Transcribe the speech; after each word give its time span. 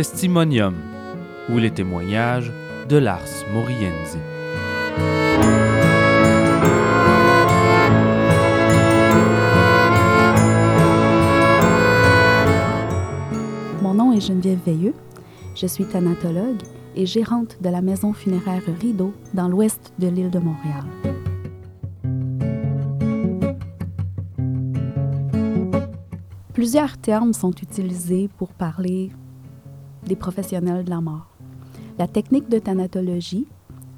Testimonium 0.00 0.76
ou 1.50 1.58
les 1.58 1.70
témoignages 1.70 2.50
de 2.88 2.96
Lars 2.96 3.20
Morienzi. 3.52 4.16
Mon 13.82 13.92
nom 13.92 14.14
est 14.14 14.22
Geneviève 14.22 14.60
Veilleux. 14.64 14.94
Je 15.54 15.66
suis 15.66 15.84
thanatologue 15.84 16.62
et 16.96 17.04
gérante 17.04 17.58
de 17.60 17.68
la 17.68 17.82
maison 17.82 18.14
funéraire 18.14 18.62
Rideau 18.80 19.12
dans 19.34 19.48
l'ouest 19.48 19.92
de 19.98 20.08
l'île 20.08 20.30
de 20.30 20.38
Montréal. 20.38 20.86
Plusieurs 26.54 26.96
termes 26.96 27.34
sont 27.34 27.52
utilisés 27.52 28.30
pour 28.38 28.48
parler 28.54 29.10
des 30.04 30.16
professionnels 30.16 30.84
de 30.84 30.90
la 30.90 31.00
mort. 31.00 31.26
La 31.98 32.08
technique 32.08 32.48
de 32.48 32.58
thanatologie 32.58 33.46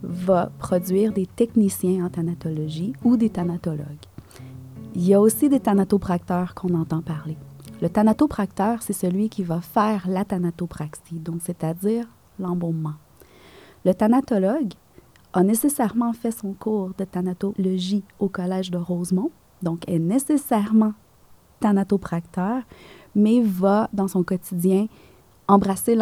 va 0.02 0.50
produire 0.58 1.12
des 1.12 1.26
techniciens 1.26 2.04
en 2.04 2.10
thanatologie 2.10 2.92
ou 3.04 3.16
des 3.16 3.30
thanatologues. 3.30 4.06
Il 4.94 5.06
y 5.06 5.14
a 5.14 5.20
aussi 5.20 5.48
des 5.48 5.60
thanatopracteurs 5.60 6.54
qu'on 6.54 6.74
entend 6.74 7.00
parler. 7.00 7.36
Le 7.80 7.88
thanatopracteur, 7.88 8.82
c'est 8.82 8.92
celui 8.92 9.28
qui 9.28 9.42
va 9.42 9.60
faire 9.60 10.06
la 10.08 10.24
thanatopraxie, 10.24 11.18
donc 11.18 11.40
c'est-à-dire 11.42 12.06
l'embaumement. 12.38 12.94
Le 13.84 13.94
thanatologue 13.94 14.72
a 15.32 15.42
nécessairement 15.42 16.12
fait 16.12 16.30
son 16.30 16.52
cours 16.52 16.90
de 16.98 17.04
thanatologie 17.04 18.04
au 18.18 18.28
Collège 18.28 18.70
de 18.70 18.78
Rosemont, 18.78 19.30
donc 19.62 19.88
est 19.88 19.98
nécessairement 19.98 20.92
thanatopracteur, 21.60 22.62
mais 23.14 23.40
va 23.40 23.88
dans 23.92 24.08
son 24.08 24.22
quotidien 24.22 24.86
embrasser 25.52 25.96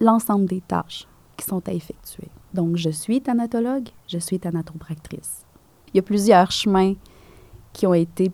l'ensemble 0.00 0.46
des 0.46 0.62
tâches 0.62 1.06
qui 1.36 1.44
sont 1.44 1.68
à 1.68 1.72
effectuer. 1.72 2.28
Donc, 2.54 2.76
je 2.76 2.88
suis 2.88 3.20
thanatologue, 3.20 3.88
je 4.08 4.18
suis 4.18 4.38
thanatopractrice. 4.38 5.44
Il 5.92 5.96
y 5.96 6.00
a 6.00 6.02
plusieurs 6.02 6.50
chemins 6.50 6.94
qui 7.74 7.86
ont 7.86 7.94
été 7.94 8.32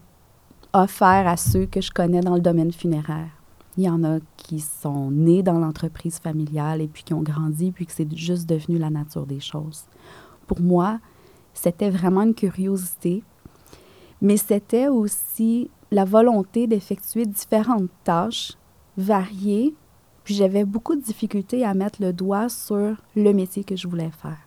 offerts 0.73 1.27
à 1.27 1.37
ceux 1.37 1.67
que 1.67 1.81
je 1.81 1.91
connais 1.91 2.21
dans 2.21 2.37
le 2.37 2.41
domaine 2.41 2.73
funéraire. 2.73 3.31
Il 3.77 3.85
y 3.85 3.91
en 3.91 4.05
a 4.05 4.19
qui 4.37 4.61
sont 4.61 5.11
nés 5.11 5.43
dans 5.43 5.59
l'entreprise 5.59 6.19
familiale 6.19 6.81
et 6.81 6.89
puis 6.89 7.03
qui 7.03 7.15
ont 7.15 7.23
grandi, 7.23 7.73
puis 7.73 7.87
que 7.87 7.93
c'est 7.93 8.17
juste 8.17 8.49
devenu 8.49 8.79
la 8.79 8.91
nature 8.91 9.27
des 9.27 9.41
choses. 9.41 9.85
Pour 10.47 10.61
moi, 10.61 11.01
c'était 11.55 11.91
vraiment 11.91 12.23
une 12.23 12.35
curiosité, 12.35 13.25
mais 14.21 14.37
c'était 14.37 14.89
aussi 14.89 15.71
la 15.91 16.05
volonté 16.05 16.67
d'effectuer 16.67 17.27
différentes 17.27 17.91
tâches 18.05 18.53
variées, 18.97 19.75
puis 20.25 20.35
j'avais 20.35 20.65
beaucoup 20.65 20.95
de 20.95 21.01
difficultés 21.01 21.65
à 21.65 21.75
mettre 21.75 22.01
le 22.01 22.13
doigt 22.13 22.49
sur 22.49 22.97
le 23.17 23.33
métier 23.33 23.65
que 23.65 23.77
je 23.77 23.89
voulais 23.89 24.11
faire. 24.11 24.39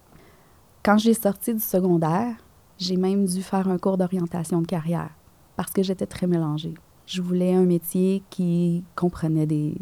Quand 0.83 0.97
j'ai 0.97 1.13
sorti 1.13 1.53
du 1.53 1.59
secondaire, 1.59 2.35
j'ai 2.77 2.97
même 2.97 3.25
dû 3.25 3.41
faire 3.41 3.67
un 3.67 3.77
cours 3.77 3.97
d'orientation 3.97 4.61
de 4.61 4.67
carrière 4.67 5.09
parce 5.55 5.71
que 5.71 5.83
j'étais 5.83 6.05
très 6.05 6.27
mélangée. 6.27 6.73
Je 7.05 7.21
voulais 7.21 7.53
un 7.53 7.65
métier 7.65 8.23
qui 8.29 8.83
comprenait 8.95 9.45
des, 9.45 9.75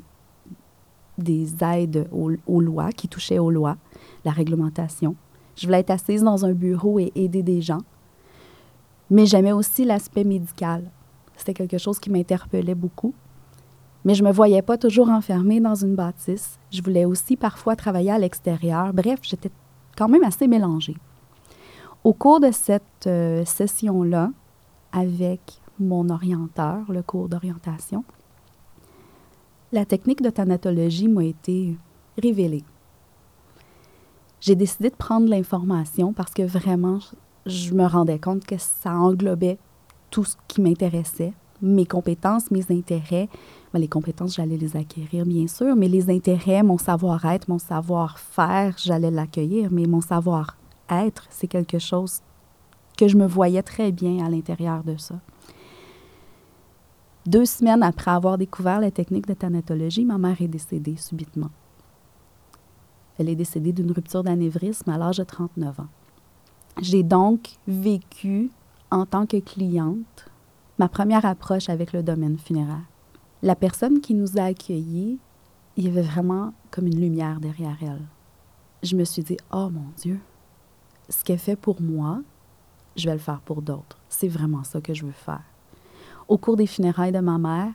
des 1.17 1.63
aides 1.63 2.07
aux, 2.11 2.31
aux, 2.47 2.61
lois, 2.61 2.91
qui 2.91 3.07
touchait 3.07 3.39
aux 3.39 3.51
lois, 3.51 3.77
la 4.25 4.31
réglementation. 4.31 5.15
Je 5.55 5.67
voulais 5.67 5.79
être 5.79 5.91
assise 5.91 6.23
dans 6.23 6.45
un 6.45 6.53
bureau 6.53 6.99
et 6.99 7.11
aider 7.15 7.43
des 7.43 7.61
gens. 7.61 7.81
Mais 9.09 9.25
j'aimais 9.25 9.51
aussi 9.51 9.85
l'aspect 9.85 10.23
médical. 10.23 10.89
C'était 11.37 11.53
quelque 11.53 11.77
chose 11.77 11.99
qui 11.99 12.09
m'interpellait 12.09 12.75
beaucoup. 12.75 13.13
Mais 14.05 14.15
je 14.15 14.23
me 14.23 14.31
voyais 14.31 14.61
pas 14.61 14.77
toujours 14.77 15.09
enfermée 15.09 15.59
dans 15.59 15.75
une 15.75 15.95
bâtisse. 15.95 16.59
Je 16.71 16.81
voulais 16.81 17.05
aussi 17.05 17.37
parfois 17.37 17.75
travailler 17.75 18.11
à 18.11 18.17
l'extérieur. 18.17 18.93
Bref, 18.93 19.19
j'étais 19.23 19.51
quand 19.97 20.09
même 20.09 20.23
assez 20.23 20.47
mélangée. 20.47 20.97
Au 22.03 22.13
cours 22.13 22.39
de 22.39 22.51
cette 22.51 23.07
euh, 23.07 23.45
session-là, 23.45 24.31
avec 24.91 25.41
mon 25.79 26.09
orienteur, 26.09 26.91
le 26.91 27.01
cours 27.01 27.29
d'orientation, 27.29 28.03
la 29.71 29.85
technique 29.85 30.21
de 30.21 30.29
thanatologie 30.29 31.07
m'a 31.07 31.23
été 31.23 31.77
révélée. 32.21 32.63
J'ai 34.39 34.55
décidé 34.55 34.89
de 34.89 34.95
prendre 34.95 35.29
l'information 35.29 36.13
parce 36.13 36.33
que 36.33 36.43
vraiment, 36.43 36.99
je 37.45 37.73
me 37.73 37.85
rendais 37.85 38.19
compte 38.19 38.45
que 38.45 38.57
ça 38.57 38.91
englobait 38.93 39.57
tout 40.11 40.25
ce 40.25 40.35
qui 40.47 40.61
m'intéressait, 40.61 41.33
mes 41.61 41.85
compétences, 41.85 42.51
mes 42.51 42.69
intérêts. 42.69 43.29
Ben, 43.73 43.79
les 43.79 43.87
compétences, 43.87 44.35
j'allais 44.35 44.57
les 44.57 44.77
acquérir, 44.77 45.25
bien 45.25 45.47
sûr, 45.47 45.75
mais 45.75 45.87
les 45.87 46.11
intérêts, 46.11 46.61
mon 46.61 46.77
savoir-être, 46.77 47.49
mon 47.49 47.57
savoir-faire, 47.57 48.75
j'allais 48.77 49.09
l'accueillir, 49.09 49.69
mais 49.71 49.87
mon 49.87 50.01
savoir-être, 50.01 51.25
c'est 51.31 51.47
quelque 51.47 51.79
chose 51.79 52.21
que 52.95 53.07
je 53.07 53.17
me 53.17 53.25
voyais 53.25 53.63
très 53.63 53.91
bien 53.91 54.23
à 54.23 54.29
l'intérieur 54.29 54.83
de 54.83 54.95
ça. 54.97 55.15
Deux 57.25 57.45
semaines 57.45 57.81
après 57.81 58.11
avoir 58.11 58.37
découvert 58.37 58.79
la 58.79 58.91
technique 58.91 59.27
de 59.27 59.33
thanatologie, 59.33 60.05
ma 60.05 60.19
mère 60.19 60.39
est 60.39 60.47
décédée 60.47 60.97
subitement. 60.97 61.49
Elle 63.17 63.29
est 63.29 63.35
décédée 63.35 63.73
d'une 63.73 63.91
rupture 63.91 64.23
d'anévrisme 64.23 64.89
à 64.91 64.97
l'âge 64.99 65.17
de 65.17 65.23
39 65.23 65.79
ans. 65.79 65.87
J'ai 66.81 67.01
donc 67.01 67.51
vécu 67.67 68.51
en 68.91 69.05
tant 69.05 69.25
que 69.25 69.37
cliente 69.37 70.29
ma 70.77 70.89
première 70.89 71.25
approche 71.25 71.69
avec 71.69 71.93
le 71.93 72.03
domaine 72.03 72.37
funéraire. 72.37 72.83
La 73.43 73.57
personne 73.57 73.99
qui 73.99 74.13
nous 74.13 74.37
a 74.39 74.43
accueillis, 74.43 75.19
il 75.75 75.83
y 75.83 75.89
avait 75.89 76.01
vraiment 76.01 76.53
comme 76.71 76.87
une 76.87 77.01
lumière 77.01 77.41
derrière 77.41 77.75
elle. 77.81 78.07
Je 78.83 78.95
me 78.95 79.03
suis 79.03 79.21
dit, 79.21 79.35
oh 79.51 79.69
mon 79.69 79.87
Dieu, 79.97 80.17
ce 81.09 81.25
qu'elle 81.25 81.39
fait 81.39 81.57
pour 81.57 81.81
moi, 81.81 82.21
je 82.95 83.05
vais 83.05 83.11
le 83.11 83.19
faire 83.19 83.41
pour 83.41 83.61
d'autres. 83.61 83.99
C'est 84.07 84.29
vraiment 84.29 84.63
ça 84.63 84.79
que 84.79 84.93
je 84.93 85.05
veux 85.05 85.11
faire. 85.11 85.43
Au 86.29 86.37
cours 86.37 86.55
des 86.55 86.67
funérailles 86.67 87.11
de 87.11 87.19
ma 87.19 87.37
mère, 87.37 87.73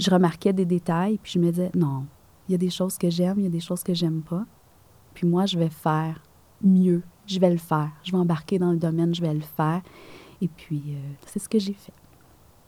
je 0.00 0.10
remarquais 0.10 0.52
des 0.52 0.64
détails, 0.64 1.20
puis 1.22 1.30
je 1.34 1.38
me 1.38 1.48
disais, 1.48 1.70
non, 1.76 2.06
il 2.48 2.52
y 2.52 2.54
a 2.56 2.58
des 2.58 2.70
choses 2.70 2.98
que 2.98 3.08
j'aime, 3.08 3.38
il 3.38 3.44
y 3.44 3.46
a 3.46 3.50
des 3.50 3.60
choses 3.60 3.84
que 3.84 3.94
j'aime 3.94 4.22
pas. 4.22 4.44
Puis 5.14 5.28
moi, 5.28 5.46
je 5.46 5.56
vais 5.56 5.70
faire 5.70 6.20
mieux. 6.60 7.04
Je 7.28 7.38
vais 7.38 7.50
le 7.50 7.58
faire. 7.58 7.92
Je 8.02 8.10
vais 8.10 8.18
embarquer 8.18 8.58
dans 8.58 8.72
le 8.72 8.78
domaine, 8.78 9.14
je 9.14 9.22
vais 9.22 9.32
le 9.32 9.42
faire. 9.42 9.80
Et 10.40 10.48
puis, 10.48 10.82
euh, 10.88 11.12
c'est 11.24 11.38
ce 11.38 11.48
que 11.48 11.60
j'ai 11.60 11.74
fait. 11.74 11.92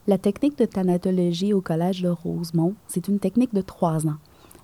La 0.09 0.17
technique 0.17 0.57
de 0.57 0.63
thanatologie 0.63 1.51
au 1.51 1.59
Collège 1.59 2.01
de 2.01 2.07
Rosemont, 2.07 2.75
c'est 2.87 3.09
une 3.09 3.19
technique 3.19 3.53
de 3.53 3.59
trois 3.59 4.07
ans. 4.07 4.15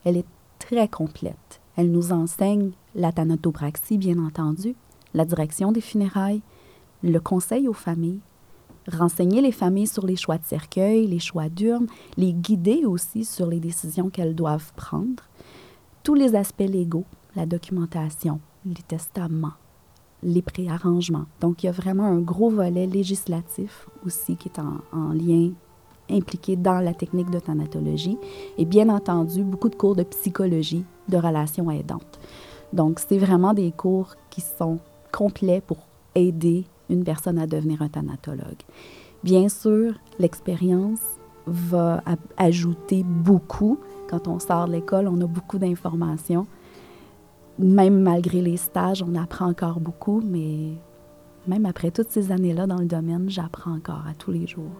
Elle 0.05 0.15
est 0.15 0.25
très 0.57 0.87
complète. 0.87 1.59
Elle 1.75 1.91
nous 1.91 2.13
enseigne 2.13 2.71
la 2.95 3.11
thanatopraxie, 3.11 3.97
bien 3.97 4.19
entendu, 4.19 4.73
la 5.13 5.25
direction 5.25 5.73
des 5.73 5.81
funérailles, 5.81 6.41
le 7.03 7.19
conseil 7.19 7.67
aux 7.67 7.73
familles, 7.73 8.21
renseigner 8.89 9.41
les 9.41 9.51
familles 9.51 9.87
sur 9.87 10.05
les 10.05 10.15
choix 10.15 10.37
de 10.37 10.45
cercueil, 10.45 11.07
les 11.07 11.19
choix 11.19 11.49
d'urne, 11.49 11.87
les 12.15 12.31
guider 12.31 12.85
aussi 12.85 13.25
sur 13.25 13.47
les 13.47 13.59
décisions 13.59 14.09
qu'elles 14.09 14.35
doivent 14.35 14.71
prendre, 14.77 15.23
tous 16.03 16.15
les 16.15 16.35
aspects 16.35 16.61
légaux, 16.61 17.05
la 17.35 17.45
documentation, 17.45 18.39
les 18.65 18.81
testaments, 18.87 19.57
les 20.23 20.41
préarrangements. 20.41 21.25
Donc, 21.41 21.63
il 21.63 21.67
y 21.67 21.69
a 21.69 21.73
vraiment 21.73 22.06
un 22.06 22.19
gros 22.19 22.50
volet 22.50 22.88
législatif 22.88 23.88
aussi 24.06 24.36
qui 24.36 24.50
est 24.50 24.59
en, 24.59 24.77
en 24.92 25.13
lien 25.13 25.51
impliqué 26.09 26.56
dans 26.56 26.80
la 26.80 26.94
technique 26.94 27.30
de 27.30 27.39
thanatologie 27.39 28.18
et 28.57 28.65
bien 28.65 28.89
entendu 28.89 29.44
beaucoup 29.44 29.69
de 29.69 29.75
cours 29.75 29.95
de 29.95 30.03
psychologie 30.03 30.86
de 31.07 31.18
relations 31.18 31.69
aidantes. 31.71 32.19
Donc, 32.74 33.00
c'est 33.00 33.18
vraiment 33.18 33.53
des 33.53 33.71
cours 33.71 34.15
qui 34.30 34.42
sont 34.42 34.80
complets 35.12 35.62
pour 35.62 35.77
aider 36.15 36.65
une 36.89 37.03
personne 37.03 37.39
à 37.39 37.47
devenir 37.47 37.81
un 37.81 37.88
thanatologue. 37.88 38.62
Bien 39.24 39.47
sûr, 39.47 39.94
l'expérience 40.19 41.00
va 41.45 42.01
ajouter 42.38 43.03
beaucoup. 43.03 43.80
Quand 44.09 44.27
on 44.27 44.39
sort 44.39 44.68
de 44.68 44.74
l'école, 44.74 45.07
on 45.07 45.19
a 45.21 45.25
beaucoup 45.25 45.57
d'informations. 45.57 46.45
Même 47.59 48.01
malgré 48.01 48.41
les 48.41 48.57
stages, 48.57 49.03
on 49.07 49.15
apprend 49.15 49.47
encore 49.47 49.79
beaucoup, 49.79 50.21
mais 50.21 50.73
même 51.47 51.65
après 51.65 51.91
toutes 51.91 52.09
ces 52.09 52.31
années-là 52.31 52.65
dans 52.65 52.79
le 52.79 52.85
domaine, 52.85 53.29
j'apprends 53.29 53.75
encore 53.75 54.03
à 54.07 54.13
tous 54.17 54.31
les 54.31 54.47
jours. 54.47 54.71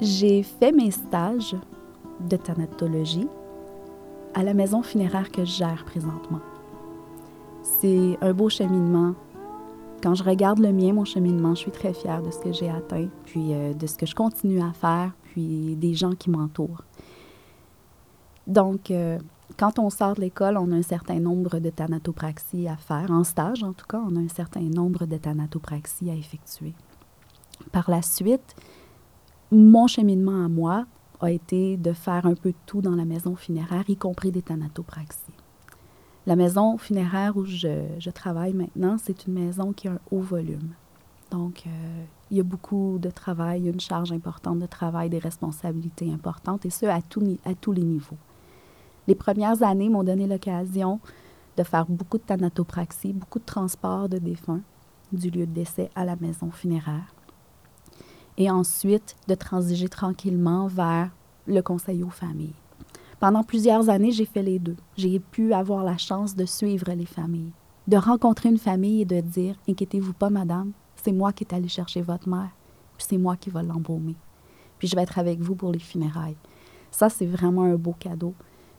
J'ai 0.00 0.42
fait 0.42 0.72
mes 0.72 0.90
stages 0.90 1.54
de 2.28 2.36
thanatologie 2.36 3.28
à 4.34 4.42
la 4.42 4.54
maison 4.54 4.82
funéraire 4.82 5.30
que 5.30 5.44
je 5.44 5.52
gère 5.52 5.84
présentement. 5.84 6.40
C'est 7.62 8.18
un 8.20 8.32
beau 8.32 8.48
cheminement. 8.48 9.14
Quand 10.02 10.14
je 10.14 10.22
regarde 10.22 10.58
le 10.58 10.72
mien, 10.72 10.92
mon 10.92 11.04
cheminement, 11.04 11.54
je 11.54 11.60
suis 11.60 11.70
très 11.70 11.92
fière 11.92 12.22
de 12.22 12.30
ce 12.30 12.38
que 12.38 12.52
j'ai 12.52 12.70
atteint, 12.70 13.08
puis 13.24 13.52
euh, 13.52 13.74
de 13.74 13.86
ce 13.86 13.96
que 13.96 14.06
je 14.06 14.14
continue 14.14 14.62
à 14.62 14.72
faire, 14.72 15.12
puis 15.24 15.76
des 15.76 15.94
gens 15.94 16.12
qui 16.12 16.30
m'entourent. 16.30 16.84
Donc, 18.46 18.90
euh, 18.90 19.18
quand 19.56 19.78
on 19.78 19.90
sort 19.90 20.14
de 20.14 20.20
l'école, 20.20 20.56
on 20.56 20.70
a 20.72 20.76
un 20.76 20.82
certain 20.82 21.18
nombre 21.18 21.58
de 21.58 21.70
thanatopraxies 21.70 22.68
à 22.68 22.76
faire. 22.76 23.10
En 23.10 23.24
stage, 23.24 23.62
en 23.62 23.72
tout 23.72 23.86
cas, 23.86 24.00
on 24.06 24.14
a 24.16 24.20
un 24.20 24.28
certain 24.28 24.60
nombre 24.60 25.06
de 25.06 25.16
thanatopraxies 25.16 26.10
à 26.10 26.14
effectuer. 26.14 26.74
Par 27.72 27.90
la 27.90 28.02
suite, 28.02 28.54
mon 29.50 29.86
cheminement 29.86 30.44
à 30.44 30.48
moi 30.48 30.86
a 31.20 31.30
été 31.30 31.76
de 31.76 31.92
faire 31.92 32.26
un 32.26 32.34
peu 32.34 32.50
de 32.50 32.56
tout 32.66 32.80
dans 32.80 32.94
la 32.94 33.04
maison 33.04 33.34
funéraire, 33.34 33.84
y 33.88 33.96
compris 33.96 34.30
des 34.30 34.42
thanatopraxies. 34.42 35.37
La 36.28 36.36
maison 36.36 36.76
funéraire 36.76 37.38
où 37.38 37.46
je, 37.46 38.10
travaille 38.10 38.52
maintenant, 38.52 38.98
c'est 39.02 39.26
une 39.26 39.32
maison 39.32 39.72
qui 39.72 39.88
a 39.88 39.92
un 39.92 39.98
haut 40.10 40.20
volume. 40.20 40.74
Donc, 41.30 41.62
euh, 41.66 42.04
il 42.30 42.36
y 42.36 42.40
a 42.40 42.42
beaucoup 42.42 42.98
de 43.00 43.08
travail, 43.08 43.66
une 43.66 43.80
charge 43.80 44.12
importante 44.12 44.58
de 44.58 44.66
travail, 44.66 45.08
des 45.08 45.20
responsabilités 45.20 46.12
importantes, 46.12 46.66
et 46.66 46.70
ce, 46.70 46.84
à, 46.84 46.96
à 46.96 47.54
tous 47.54 47.72
les 47.72 47.82
niveaux. 47.82 48.18
Les 49.06 49.14
premières 49.14 49.62
années 49.62 49.88
m'ont 49.88 50.04
donné 50.04 50.26
l'occasion 50.26 51.00
de 51.56 51.62
faire 51.62 51.86
beaucoup 51.86 52.18
de 52.18 52.24
thanatopraxie, 52.24 53.14
beaucoup 53.14 53.38
de 53.38 53.46
transport 53.46 54.10
de 54.10 54.18
défunts 54.18 54.60
du 55.12 55.30
lieu 55.30 55.46
de 55.46 55.52
décès 55.52 55.88
à 55.94 56.04
la 56.04 56.16
maison 56.16 56.50
funéraire. 56.50 57.14
Et 58.36 58.50
ensuite, 58.50 59.16
de 59.28 59.34
transiger 59.34 59.88
tranquillement 59.88 60.66
vers 60.66 61.08
le 61.46 61.62
conseil 61.62 62.02
aux 62.04 62.10
familles. 62.10 62.52
Pendant 63.20 63.42
plusieurs 63.42 63.88
années, 63.88 64.12
j'ai 64.12 64.24
fait 64.24 64.42
les 64.42 64.60
deux. 64.60 64.76
J'ai 64.96 65.18
pu 65.18 65.52
avoir 65.52 65.82
la 65.82 65.96
chance 65.96 66.36
de 66.36 66.44
suivre 66.44 66.92
les 66.92 67.06
familles, 67.06 67.52
de 67.88 67.96
rencontrer 67.96 68.48
une 68.48 68.58
famille 68.58 69.02
et 69.02 69.04
de 69.04 69.20
dire 69.20 69.56
Inquiétez-vous 69.68 70.12
pas, 70.12 70.30
madame, 70.30 70.72
c'est 70.94 71.12
moi 71.12 71.32
qui 71.32 71.42
est 71.42 71.52
allé 71.52 71.66
chercher 71.66 72.00
votre 72.00 72.28
mère, 72.28 72.50
puis 72.96 73.06
c'est 73.08 73.18
moi 73.18 73.36
qui 73.36 73.50
va 73.50 73.62
l'embaumer. 73.62 74.14
Puis 74.78 74.86
je 74.86 74.94
vais 74.94 75.02
être 75.02 75.18
avec 75.18 75.40
vous 75.40 75.56
pour 75.56 75.72
les 75.72 75.80
funérailles. 75.80 76.36
Ça, 76.92 77.08
c'est 77.08 77.26
vraiment 77.26 77.64
un 77.64 77.74
beau 77.74 77.94
cadeau 77.98 78.34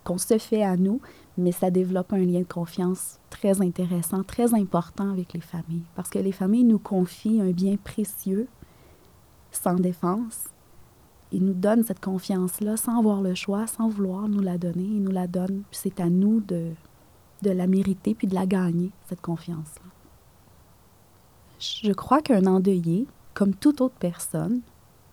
qu'on 0.06 0.18
se 0.18 0.38
fait 0.38 0.64
à 0.64 0.78
nous, 0.78 1.02
mais 1.38 1.52
ça 1.52 1.70
développe 1.70 2.14
un 2.14 2.20
lien 2.20 2.40
de 2.40 2.46
confiance 2.46 3.20
très 3.30 3.62
intéressant, 3.62 4.24
très 4.24 4.54
important 4.54 5.12
avec 5.12 5.34
les 5.34 5.42
familles. 5.42 5.84
Parce 5.96 6.10
que 6.10 6.20
les 6.20 6.32
familles 6.32 6.64
nous 6.64 6.80
confient 6.80 7.42
un 7.42 7.52
bien 7.52 7.76
précieux, 7.76 8.48
sans 9.52 9.76
défense. 9.76 10.46
Ils 11.32 11.46
nous 11.46 11.54
donnent 11.54 11.84
cette 11.84 12.04
confiance-là 12.04 12.76
sans 12.76 12.98
avoir 12.98 13.22
le 13.22 13.36
choix, 13.36 13.68
sans 13.68 13.88
vouloir 13.88 14.28
nous 14.28 14.42
la 14.42 14.58
donner. 14.58 14.84
Ils 14.84 15.04
nous 15.04 15.12
la 15.12 15.28
donnent, 15.28 15.64
puis 15.70 15.80
c'est 15.84 16.00
à 16.00 16.10
nous 16.10 16.42
de, 16.42 16.72
de 17.44 17.52
la 17.52 17.68
mériter 17.68 18.16
puis 18.16 18.28
de 18.28 18.36
la 18.36 18.46
gagner, 18.46 18.92
cette 19.08 19.22
confiance-là. 19.22 19.86
Je 21.60 21.92
crois 21.92 22.22
qu'un 22.22 22.46
endeuillé, 22.46 23.06
comme 23.34 23.54
toute 23.54 23.82
autre 23.82 23.98
personne, 24.00 24.62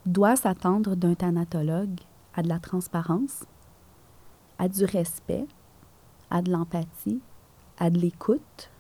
doit 0.06 0.36
s'attendre 0.36 0.94
d'un 0.94 1.14
thanatologue 1.14 2.00
à 2.34 2.42
de 2.42 2.48
la 2.48 2.60
transparence, 2.60 3.44
à 4.58 4.68
du 4.68 4.84
respect, 4.84 5.46
à 6.30 6.42
de 6.42 6.50
l'empathie, 6.50 7.20
à 7.78 7.90
de 7.90 7.98
l'écoute, 7.98 8.70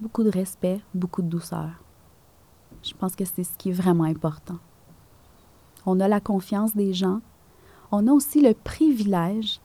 beaucoup 0.00 0.22
de 0.22 0.30
respect, 0.30 0.80
beaucoup 0.94 1.22
de 1.22 1.28
douceur. 1.28 1.70
Je 2.82 2.94
pense 2.94 3.16
que 3.16 3.24
c'est 3.24 3.44
ce 3.44 3.56
qui 3.56 3.70
est 3.70 3.74
vraiment 3.74 4.04
important. 4.04 4.58
On 5.86 6.00
a 6.00 6.08
la 6.08 6.20
confiance 6.20 6.74
des 6.74 6.92
gens. 6.92 7.20
On 7.92 8.06
a 8.06 8.12
aussi 8.12 8.40
le 8.40 8.54
privilège 8.54 9.60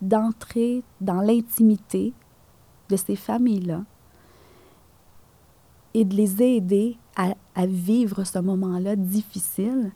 d'entrer 0.00 0.82
dans 1.00 1.20
l'intimité 1.20 2.12
de 2.88 2.96
ces 2.96 3.16
familles-là 3.16 3.82
et 5.94 6.04
de 6.04 6.14
les 6.14 6.42
aider 6.42 6.96
à, 7.16 7.34
à 7.54 7.66
vivre 7.66 8.24
ce 8.24 8.38
moment-là 8.38 8.96
difficile 8.96 9.92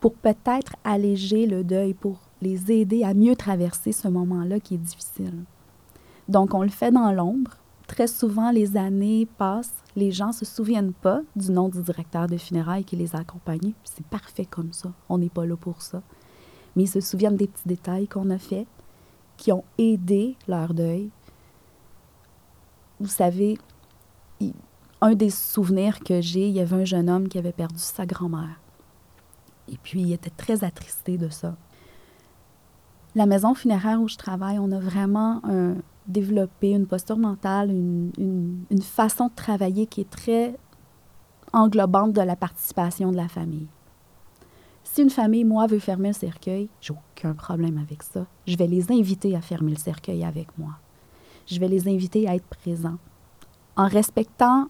pour 0.00 0.14
peut-être 0.14 0.76
alléger 0.84 1.46
le 1.46 1.64
deuil, 1.64 1.94
pour 1.94 2.20
les 2.42 2.70
aider 2.70 3.02
à 3.02 3.14
mieux 3.14 3.34
traverser 3.34 3.92
ce 3.92 4.08
moment-là 4.08 4.60
qui 4.60 4.74
est 4.74 4.78
difficile. 4.78 5.44
Donc, 6.28 6.54
on 6.54 6.62
le 6.62 6.68
fait 6.68 6.90
dans 6.90 7.12
l'ombre. 7.12 7.56
Très 7.86 8.08
souvent, 8.08 8.50
les 8.50 8.76
années 8.76 9.26
passent, 9.38 9.82
les 9.94 10.10
gens 10.10 10.28
ne 10.28 10.32
se 10.32 10.44
souviennent 10.44 10.92
pas 10.92 11.22
du 11.36 11.52
nom 11.52 11.68
du 11.68 11.80
directeur 11.82 12.26
de 12.26 12.36
funérailles 12.36 12.84
qui 12.84 12.96
les 12.96 13.14
a 13.14 13.20
accompagnés. 13.20 13.74
C'est 13.84 14.04
parfait 14.06 14.44
comme 14.44 14.72
ça. 14.72 14.92
On 15.08 15.18
n'est 15.18 15.28
pas 15.28 15.46
là 15.46 15.56
pour 15.56 15.82
ça. 15.82 16.02
Mais 16.74 16.84
ils 16.84 16.88
se 16.88 17.00
souviennent 17.00 17.36
des 17.36 17.46
petits 17.46 17.66
détails 17.68 18.08
qu'on 18.08 18.28
a 18.30 18.38
faits, 18.38 18.66
qui 19.36 19.52
ont 19.52 19.64
aidé 19.78 20.36
leur 20.48 20.74
deuil. 20.74 21.10
Vous 22.98 23.08
savez, 23.08 23.56
un 25.00 25.14
des 25.14 25.30
souvenirs 25.30 26.00
que 26.00 26.20
j'ai, 26.20 26.48
il 26.48 26.54
y 26.54 26.60
avait 26.60 26.76
un 26.76 26.84
jeune 26.84 27.08
homme 27.08 27.28
qui 27.28 27.38
avait 27.38 27.52
perdu 27.52 27.78
sa 27.78 28.04
grand-mère. 28.04 28.60
Et 29.68 29.76
puis, 29.82 30.02
il 30.02 30.12
était 30.12 30.30
très 30.30 30.64
attristé 30.64 31.18
de 31.18 31.28
ça. 31.28 31.56
La 33.14 33.26
maison 33.26 33.54
funéraire 33.54 34.00
où 34.00 34.08
je 34.08 34.16
travaille, 34.16 34.58
on 34.58 34.72
a 34.72 34.78
vraiment 34.78 35.40
développé 36.06 36.70
une 36.70 36.86
posture 36.86 37.18
mentale, 37.18 37.70
une, 37.70 38.64
façon 38.82 39.26
de 39.26 39.34
travailler 39.34 39.86
qui 39.86 40.02
est 40.02 40.10
très 40.10 40.56
englobante 41.52 42.12
de 42.12 42.20
la 42.20 42.36
participation 42.36 43.10
de 43.10 43.16
la 43.16 43.28
famille. 43.28 43.68
Si 44.84 45.02
une 45.02 45.10
famille, 45.10 45.44
moi, 45.44 45.66
veut 45.66 45.78
fermer 45.78 46.08
le 46.08 46.14
cercueil, 46.14 46.68
j'ai 46.80 46.94
aucun 46.94 47.34
problème 47.34 47.78
avec 47.78 48.02
ça. 48.02 48.26
Je 48.46 48.56
vais 48.56 48.66
les 48.66 48.90
inviter 48.92 49.34
à 49.34 49.40
fermer 49.40 49.72
le 49.72 49.78
cercueil 49.78 50.24
avec 50.24 50.56
moi. 50.56 50.78
Je 51.46 51.58
vais 51.60 51.68
les 51.68 51.88
inviter 51.88 52.28
à 52.28 52.34
être 52.34 52.46
présents 52.46 52.98
en 53.76 53.88
respectant 53.88 54.68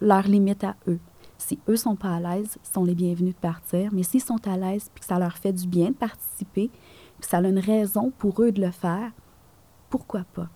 leurs 0.00 0.28
limites 0.28 0.64
à 0.64 0.76
eux. 0.88 1.00
Si 1.38 1.58
eux 1.68 1.76
sont 1.76 1.96
pas 1.96 2.16
à 2.16 2.20
l'aise, 2.20 2.58
sont 2.62 2.84
les 2.84 2.94
bienvenus 2.94 3.34
de 3.34 3.40
partir. 3.40 3.92
Mais 3.92 4.02
s'ils 4.02 4.22
sont 4.22 4.46
à 4.46 4.56
l'aise 4.56 4.90
et 4.94 5.00
que 5.00 5.06
ça 5.06 5.18
leur 5.18 5.36
fait 5.36 5.52
du 5.52 5.66
bien 5.66 5.88
de 5.88 5.94
participer, 5.94 6.70
ça 7.20 7.38
a 7.38 7.42
une 7.42 7.58
raison 7.58 8.12
pour 8.18 8.42
eux 8.42 8.52
de 8.52 8.60
le 8.60 8.70
faire, 8.70 9.12
pourquoi 9.90 10.24
pas? 10.32 10.48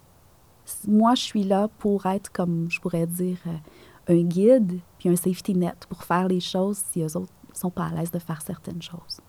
Moi, 0.87 1.15
je 1.15 1.23
suis 1.23 1.45
là 1.45 1.69
pour 1.79 2.07
être, 2.07 2.33
comme 2.33 2.71
je 2.71 2.81
pourrais 2.81 3.07
dire, 3.07 3.39
euh, 3.47 4.15
un 4.15 4.23
guide 4.23 4.81
puis 4.99 5.09
un 5.09 5.17
safety 5.17 5.55
net 5.55 5.87
pour 5.89 6.05
faire 6.05 6.29
les 6.29 6.41
choses 6.41 6.83
si 6.91 7.03
eux 7.03 7.17
autres 7.17 7.33
ne 7.51 7.55
sont 7.55 7.71
pas 7.71 7.87
à 7.87 7.91
l'aise 7.91 8.11
de 8.11 8.19
faire 8.19 8.43
certaines 8.43 8.83
choses. 8.83 9.21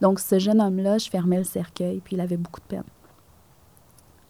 Donc, 0.00 0.18
ce 0.18 0.38
jeune 0.38 0.60
homme-là, 0.60 0.98
je 0.98 1.08
fermais 1.08 1.38
le 1.38 1.44
cercueil, 1.44 2.00
puis 2.00 2.16
il 2.16 2.20
avait 2.20 2.36
beaucoup 2.36 2.60
de 2.60 2.66
peine. 2.66 2.84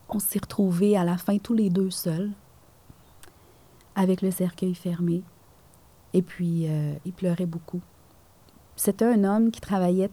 On 0.09 0.19
s'est 0.19 0.41
retrouvés 0.41 0.97
à 0.97 1.05
la 1.05 1.17
fin 1.17 1.39
tous 1.39 1.55
les 1.55 1.71
deux 1.71 1.91
seuls, 1.91 2.31
avec 3.95 4.21
le 4.21 4.31
cercueil 4.31 4.75
fermé, 4.75 5.23
et 6.13 6.23
puis 6.23 6.67
euh, 6.69 6.95
il 7.05 7.13
pleurait 7.13 7.47
beaucoup. 7.47 7.81
C'était 8.77 9.07
un 9.07 9.25
homme 9.25 9.51
qui 9.51 9.61
travaillait 9.61 10.11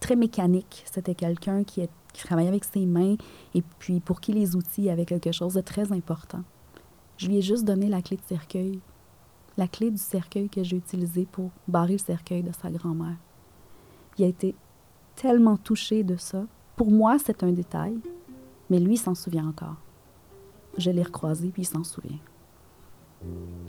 très 0.00 0.16
mécanique. 0.16 0.82
C'était 0.90 1.14
quelqu'un 1.14 1.64
qui, 1.64 1.88
travaillait 2.22 2.48
avec 2.48 2.64
ses 2.64 2.86
mains 2.86 3.16
et 3.54 3.62
puis 3.78 4.00
pour 4.00 4.20
qui 4.20 4.32
les 4.32 4.54
outils 4.56 4.88
avaient 4.88 5.04
quelque 5.04 5.32
chose 5.32 5.54
de 5.54 5.60
très 5.60 5.92
important. 5.92 6.42
Je 7.16 7.28
lui 7.28 7.38
ai 7.38 7.42
juste 7.42 7.64
donné 7.64 7.88
la 7.88 8.02
clé 8.02 8.16
de 8.16 8.22
cercueil, 8.22 8.80
la 9.56 9.68
clé 9.68 9.90
du 9.90 9.98
cercueil 9.98 10.48
que 10.48 10.62
j'ai 10.62 10.76
utilisé 10.76 11.26
pour 11.30 11.50
barrer 11.68 11.94
le 11.94 11.98
cercueil 11.98 12.42
de 12.42 12.52
sa 12.52 12.70
grand-mère. 12.70 13.16
Il 14.18 14.24
a 14.24 14.28
été 14.28 14.54
tellement 15.16 15.56
touché 15.56 16.02
de 16.02 16.16
ça. 16.16 16.44
Pour 16.76 16.90
moi, 16.90 17.18
c'est 17.18 17.42
un 17.42 17.52
détail, 17.52 17.98
mais 18.70 18.80
lui 18.80 18.96
s'en 18.96 19.14
souvient 19.14 19.48
encore. 19.48 19.76
Je 20.76 20.90
l'ai 20.90 21.02
recroisé, 21.02 21.50
puis 21.50 21.62
il 21.62 21.66
s'en 21.66 21.84
souvient. 21.84 22.18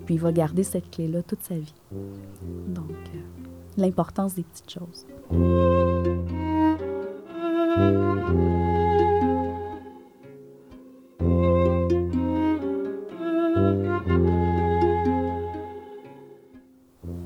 Puis 0.06 0.16
il 0.16 0.20
va 0.20 0.32
garder 0.32 0.64
cette 0.64 0.90
clé-là 0.90 1.24
toute 1.24 1.44
sa 1.44 1.56
vie. 1.56 1.74
Donc, 2.68 2.92
euh, 2.92 3.20
l'importance 3.78 4.36
des 4.36 4.44
petites 4.44 4.70
choses. 4.70 5.06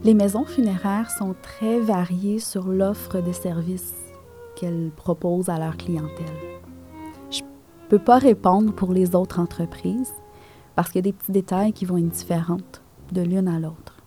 Les 0.10 0.16
maisons 0.16 0.46
funéraires 0.46 1.12
sont 1.12 1.36
très 1.40 1.80
variées 1.80 2.40
sur 2.40 2.70
l'offre 2.70 3.22
de 3.22 3.32
services 3.32 3.94
qu'elles 4.56 4.90
proposent 4.96 5.50
à 5.50 5.60
leur 5.60 5.78
clientèle. 5.78 6.26
Je 7.30 7.42
ne 7.44 7.90
peux 7.90 8.00
pas 8.00 8.18
répondre 8.18 8.74
pour 8.74 8.92
les 8.92 9.14
autres 9.14 9.40
entreprises 9.40 10.14
parce 10.76 10.90
qu'il 10.90 10.98
y 10.98 11.08
a 11.08 11.12
des 11.12 11.14
petits 11.14 11.32
détails 11.32 11.74
qui 11.74 11.86
vont 11.86 11.98
être 11.98 12.10
différents 12.10 12.58
de 13.12 13.22
l'une 13.22 13.48
à 13.48 13.60
l'autre. 13.60 13.98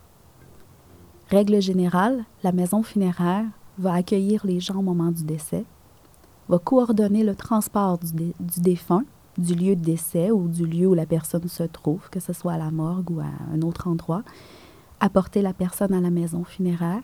Règle 1.29 1.63
générale, 1.63 2.25
la 2.43 2.51
maison 2.51 2.83
funéraire 2.83 3.45
va 3.79 3.95
accueillir 3.95 4.45
les 4.45 4.59
gens 4.59 4.79
au 4.79 4.83
moment 4.83 5.13
du 5.13 5.23
décès, 5.23 5.65
va 6.49 6.59
coordonner 6.59 7.25
le 7.25 7.35
transport 7.35 7.99
du, 7.99 8.33
du, 8.39 8.61
défunt 8.61 9.05
du 9.39 9.55
lieu 9.55 9.77
de 9.77 9.81
décès 9.81 10.31
ou 10.31 10.49
du 10.49 10.67
lieu 10.67 10.89
où 10.89 10.95
la 10.95 11.07
personne 11.07 11.49
se 11.49 11.63
trouve, 11.63 12.11
que 12.11 12.21
ce 12.21 12.33
soit 12.33 12.53
à 12.53 12.59
la 12.59 12.71
morgue 12.71 13.11
ou 13.11 13.21
à 13.21 13.31
un 13.53 13.63
autre 13.63 13.89
endroit, 13.89 14.23
apporter 15.01 15.43
la 15.43 15.55
personne 15.55 15.95
à 15.95 16.01
la 16.01 16.11
maison 16.11 16.45
funéraire, 16.45 17.03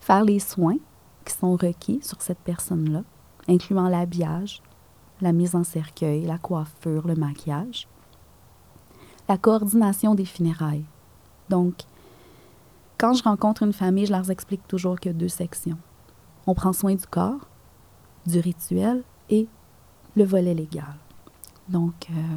faire 0.00 0.24
les 0.24 0.38
soins 0.38 0.76
qui 1.24 1.34
sont 1.34 1.56
requis 1.56 2.00
sur 2.02 2.20
cette 2.20 2.38
personne-là, 2.38 3.02
incluant 3.48 3.88
l'habillage, 3.88 4.62
la 5.20 5.32
mise 5.32 5.54
en 5.54 5.64
cercueil, 5.64 6.24
la 6.24 6.38
coiffure, 6.38 7.06
le 7.06 7.14
maquillage. 7.14 7.88
La 9.28 9.38
coordination 9.38 10.14
des 10.14 10.26
funérailles. 10.26 10.84
Donc, 11.48 11.84
quand 12.98 13.14
je 13.14 13.22
rencontre 13.22 13.62
une 13.62 13.72
famille, 13.72 14.06
je 14.06 14.12
leur 14.12 14.30
explique 14.30 14.66
toujours 14.68 15.00
qu'il 15.00 15.12
y 15.12 15.14
a 15.14 15.18
deux 15.18 15.28
sections. 15.28 15.78
On 16.46 16.54
prend 16.54 16.74
soin 16.74 16.94
du 16.94 17.06
corps, 17.06 17.48
du 18.26 18.40
rituel 18.40 19.02
et 19.30 19.46
le 20.16 20.24
volet 20.24 20.54
légal. 20.54 20.96
Donc, 21.68 22.08
euh, 22.10 22.36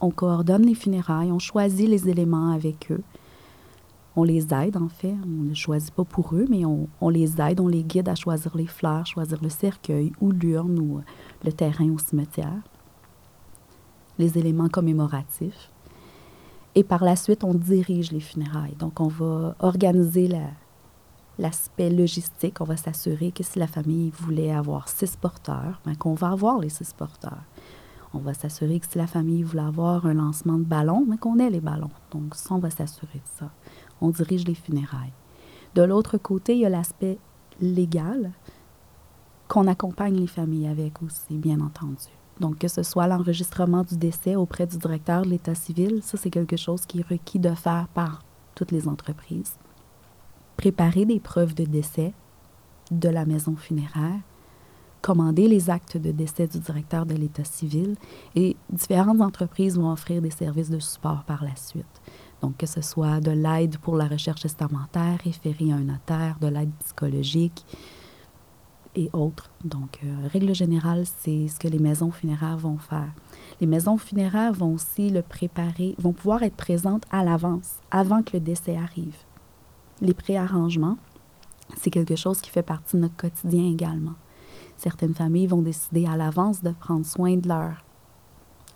on 0.00 0.10
coordonne 0.10 0.62
les 0.62 0.74
funérailles, 0.74 1.32
on 1.32 1.38
choisit 1.38 1.88
les 1.88 2.08
éléments 2.08 2.50
avec 2.50 2.90
eux. 2.90 3.02
On 4.18 4.24
les 4.24 4.52
aide, 4.54 4.76
en 4.76 4.88
fait. 4.88 5.14
On 5.24 5.44
ne 5.44 5.54
choisit 5.54 5.92
pas 5.92 6.04
pour 6.04 6.34
eux, 6.34 6.46
mais 6.48 6.64
on, 6.64 6.88
on, 7.00 7.10
les 7.10 7.40
aide, 7.40 7.60
on 7.60 7.68
les 7.68 7.82
guide 7.82 8.08
à 8.08 8.14
choisir 8.14 8.56
les 8.56 8.66
fleurs, 8.66 9.06
choisir 9.06 9.38
le 9.42 9.50
cercueil 9.50 10.12
ou 10.20 10.32
l'urne 10.32 10.78
ou 10.78 11.00
le 11.44 11.52
terrain 11.52 11.90
au 11.90 11.98
cimetière, 11.98 12.62
les 14.18 14.38
éléments 14.38 14.68
commémoratifs. 14.68 15.70
Et 16.74 16.82
par 16.82 17.04
la 17.04 17.16
suite, 17.16 17.44
on 17.44 17.54
dirige 17.54 18.12
les 18.12 18.20
funérailles. 18.20 18.76
Donc, 18.78 19.00
on 19.00 19.08
va 19.08 19.54
organiser 19.60 20.28
l'aspect 21.38 21.90
logistique. 21.90 22.60
On 22.60 22.64
va 22.64 22.76
s'assurer 22.76 23.32
que 23.32 23.42
si 23.42 23.58
la 23.58 23.66
famille 23.66 24.10
voulait 24.10 24.52
avoir 24.52 24.88
six 24.88 25.16
porteurs, 25.16 25.80
ben, 25.84 25.96
qu'on 25.96 26.14
va 26.14 26.30
avoir 26.30 26.58
les 26.58 26.68
six 26.68 26.92
porteurs. 26.92 27.44
On 28.14 28.18
va 28.18 28.34
s'assurer 28.34 28.80
que 28.80 28.86
si 28.90 28.98
la 28.98 29.06
famille 29.06 29.42
voulait 29.42 29.62
avoir 29.62 30.06
un 30.06 30.14
lancement 30.14 30.58
de 30.58 30.64
ballon, 30.64 31.04
ben, 31.06 31.16
qu'on 31.16 31.38
ait 31.38 31.50
les 31.50 31.60
ballons. 31.60 31.90
Donc, 32.10 32.34
ça, 32.34 32.54
on 32.54 32.58
va 32.58 32.70
s'assurer 32.70 33.18
de 33.18 33.38
ça. 33.38 33.50
On 34.00 34.10
dirige 34.10 34.46
les 34.46 34.54
funérailles. 34.54 35.12
De 35.74 35.82
l'autre 35.82 36.16
côté, 36.16 36.54
il 36.54 36.60
y 36.60 36.66
a 36.66 36.70
l'aspect 36.70 37.18
légal 37.60 38.32
qu'on 39.48 39.66
accompagne 39.66 40.16
les 40.16 40.26
familles 40.26 40.68
avec 40.68 41.02
aussi, 41.02 41.36
bien 41.36 41.60
entendu. 41.60 42.08
Donc, 42.40 42.58
que 42.58 42.68
ce 42.68 42.82
soit 42.82 43.06
l'enregistrement 43.06 43.82
du 43.82 43.96
décès 43.96 44.36
auprès 44.36 44.66
du 44.66 44.76
directeur 44.76 45.22
de 45.22 45.28
l'État 45.28 45.54
civil, 45.54 46.00
ça, 46.02 46.16
c'est 46.16 46.30
quelque 46.30 46.56
chose 46.56 46.84
qui 46.86 47.00
est 47.00 47.08
requis 47.08 47.38
de 47.38 47.54
faire 47.54 47.88
par 47.94 48.22
toutes 48.54 48.72
les 48.72 48.88
entreprises. 48.88 49.56
Préparer 50.56 51.04
des 51.04 51.20
preuves 51.20 51.54
de 51.54 51.64
décès 51.64 52.12
de 52.90 53.08
la 53.08 53.26
maison 53.26 53.56
funéraire, 53.56 54.20
commander 55.02 55.48
les 55.48 55.70
actes 55.70 55.96
de 55.96 56.10
décès 56.12 56.46
du 56.46 56.58
directeur 56.58 57.06
de 57.06 57.14
l'État 57.14 57.44
civil 57.44 57.96
et 58.34 58.56
différentes 58.70 59.20
entreprises 59.20 59.76
vont 59.76 59.92
offrir 59.92 60.22
des 60.22 60.30
services 60.30 60.70
de 60.70 60.78
support 60.78 61.24
par 61.24 61.44
la 61.44 61.54
suite. 61.56 61.84
Donc, 62.42 62.56
que 62.56 62.66
ce 62.66 62.80
soit 62.80 63.20
de 63.20 63.30
l'aide 63.30 63.78
pour 63.78 63.96
la 63.96 64.06
recherche 64.06 64.42
testamentaire, 64.42 65.18
référer 65.24 65.72
à 65.72 65.76
un 65.76 65.84
notaire, 65.84 66.38
de 66.40 66.48
l'aide 66.48 66.72
psychologique, 66.84 67.64
et 68.96 69.10
autres. 69.12 69.50
Donc, 69.64 70.00
euh, 70.04 70.28
règle 70.32 70.54
générale, 70.54 71.04
c'est 71.20 71.48
ce 71.48 71.58
que 71.58 71.68
les 71.68 71.78
maisons 71.78 72.10
funéraires 72.10 72.56
vont 72.56 72.78
faire. 72.78 73.12
Les 73.60 73.66
maisons 73.66 73.98
funéraires 73.98 74.52
vont 74.52 74.74
aussi 74.74 75.10
le 75.10 75.22
préparer, 75.22 75.94
vont 75.98 76.12
pouvoir 76.12 76.42
être 76.42 76.56
présentes 76.56 77.04
à 77.10 77.22
l'avance, 77.22 77.76
avant 77.90 78.22
que 78.22 78.32
le 78.34 78.40
décès 78.40 78.76
arrive. 78.76 79.16
Les 80.00 80.14
préarrangements, 80.14 80.98
c'est 81.76 81.90
quelque 81.90 82.16
chose 82.16 82.40
qui 82.40 82.50
fait 82.50 82.62
partie 82.62 82.96
de 82.96 83.02
notre 83.02 83.16
quotidien 83.16 83.66
également. 83.70 84.14
Certaines 84.76 85.14
familles 85.14 85.46
vont 85.46 85.62
décider 85.62 86.06
à 86.06 86.16
l'avance 86.16 86.62
de 86.62 86.70
prendre 86.70 87.06
soin 87.06 87.36
de 87.36 87.48
leur 87.48 87.84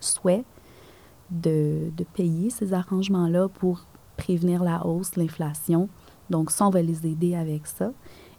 souhait 0.01 0.45
de, 1.31 1.91
de 1.97 2.05
payer 2.05 2.51
ces 2.51 2.73
arrangements-là 2.73 3.49
pour 3.49 3.87
prévenir 4.17 4.63
la 4.63 4.87
hausse, 4.87 5.17
l'inflation. 5.17 5.89
Donc, 6.29 6.51
ça, 6.51 6.67
on 6.67 6.71
va 6.71 6.83
les 6.83 7.07
aider 7.07 7.35
avec 7.35 7.67
ça 7.67 7.93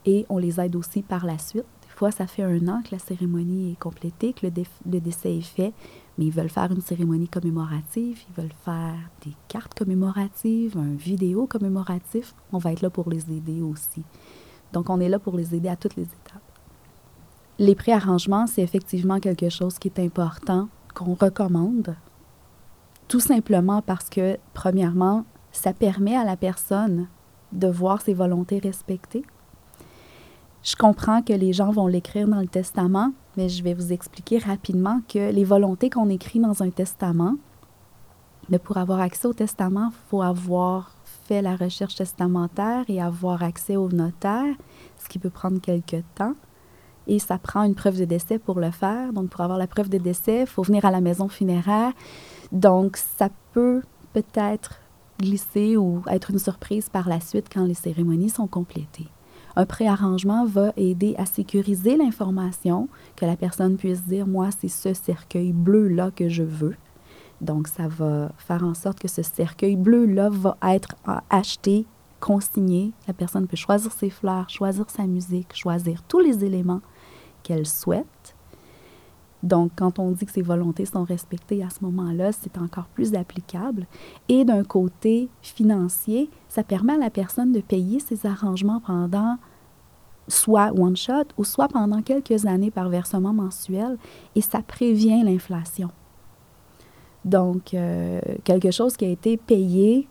et 0.06 0.26
on 0.30 0.38
les 0.38 0.60
aide 0.60 0.76
aussi 0.76 1.02
par 1.02 1.26
la 1.26 1.38
suite. 1.38 1.66
Des 1.84 1.96
fois, 1.96 2.12
ça 2.12 2.28
fait 2.28 2.44
un 2.44 2.68
an 2.68 2.82
que 2.84 2.90
la 2.92 3.00
cérémonie 3.00 3.72
est 3.72 3.80
complétée, 3.80 4.34
que 4.34 4.48
le, 4.48 5.00
décès 5.00 5.38
est 5.38 5.42
fait, 5.42 5.74
mais 6.18 6.26
ils 6.26 6.32
veulent 6.32 6.50
faire 6.50 6.72
une 6.72 6.82
cérémonie 6.82 7.28
commémorative, 7.28 8.22
ils 8.30 8.42
veulent 8.42 8.54
faire 8.64 8.98
des 9.24 9.34
cartes 9.48 9.74
commémoratives, 9.74 10.78
un 10.78 10.96
vidéo 10.96 11.48
commémoratif. 11.48 12.36
On 12.52 12.58
va 12.58 12.74
être 12.74 12.82
là 12.82 12.90
pour 12.90 13.10
les 13.10 13.32
aider 13.32 13.62
aussi. 13.62 14.04
Donc, 14.74 14.90
on 14.90 15.00
est 15.00 15.10
là 15.10 15.20
pour 15.20 15.36
les 15.36 15.56
aider 15.56 15.70
à 15.70 15.76
toutes 15.76 15.96
les 15.96 16.04
étapes. 16.04 16.42
Les 17.60 17.76
préarrangements, 17.76 18.48
c'est 18.48 18.62
effectivement 18.62 19.20
quelque 19.20 19.50
chose 19.50 19.78
qui 19.78 19.88
est 19.88 20.00
important, 20.00 20.70
qu'on 20.94 21.14
recommande, 21.14 21.96
tout 23.08 23.20
simplement 23.20 23.82
parce 23.82 24.10
que, 24.10 24.38
premièrement, 24.54 25.26
ça 25.52 25.74
permet 25.74 26.16
à 26.16 26.24
la 26.24 26.38
personne 26.38 27.08
de 27.52 27.68
voir 27.68 28.02
ses 28.02 28.14
volontés 28.14 28.60
respectées, 28.60 29.26
je 30.64 30.76
comprends 30.76 31.22
que 31.22 31.34
les 31.34 31.54
gens 31.54 31.72
vont 31.72 31.88
l'écrire 31.88 32.28
dans 32.28 32.40
le 32.40 32.48
testament, 32.48 33.14
mais 33.36 33.50
je 33.50 33.64
vais 33.64 33.74
vous 33.74 33.92
expliquer 33.92 34.38
rapidement 34.38 35.02
que 35.08 35.32
les 35.32 35.44
volontés 35.44 35.90
qu'on 35.90 36.10
écrit 36.10 36.40
dans 36.40 36.62
un 36.62 36.70
testament, 36.70 37.36
mais 38.50 38.60
pour 38.60 38.78
avoir 38.78 39.00
accès 39.00 39.28
au 39.28 39.34
testament, 39.34 39.90
il 39.92 40.10
faut 40.10 40.22
avoir 40.22 40.96
fait 41.28 41.42
la 41.42 41.56
recherche 41.56 41.96
testamentaire 41.96 42.84
et 42.90 43.02
avoir 43.02 43.44
accès 43.44 43.76
au 43.76 43.90
notaire, 43.90 44.56
ce 44.98 45.08
qui 45.08 45.20
peut 45.20 45.30
prendre 45.30 45.62
quelques 45.62 46.04
temps. 46.16 46.34
Et 47.08 47.18
ça 47.18 47.38
prend 47.38 47.64
une 47.64 47.76
preuve 47.76 47.98
de 47.98 48.06
décès 48.06 48.38
pour 48.38 48.60
le 48.60 48.70
faire. 48.72 49.14
Donc, 49.14 49.30
pour 49.30 49.42
avoir 49.42 49.58
la 49.58 49.68
preuve 49.68 49.90
de 49.90 49.98
décès, 49.98 50.42
il 50.42 50.48
faut 50.48 50.64
venir 50.64 50.86
à 50.86 50.92
la 50.92 51.02
maison 51.02 51.28
funéraire. 51.28 51.94
Donc, 52.52 52.98
ça 52.98 53.30
peut 53.54 53.82
peut-être 54.14 54.82
glisser 55.20 55.78
ou 55.78 56.04
être 56.08 56.32
une 56.32 56.40
surprise 56.40 56.90
par 56.90 57.08
la 57.08 57.20
suite 57.20 57.48
quand 57.52 57.64
les 57.64 57.74
cérémonies 57.74 58.30
sont 58.30 58.48
complétées. 58.48 59.08
Un 59.56 59.66
préarrangement 59.66 60.46
va 60.46 60.72
aider 60.78 61.16
à 61.18 61.26
sécuriser 61.26 61.98
l'information, 61.98 62.88
que 63.16 63.26
la 63.26 63.36
personne 63.36 63.78
puisse 63.78 64.04
dire, 64.04 64.28
moi, 64.28 64.50
c'est 64.52 64.68
ce 64.68 64.94
cercueil 64.94 65.52
bleu-là 65.52 66.12
que 66.12 66.30
je 66.30 66.44
veux. 66.44 66.76
Donc, 67.42 67.68
ça 67.68 67.88
va 67.88 68.32
faire 68.38 68.64
en 68.64 68.74
sorte 68.74 69.00
que 69.00 69.08
ce 69.08 69.24
cercueil 69.24 69.76
bleu-là 69.76 70.30
va 70.30 70.58
être 70.64 70.96
acheté, 71.30 71.86
consigné. 72.20 72.92
La 73.08 73.14
personne 73.14 73.48
peut 73.48 73.58
choisir 73.58 73.92
ses 73.92 74.10
fleurs, 74.10 74.50
choisir 74.50 74.90
sa 74.90 75.08
musique, 75.08 75.56
choisir 75.56 76.04
tous 76.04 76.20
les 76.20 76.46
éléments 76.46 76.82
qu'elle 77.44 77.66
souhaite. 77.66 78.36
Donc, 79.44 79.72
quand 79.76 80.00
on 80.00 80.12
dit 80.12 80.26
que 80.26 80.32
ses 80.32 80.42
volontés 80.42 80.86
sont 80.86 81.04
respectées 81.04 81.64
à 81.64 81.70
ce 81.70 81.84
moment-là, 81.84 82.32
c'est 82.32 82.58
encore 82.58 82.86
plus 82.86 83.16
applicable. 83.16 83.88
Et 84.30 84.46
d'un 84.46 84.64
côté 84.64 85.30
financier, 85.42 86.30
ça 86.48 86.64
permet 86.64 86.94
à 86.94 86.98
la 86.98 87.10
personne 87.10 87.52
de 87.52 87.62
payer 87.62 88.00
ses 88.00 88.26
arrangements 88.26 88.82
pendant 88.86 89.38
soit 90.28 90.72
one 90.78 90.96
shot 90.96 91.26
ou 91.38 91.44
soit 91.44 91.68
pendant 91.68 92.02
quelques 92.02 92.46
années 92.46 92.72
par 92.72 92.90
versement 92.90 93.34
mensuel 93.34 93.98
et 94.36 94.42
ça 94.42 94.62
prévient 94.62 95.24
l'inflation. 95.24 95.90
Donc, 97.26 97.74
euh, 97.74 98.22
quelque 98.44 98.72
chose 98.72 98.96
qui 98.96 99.06
a 99.06 99.10
été 99.10 99.38
payé 99.38 100.08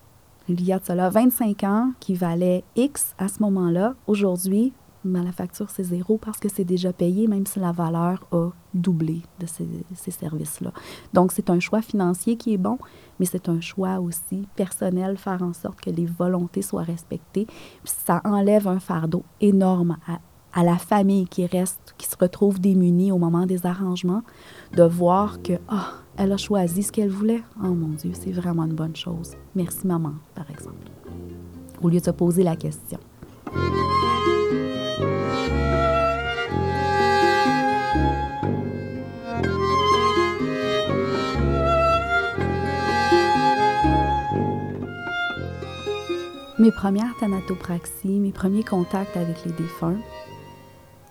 il 0.50 0.64
y 0.64 0.72
a 0.72 0.80
de 0.80 0.84
cela 0.84 1.10
25 1.10 1.62
ans, 1.64 1.92
qui 2.00 2.14
valait 2.14 2.64
X 2.74 3.14
à 3.18 3.28
ce 3.28 3.40
moment-là, 3.42 3.94
aujourd'hui, 4.08 4.72
mais 5.04 5.22
la 5.22 5.32
facture, 5.32 5.70
c'est 5.70 5.84
zéro 5.84 6.18
parce 6.18 6.38
que 6.38 6.48
c'est 6.48 6.64
déjà 6.64 6.92
payé, 6.92 7.26
même 7.26 7.46
si 7.46 7.58
la 7.58 7.72
valeur 7.72 8.26
a 8.32 8.50
doublé 8.74 9.22
de 9.38 9.46
ces, 9.46 9.66
ces 9.94 10.10
services-là. 10.10 10.72
Donc, 11.14 11.32
c'est 11.32 11.48
un 11.50 11.58
choix 11.58 11.80
financier 11.80 12.36
qui 12.36 12.52
est 12.52 12.58
bon, 12.58 12.78
mais 13.18 13.26
c'est 13.26 13.48
un 13.48 13.60
choix 13.60 13.98
aussi 13.98 14.46
personnel, 14.56 15.16
faire 15.16 15.42
en 15.42 15.52
sorte 15.52 15.80
que 15.80 15.90
les 15.90 16.06
volontés 16.06 16.62
soient 16.62 16.82
respectées. 16.82 17.46
ça 17.84 18.20
enlève 18.24 18.68
un 18.68 18.78
fardeau 18.78 19.24
énorme 19.40 19.96
à, 20.06 20.20
à, 20.52 20.64
la 20.64 20.76
famille 20.76 21.26
qui 21.26 21.46
reste, 21.46 21.94
qui 21.96 22.06
se 22.06 22.16
retrouve 22.20 22.60
démunie 22.60 23.10
au 23.10 23.18
moment 23.18 23.46
des 23.46 23.64
arrangements, 23.64 24.22
de 24.76 24.82
voir 24.82 25.40
que, 25.42 25.54
ah, 25.68 25.92
oh, 25.92 26.00
elle 26.18 26.32
a 26.32 26.36
choisi 26.36 26.82
ce 26.82 26.92
qu'elle 26.92 27.10
voulait. 27.10 27.42
Oh 27.64 27.68
mon 27.68 27.94
Dieu, 27.94 28.10
c'est 28.12 28.32
vraiment 28.32 28.64
une 28.64 28.74
bonne 28.74 28.96
chose. 28.96 29.32
Merci 29.54 29.86
maman, 29.86 30.12
par 30.34 30.50
exemple. 30.50 30.90
Au 31.82 31.88
lieu 31.88 32.00
de 32.00 32.04
se 32.04 32.10
poser 32.10 32.42
la 32.42 32.56
question. 32.56 32.98
Mes 46.60 46.70
premières 46.70 47.16
thanatopraxies, 47.16 48.20
mes 48.20 48.32
premiers 48.32 48.64
contacts 48.64 49.16
avec 49.16 49.46
les 49.46 49.52
défunts, 49.52 49.96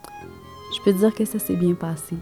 je 0.05 0.81
peux 0.83 0.93
dire 0.93 1.13
que 1.15 1.25
ça 1.25 1.39
s'est 1.39 1.55
bien 1.55 1.73
passé. 1.73 2.15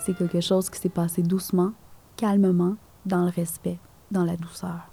C'est 0.00 0.14
quelque 0.14 0.40
chose 0.40 0.68
qui 0.68 0.80
s'est 0.80 0.88
passé 0.88 1.22
doucement, 1.22 1.70
calmement, 2.16 2.74
dans 3.06 3.22
le 3.22 3.30
respect, 3.30 3.78
dans 4.10 4.24
la 4.24 4.36
douceur. 4.36 4.90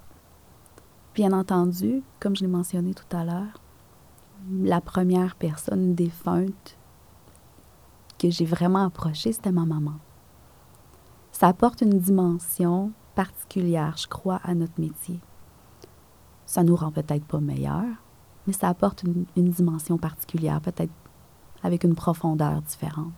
Bien 1.16 1.32
entendu, 1.32 2.04
comme 2.20 2.36
je 2.36 2.42
l'ai 2.42 2.50
mentionné 2.50 2.94
tout 2.94 3.16
à 3.16 3.24
l'heure, 3.24 3.60
la 4.48 4.80
première 4.80 5.34
personne 5.34 5.96
défunte 5.96 6.78
que 8.16 8.30
j'ai 8.30 8.44
vraiment 8.46 8.86
approchée, 8.86 9.32
c'était 9.32 9.50
ma 9.50 9.64
maman. 9.64 9.94
Ça 11.32 11.48
apporte 11.48 11.80
une 11.80 11.98
dimension 11.98 12.92
particulière, 13.16 13.96
je 13.96 14.06
crois, 14.06 14.40
à 14.44 14.54
notre 14.54 14.80
métier. 14.80 15.18
Ça 16.52 16.62
nous 16.62 16.76
rend 16.76 16.90
peut-être 16.90 17.24
pas 17.24 17.40
meilleurs, 17.40 17.96
mais 18.46 18.52
ça 18.52 18.68
apporte 18.68 19.04
une, 19.04 19.24
dimension 19.50 19.96
particulière, 19.96 20.60
peut-être 20.60 20.92
avec 21.62 21.82
une 21.82 21.94
profondeur 21.94 22.60
différente. 22.60 23.14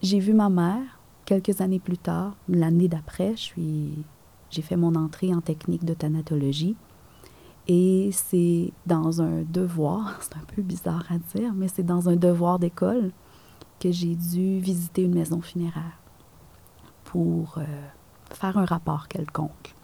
J'ai 0.00 0.20
vu 0.20 0.32
ma 0.32 0.48
mère 0.48 1.00
quelques 1.24 1.60
années 1.60 1.80
plus 1.80 1.98
tard, 1.98 2.36
l'année 2.48 2.86
d'après, 2.86 3.34
j'ai 3.36 4.62
fait 4.62 4.76
mon 4.76 4.94
entrée 4.94 5.34
en 5.34 5.40
technique 5.40 5.84
de 5.84 5.94
thanatologie. 5.94 6.76
Et 7.66 8.10
c'est 8.12 8.72
dans 8.86 9.20
un 9.20 9.42
devoir, 9.42 10.18
c'est 10.20 10.36
un 10.36 10.54
peu 10.54 10.62
bizarre 10.62 11.06
à 11.10 11.18
dire, 11.36 11.52
mais 11.52 11.66
c'est 11.66 11.82
dans 11.82 12.08
un 12.08 12.14
devoir 12.14 12.60
d'école 12.60 13.10
que 13.80 13.90
j'ai 13.90 14.14
dû 14.14 14.60
visiter 14.60 15.02
une 15.02 15.14
maison 15.14 15.40
funéraire. 15.40 15.98
pour 17.06 17.58
euh, 17.58 17.64
faire 18.30 18.56
un 18.56 18.66
rapport 18.66 19.08
quelconque. 19.08 19.74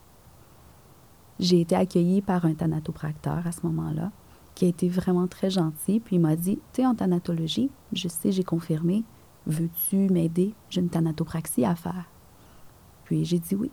J'ai 1.41 1.61
été 1.61 1.77
accueillie 1.77 2.23
par 2.23 2.45
un 2.45 2.55
thanatopracteur 2.55 3.47
à 3.47 3.53
ce 3.53 3.61
moment-là, 3.65 4.11
qui 4.55 4.65
a 4.65 4.69
été 4.69 4.89
vraiment 4.89 5.29
très 5.29 5.51
gentil, 5.51 6.01
puis 6.01 6.17
il 6.17 6.21
m'a 6.21 6.35
dit, 6.35 6.59
tu 6.73 6.81
es 6.81 6.87
en 6.87 6.95
thanatologie, 6.95 7.71
je 7.93 8.09
sais, 8.09 8.33
j'ai 8.33 8.43
confirmé, 8.43 9.05
veux-tu 9.47 10.11
m'aider? 10.11 10.55
J'ai 10.69 10.81
une 10.81 10.91
thanatopraxie 10.91 11.65
à 11.65 11.77
faire. 11.77 12.11
Puis 13.05 13.25
j'ai 13.25 13.39
dit 13.39 13.55
oui. 13.55 13.71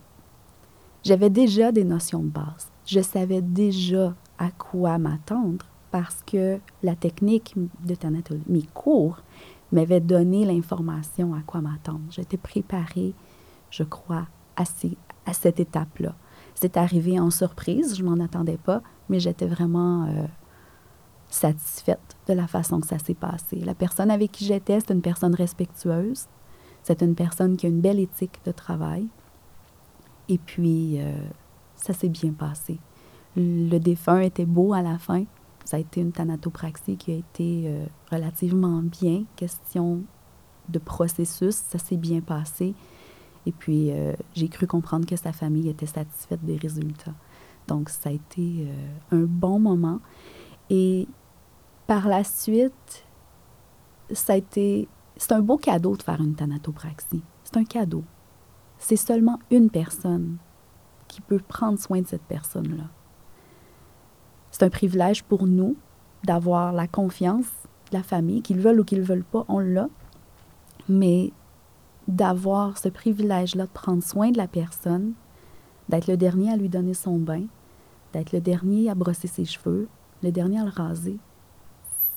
J'avais 1.04 1.30
déjà 1.30 1.72
des 1.72 1.84
notions 1.84 2.24
de 2.24 2.30
base. 2.30 2.72
Je 2.86 3.00
savais 3.00 3.42
déjà 3.42 4.16
à 4.38 4.52
quoi 4.52 4.98
m'attendre 4.98 5.66
parce 5.92 6.24
que 6.24 6.60
la 6.84 6.96
technique 6.96 7.56
de 7.84 7.96
thanatologie, 7.96 8.46
mes 8.48 8.66
cours, 8.74 9.22
m'avaient 9.72 10.00
donné 10.00 10.46
l'information 10.46 11.34
à 11.34 11.42
quoi 11.42 11.62
m'attendre. 11.62 12.02
J'étais 12.10 12.38
préparée, 12.38 13.14
je 13.70 13.84
crois, 13.84 14.28
à 14.56 15.34
cette 15.34 15.60
étape-là. 15.60 16.16
C'est 16.56 16.78
arrivé 16.78 17.20
en 17.20 17.30
surprise, 17.30 17.96
je 17.98 18.04
m'en 18.04 18.24
attendais 18.24 18.58
pas, 18.58 18.82
mais 19.10 19.20
j'étais 19.20 19.46
vraiment 19.46 20.06
euh, 20.06 20.26
satisfaite 21.30 22.16
de 22.28 22.34
la 22.34 22.48
façon 22.48 22.80
que 22.80 22.88
ça 22.88 22.98
s'est 22.98 23.14
passé. 23.14 23.58
La 23.58 23.76
personne 23.76 24.10
avec 24.10 24.32
qui 24.32 24.46
j'étais, 24.46 24.80
c'est 24.80 24.94
une 24.94 25.02
personne 25.02 25.36
respectueuse, 25.36 26.26
c'est 26.82 27.02
une 27.02 27.14
personne 27.14 27.58
qui 27.58 27.66
a 27.66 27.70
une 27.70 27.82
belle 27.82 28.00
éthique 28.00 28.40
de 28.46 28.52
travail. 28.52 29.08
Et 30.30 30.38
puis, 30.38 31.00
euh, 31.00 31.14
ça 31.76 31.94
s'est 31.94 32.10
bien 32.10 32.32
passé. 32.32 32.80
Le 33.36 33.78
défunt 33.78 34.20
était 34.20 34.46
beau 34.46 34.74
à 34.74 34.82
la 34.82 34.98
fin. 34.98 35.26
Ça 35.66 35.78
a 35.78 35.80
été 35.80 36.00
une 36.00 36.12
thanatopraxie 36.12 36.96
qui 36.96 37.12
a 37.12 37.16
été 37.16 37.64
euh, 37.66 37.86
relativement 38.12 38.82
bien. 38.82 39.24
Question 39.36 40.04
de 40.70 40.80
processus, 40.80 41.56
ça 41.56 41.80
s'est 41.80 41.98
bien 41.98 42.22
passé. 42.22 42.74
Et 43.46 43.52
puis, 43.52 43.92
euh, 43.92 44.14
j'ai 44.34 44.48
cru 44.48 44.68
comprendre 44.68 45.06
que 45.06 45.16
sa 45.16 45.32
famille 45.32 45.70
était 45.70 45.86
satisfaite 45.86 46.44
des 46.44 46.58
résultats. 46.58 47.14
Donc, 47.68 47.90
ça 47.90 48.10
a 48.10 48.12
été 48.12 48.68
un 49.12 49.24
bon 49.24 49.60
moment. 49.60 50.00
Et 50.70 51.08
par 51.88 52.08
la 52.08 52.24
suite, 52.24 53.06
ça 54.12 54.34
a 54.34 54.36
été... 54.36 54.88
C'est 55.18 55.32
un 55.32 55.42
beau 55.42 55.58
cadeau 55.58 55.96
de 55.96 56.04
faire 56.04 56.22
une 56.22 56.36
thanatopraxie. 56.36 57.24
C'est 57.44 57.58
un 57.58 57.64
cadeau 57.64 58.04
c'est 58.78 58.96
seulement 58.96 59.40
une 59.52 59.70
personne 59.70 60.38
qui 61.08 61.22
peut 61.22 61.40
prendre 61.40 61.80
soin 61.80 62.02
de 62.02 62.08
cette 62.08 62.24
personne-là. 62.24 62.86
C'est 64.52 64.64
un 64.64 64.70
privilège 64.70 65.24
pour 65.24 65.48
nous 65.48 65.76
d'avoir 66.24 66.72
la 66.74 66.88
confiance 66.88 67.48
de 67.92 67.98
la 67.98 68.04
famille, 68.04 68.42
qu'ils 68.42 68.60
veulent 68.60 68.80
ou 68.80 68.84
qu'ils 68.84 69.00
ne 69.00 69.06
veulent 69.06 69.24
pas, 69.24 69.46
on 69.48 69.60
l'a, 69.60 69.90
mais 70.90 71.32
d'avoir 72.08 72.78
ce 72.78 72.90
privilège-là 72.90 73.66
de 73.66 73.70
prendre 73.70 74.04
soin 74.04 74.32
de 74.32 74.38
la 74.38 74.48
personne, 74.48 75.14
d'être 75.90 76.08
le 76.08 76.18
dernier 76.18 76.52
à 76.52 76.58
lui 76.58 76.70
donner 76.70 76.94
son 76.94 77.18
bain, 77.18 77.44
d'être 78.14 78.32
le 78.32 78.42
dernier 78.42 78.90
à 78.90 78.96
brosser 78.96 79.28
ses 79.28 79.46
cheveux, 79.46 79.88
le 80.24 80.32
dernier 80.32 80.60
à 80.60 80.66
le 80.66 80.70
raser, 80.70 81.18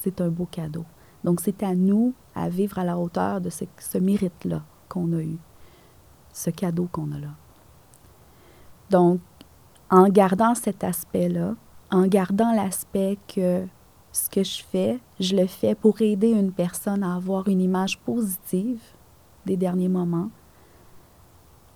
c'est 0.01 0.21
un 0.21 0.29
beau 0.29 0.47
cadeau. 0.51 0.85
Donc 1.25 1.41
c'est 1.41 1.63
à 1.63 1.75
nous 1.75 2.15
à 2.35 2.49
vivre 2.49 2.79
à 2.79 2.85
la 2.85 2.97
hauteur 2.97 3.41
de 3.41 3.51
ce, 3.51 3.65
ce 3.79 3.99
mérite-là 3.99 4.63
qu'on 4.89 5.13
a 5.13 5.21
eu 5.23 5.39
ce 6.33 6.51
cadeau 6.51 6.89
qu'on 6.91 7.11
a 7.13 7.19
là. 7.19 7.35
Donc, 8.91 9.21
en 9.91 10.09
gardant 10.09 10.55
cet 10.55 10.85
aspect-là, 10.85 11.55
en 11.91 12.07
gardant 12.07 12.53
l'aspect 12.53 13.19
que 13.27 13.67
ce 14.13 14.31
que 14.31 14.43
je 14.43 14.63
fais, 14.63 15.01
je 15.21 15.37
le 15.37 15.47
fais 15.47 15.75
pour 15.75 16.01
aider 16.01 16.31
une 16.31 16.53
personne 16.53 17.03
à 17.03 17.15
avoir 17.17 17.49
une 17.49 17.61
image 17.61 17.99
positive 17.99 18.81
des 19.49 19.57
derniers 19.57 19.89
moments, 19.89 20.31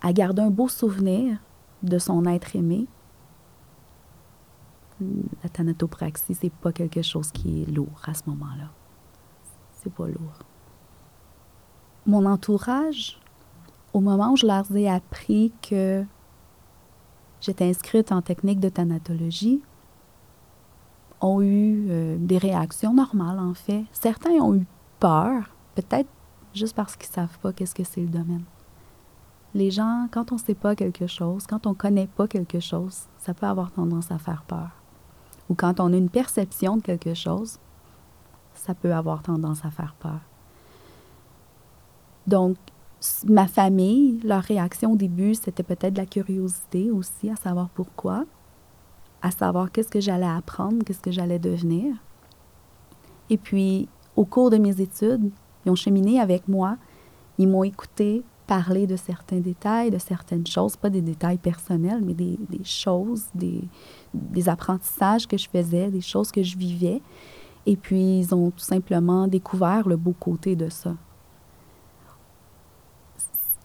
à 0.02 0.12
garder 0.12 0.42
un 0.42 0.50
beau 0.50 0.68
souvenir 0.68 1.38
de 1.82 1.98
son 1.98 2.26
être 2.26 2.54
aimé. 2.54 2.87
La 5.42 5.48
thanatopraxie, 5.48 6.35
c'est 6.35 6.52
pas 6.52 6.70
quelque 6.70 7.02
chose 7.02 7.32
qui 7.32 7.62
est 7.62 7.70
lourd 7.70 8.02
à 8.04 8.14
ce 8.14 8.22
moment-là. 8.26 8.70
C'est 9.72 9.92
pas 9.92 10.06
lourd. 10.06 10.38
Mon 12.06 12.26
entourage, 12.26 13.18
au 13.92 14.00
moment 14.00 14.32
où 14.32 14.37
je 14.37 14.46
leur 14.46 14.70
ai 14.76 14.88
appris 14.88 15.52
que 15.62 16.04
j'étais 17.40 17.68
inscrite 17.68 18.12
en 18.12 18.20
technique 18.20 18.61
de 18.61 18.68
thanatologie, 18.68 19.62
ont 21.20 21.40
eu 21.40 21.87
euh, 21.88 22.16
des 22.18 22.38
réactions 22.38 22.92
normales, 22.92 23.38
en 23.38 23.54
fait. 23.54 23.85
Certains 23.92 24.32
ont 24.32 24.54
eu 24.54 24.66
peur, 25.00 25.54
peut-être 25.74 26.11
juste 26.54 26.74
parce 26.74 26.96
qu'ils 26.96 27.10
savent 27.10 27.38
pas 27.38 27.52
qu'est-ce 27.52 27.74
que 27.74 27.84
c'est 27.84 28.00
le 28.00 28.08
domaine. 28.08 28.44
Les 29.54 29.70
gens, 29.70 30.08
quand 30.10 30.32
on 30.32 30.36
ne 30.36 30.40
sait 30.40 30.54
pas 30.54 30.74
quelque 30.74 31.06
chose, 31.06 31.46
quand 31.46 31.66
on 31.66 31.70
ne 31.70 31.74
connaît 31.74 32.06
pas 32.06 32.26
quelque 32.26 32.60
chose, 32.60 33.02
ça 33.18 33.34
peut 33.34 33.46
avoir 33.46 33.70
tendance 33.70 34.10
à 34.10 34.18
faire 34.18 34.44
peur. 34.46 34.70
Ou 35.48 35.54
quand 35.54 35.80
on 35.80 35.92
a 35.92 35.96
une 35.96 36.08
perception 36.08 36.78
de 36.78 36.82
quelque 36.82 37.14
chose, 37.14 37.58
ça 38.54 38.74
peut 38.74 38.94
avoir 38.94 39.22
tendance 39.22 39.64
à 39.64 39.70
faire 39.70 39.94
peur. 39.98 40.20
Donc, 42.26 42.56
ma 43.26 43.46
famille, 43.46 44.20
leur 44.24 44.42
réaction 44.42 44.92
au 44.92 44.96
début, 44.96 45.34
c'était 45.34 45.62
peut-être 45.62 45.98
la 45.98 46.06
curiosité 46.06 46.90
aussi, 46.90 47.28
à 47.28 47.36
savoir 47.36 47.68
pourquoi, 47.70 48.24
à 49.20 49.30
savoir 49.30 49.70
qu'est-ce 49.70 49.90
que 49.90 50.00
j'allais 50.00 50.26
apprendre, 50.26 50.84
qu'est-ce 50.84 51.00
que 51.00 51.10
j'allais 51.10 51.38
devenir. 51.38 51.94
Et 53.28 53.36
puis, 53.36 53.88
au 54.16 54.24
cours 54.24 54.50
de 54.50 54.58
mes 54.58 54.80
études, 54.80 55.30
ils 55.64 55.70
ont 55.70 55.75
cheminé 55.75 56.20
avec 56.20 56.48
moi, 56.48 56.77
ils 57.38 57.48
m'ont 57.48 57.64
écouté 57.64 58.22
parler 58.46 58.87
de 58.87 58.96
certains 58.96 59.40
détails, 59.40 59.90
de 59.90 59.98
certaines 59.98 60.46
choses, 60.46 60.77
pas 60.77 60.90
des 60.90 61.01
détails 61.01 61.38
personnels, 61.38 62.03
mais 62.05 62.14
des, 62.14 62.38
choses, 62.64 63.27
des, 63.35 64.48
apprentissages 64.48 65.27
que 65.27 65.38
je 65.38 65.48
faisais, 65.48 65.90
des 65.90 66.01
choses 66.01 66.31
que 66.31 66.42
je 66.42 66.59
vivais. 66.59 67.01
Et 67.64 67.77
puis, 67.77 68.18
ils 68.18 68.35
ont 68.35 68.51
tout 68.51 68.64
simplement 68.64 69.29
découvert 69.29 69.88
le 69.88 69.96
beau 69.96 70.12
côté 70.18 70.57
de 70.57 70.68
ça 70.68 70.94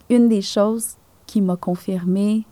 une 0.09 0.29
des 0.29 0.41
choses 0.41 0.95
qui 1.25 1.41
m'a 1.41 1.57
confirmé 1.57 2.45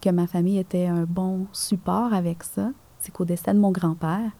que 0.00 0.10
ma 0.10 0.26
famille 0.26 0.58
était 0.58 0.86
un 0.86 1.04
bon 1.04 1.46
support 1.52 2.12
avec 2.12 2.42
ça, 2.42 2.70
c'est 2.98 3.12
qu'au 3.12 3.24
décès 3.24 3.54
de 3.54 3.60
mon 3.60 3.70
grand-père, 3.70 4.32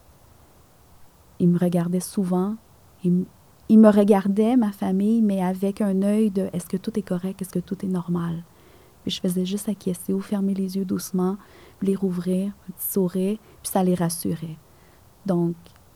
il 1.38 1.48
me 1.48 1.58
regardait 1.58 2.00
souvent, 2.00 2.56
il, 3.04 3.24
regardait, 3.90 4.56
ma 4.56 4.72
famille, 4.72 5.22
mais 5.22 5.42
avec 5.42 5.80
un 5.80 6.02
œil 6.02 6.30
de 6.30 6.48
est-ce 6.52 6.66
que 6.66 6.76
tout 6.76 6.98
est 6.98 7.02
correct, 7.02 7.40
est-ce 7.42 7.52
que 7.52 7.58
tout 7.58 7.84
est 7.84 7.88
normal. 7.88 8.44
Puis 9.02 9.12
je 9.12 9.20
faisais 9.20 9.44
juste 9.44 9.68
acquiescer 9.68 10.12
ou 10.12 10.20
fermer 10.20 10.54
les 10.54 10.76
yeux 10.76 10.84
doucement, 10.84 11.36
les 11.80 11.94
rouvrir, 11.94 12.52
un 12.68 12.72
petit 12.72 12.88
sourire, 12.92 13.38
puis 13.62 13.70
ça 13.70 13.82
les 13.82 13.94
rassurait. 13.94 14.56
Donc, 15.26 15.54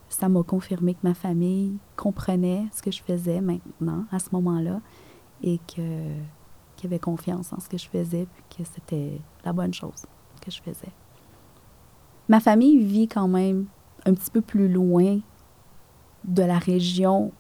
ça 0.09 0.29
m'a 0.29 0.43
confirmé 0.43 0.95
que 0.95 1.01
ma 1.03 1.15
famille 1.15 1.79
comprenait 1.97 2.67
ce 2.73 2.83
que 2.83 2.91
je 2.91 3.03
faisais 3.03 3.41
maintenant, 3.41 4.05
à 4.11 4.19
ce 4.19 4.29
moment-là, 4.33 4.81
et 5.43 5.59
que, 5.59 6.09
qu'il 6.77 6.87
avait 6.87 6.99
confiance 6.99 7.53
en 7.53 7.61
ce 7.61 7.69
que 7.69 7.79
je 7.79 7.89
faisais, 7.89 8.27
puis 8.33 8.59
que 8.59 8.71
c'était 8.73 9.21
la 9.45 9.53
bonne 9.53 9.75
chose 9.75 10.07
que 10.41 10.51
je 10.51 10.63
faisais. 10.63 10.93
Ma 12.29 12.41
famille 12.41 12.79
vit 12.79 13.09
quand 13.09 13.29
même 13.29 13.67
un 14.05 14.15
petit 14.15 14.31
peu 14.31 14.41
plus 14.41 14.69
loin 14.69 15.21
de 16.25 16.43
la 16.43 16.59
région 16.59 17.33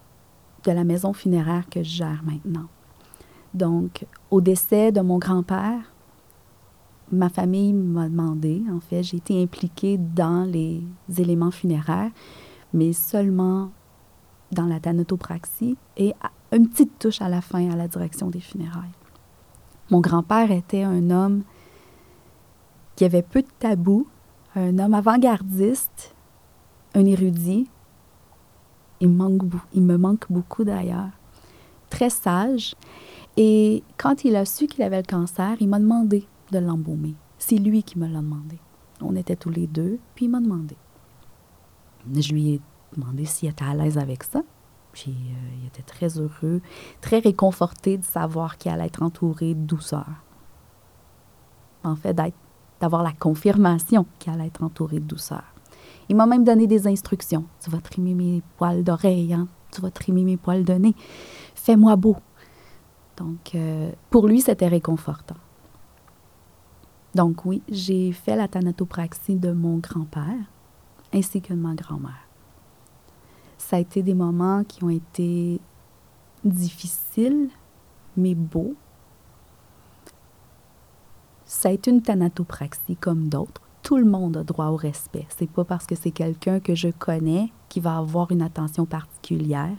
de 0.67 0.73
la 0.73 0.85
maison 0.85 1.13
funéraire 1.13 1.65
que 1.71 1.83
je 1.83 1.91
gère 1.91 2.23
maintenant. 2.25 2.67
Donc, 3.55 4.05
au 4.31 4.41
décès 4.41 4.93
de 4.93 5.01
mon 5.01 5.19
grand-père, 5.19 5.93
ma 7.11 7.29
famille 7.29 7.73
m'a 7.73 8.09
demandé, 8.09 8.63
en 8.71 8.81
fait, 8.81 9.03
j'ai 9.03 9.19
été 9.19 9.41
impliquée 9.41 9.97
dans 9.97 10.45
les 10.45 10.83
éléments 11.17 11.53
funéraires, 11.53 12.11
mais 12.75 12.93
seulement 12.93 13.71
dans 14.53 14.67
la 14.67 14.81
thanatopraxie 14.81 15.77
et 15.97 16.13
une 16.53 16.69
petite 16.69 16.99
touche 16.99 17.23
à 17.23 17.29
la 17.29 17.41
fin 17.41 17.71
à 17.71 17.77
la 17.77 17.89
direction 17.89 18.29
des 18.29 18.41
funérailles. 18.41 18.95
Mon 19.91 20.01
grand-père 20.01 20.51
était 20.51 20.83
un 20.83 21.11
homme 21.11 21.43
qui 22.97 23.05
avait 23.05 23.23
peu 23.23 23.43
de 23.43 23.49
tabous, 23.59 24.07
un 24.57 24.79
homme 24.79 24.95
avant-gardiste, 24.95 26.15
un 26.95 27.05
érudit. 27.05 27.69
Il, 29.01 29.09
me 29.11 29.97
manque 29.97 30.31
beaucoup 30.31 30.65
d'ailleurs. 30.65 31.11
Très 31.91 32.11
sage. 32.11 32.75
Et 33.37 33.83
quand 33.99 34.25
il 34.25 34.37
a 34.37 34.45
su 34.45 34.67
qu'il 34.67 34.83
avait 34.83 34.99
le 34.99 35.07
cancer, 35.07 35.57
il 35.61 35.69
m'a 35.69 35.79
demandé 35.79 36.27
de 36.53 36.59
l'embaumer. 36.59 37.15
C'est 37.39 37.57
lui 37.57 37.83
qui 37.83 37.99
me 37.99 38.07
l'a 38.07 38.21
demandé. 38.21 38.59
On 39.03 39.15
était 39.15 39.37
tous 39.37 39.51
les 39.51 39.67
deux, 39.67 39.99
puis 40.15 40.25
il 40.25 40.31
m'a 40.31 40.41
demandé. 40.41 40.77
Je 42.15 42.33
lui 42.33 42.55
ai 42.55 42.61
demandé 42.97 43.27
s'il 43.27 43.51
était 43.51 43.65
à 43.65 43.75
l'aise 43.75 43.99
avec 43.99 44.23
ça. 44.23 44.43
Puis 44.93 45.11
euh, 45.11 45.57
il 45.61 45.67
était 45.67 45.83
très 45.83 46.19
heureux, 46.19 46.63
très 47.03 47.19
réconforté 47.19 47.99
de 47.99 48.05
savoir 48.05 48.57
qu'il 48.57 48.73
allait 48.73 48.87
être 48.87 49.03
entouré 49.03 49.55
de 49.55 49.61
douceur. 49.61 50.09
En 51.85 51.97
fait, 51.97 52.17
d'avoir 52.81 53.03
la 53.03 53.13
confirmation 53.13 54.07
qu'il 54.19 54.33
allait 54.33 54.47
être 54.47 54.63
entouré 54.63 54.99
de 54.99 55.05
douceur. 55.05 55.45
Il 56.09 56.17
m'a 56.17 56.27
même 56.27 56.45
donné 56.45 56.67
des 56.67 56.87
instructions. 56.87 57.45
Tu 57.61 57.71
vas 57.71 57.79
trimer 57.79 58.15
mes 58.15 58.43
poils 58.57 58.85
d'oreille, 58.85 59.33
hein? 59.33 59.49
tu 59.73 59.81
vas 59.81 59.91
trimer 59.91 60.25
mes 60.25 60.37
poils 60.37 60.65
de 60.65 60.75
nez. 60.75 60.95
Fais-moi 61.55 61.97
beau. 61.97 62.17
Donc, 63.17 63.55
euh, 63.55 63.91
pour 64.11 64.29
lui, 64.29 64.41
c'était 64.41 64.69
réconfortant. 64.69 65.37
Donc, 67.15 67.45
oui, 67.45 67.63
j'ai 67.69 68.13
fait 68.13 68.37
la 68.37 68.47
thanatopraxie 68.47 69.37
de 69.37 69.53
mon 69.53 69.79
grand-père 69.79 70.37
ainsi 71.13 71.41
que 71.41 71.55
de 71.55 71.59
ma 71.59 71.75
grand-mère. 71.75 72.29
Ça 73.59 73.77
a 73.77 73.79
été 73.79 74.03
des 74.03 74.15
moments 74.15 74.65
qui 74.65 74.85
ont 74.85 74.91
été 74.91 75.61
difficiles, 76.45 77.49
mais 78.17 78.35
beaux. 78.35 78.75
Ça 81.45 81.71
a 81.71 81.73
été 81.73 81.91
une 81.91 82.03
thanatopraxie 82.03 82.97
comme 82.97 83.29
d'autres. 83.29 83.63
Tout 83.87 83.99
le 83.99 84.05
monde 84.05 84.37
a 84.37 84.43
droit 84.43 84.67
au 84.67 84.75
respect. 84.75 85.29
C'est 85.29 85.49
pas 85.49 85.63
parce 85.63 85.87
que 85.87 85.95
c'est 85.95 86.11
quelqu'un 86.11 86.59
que 86.59 86.75
je 86.75 86.89
connais 86.89 87.53
qui 87.69 87.79
va 87.79 87.99
avoir 87.99 88.33
une 88.33 88.43
attention 88.43 88.85
particulière, 88.85 89.77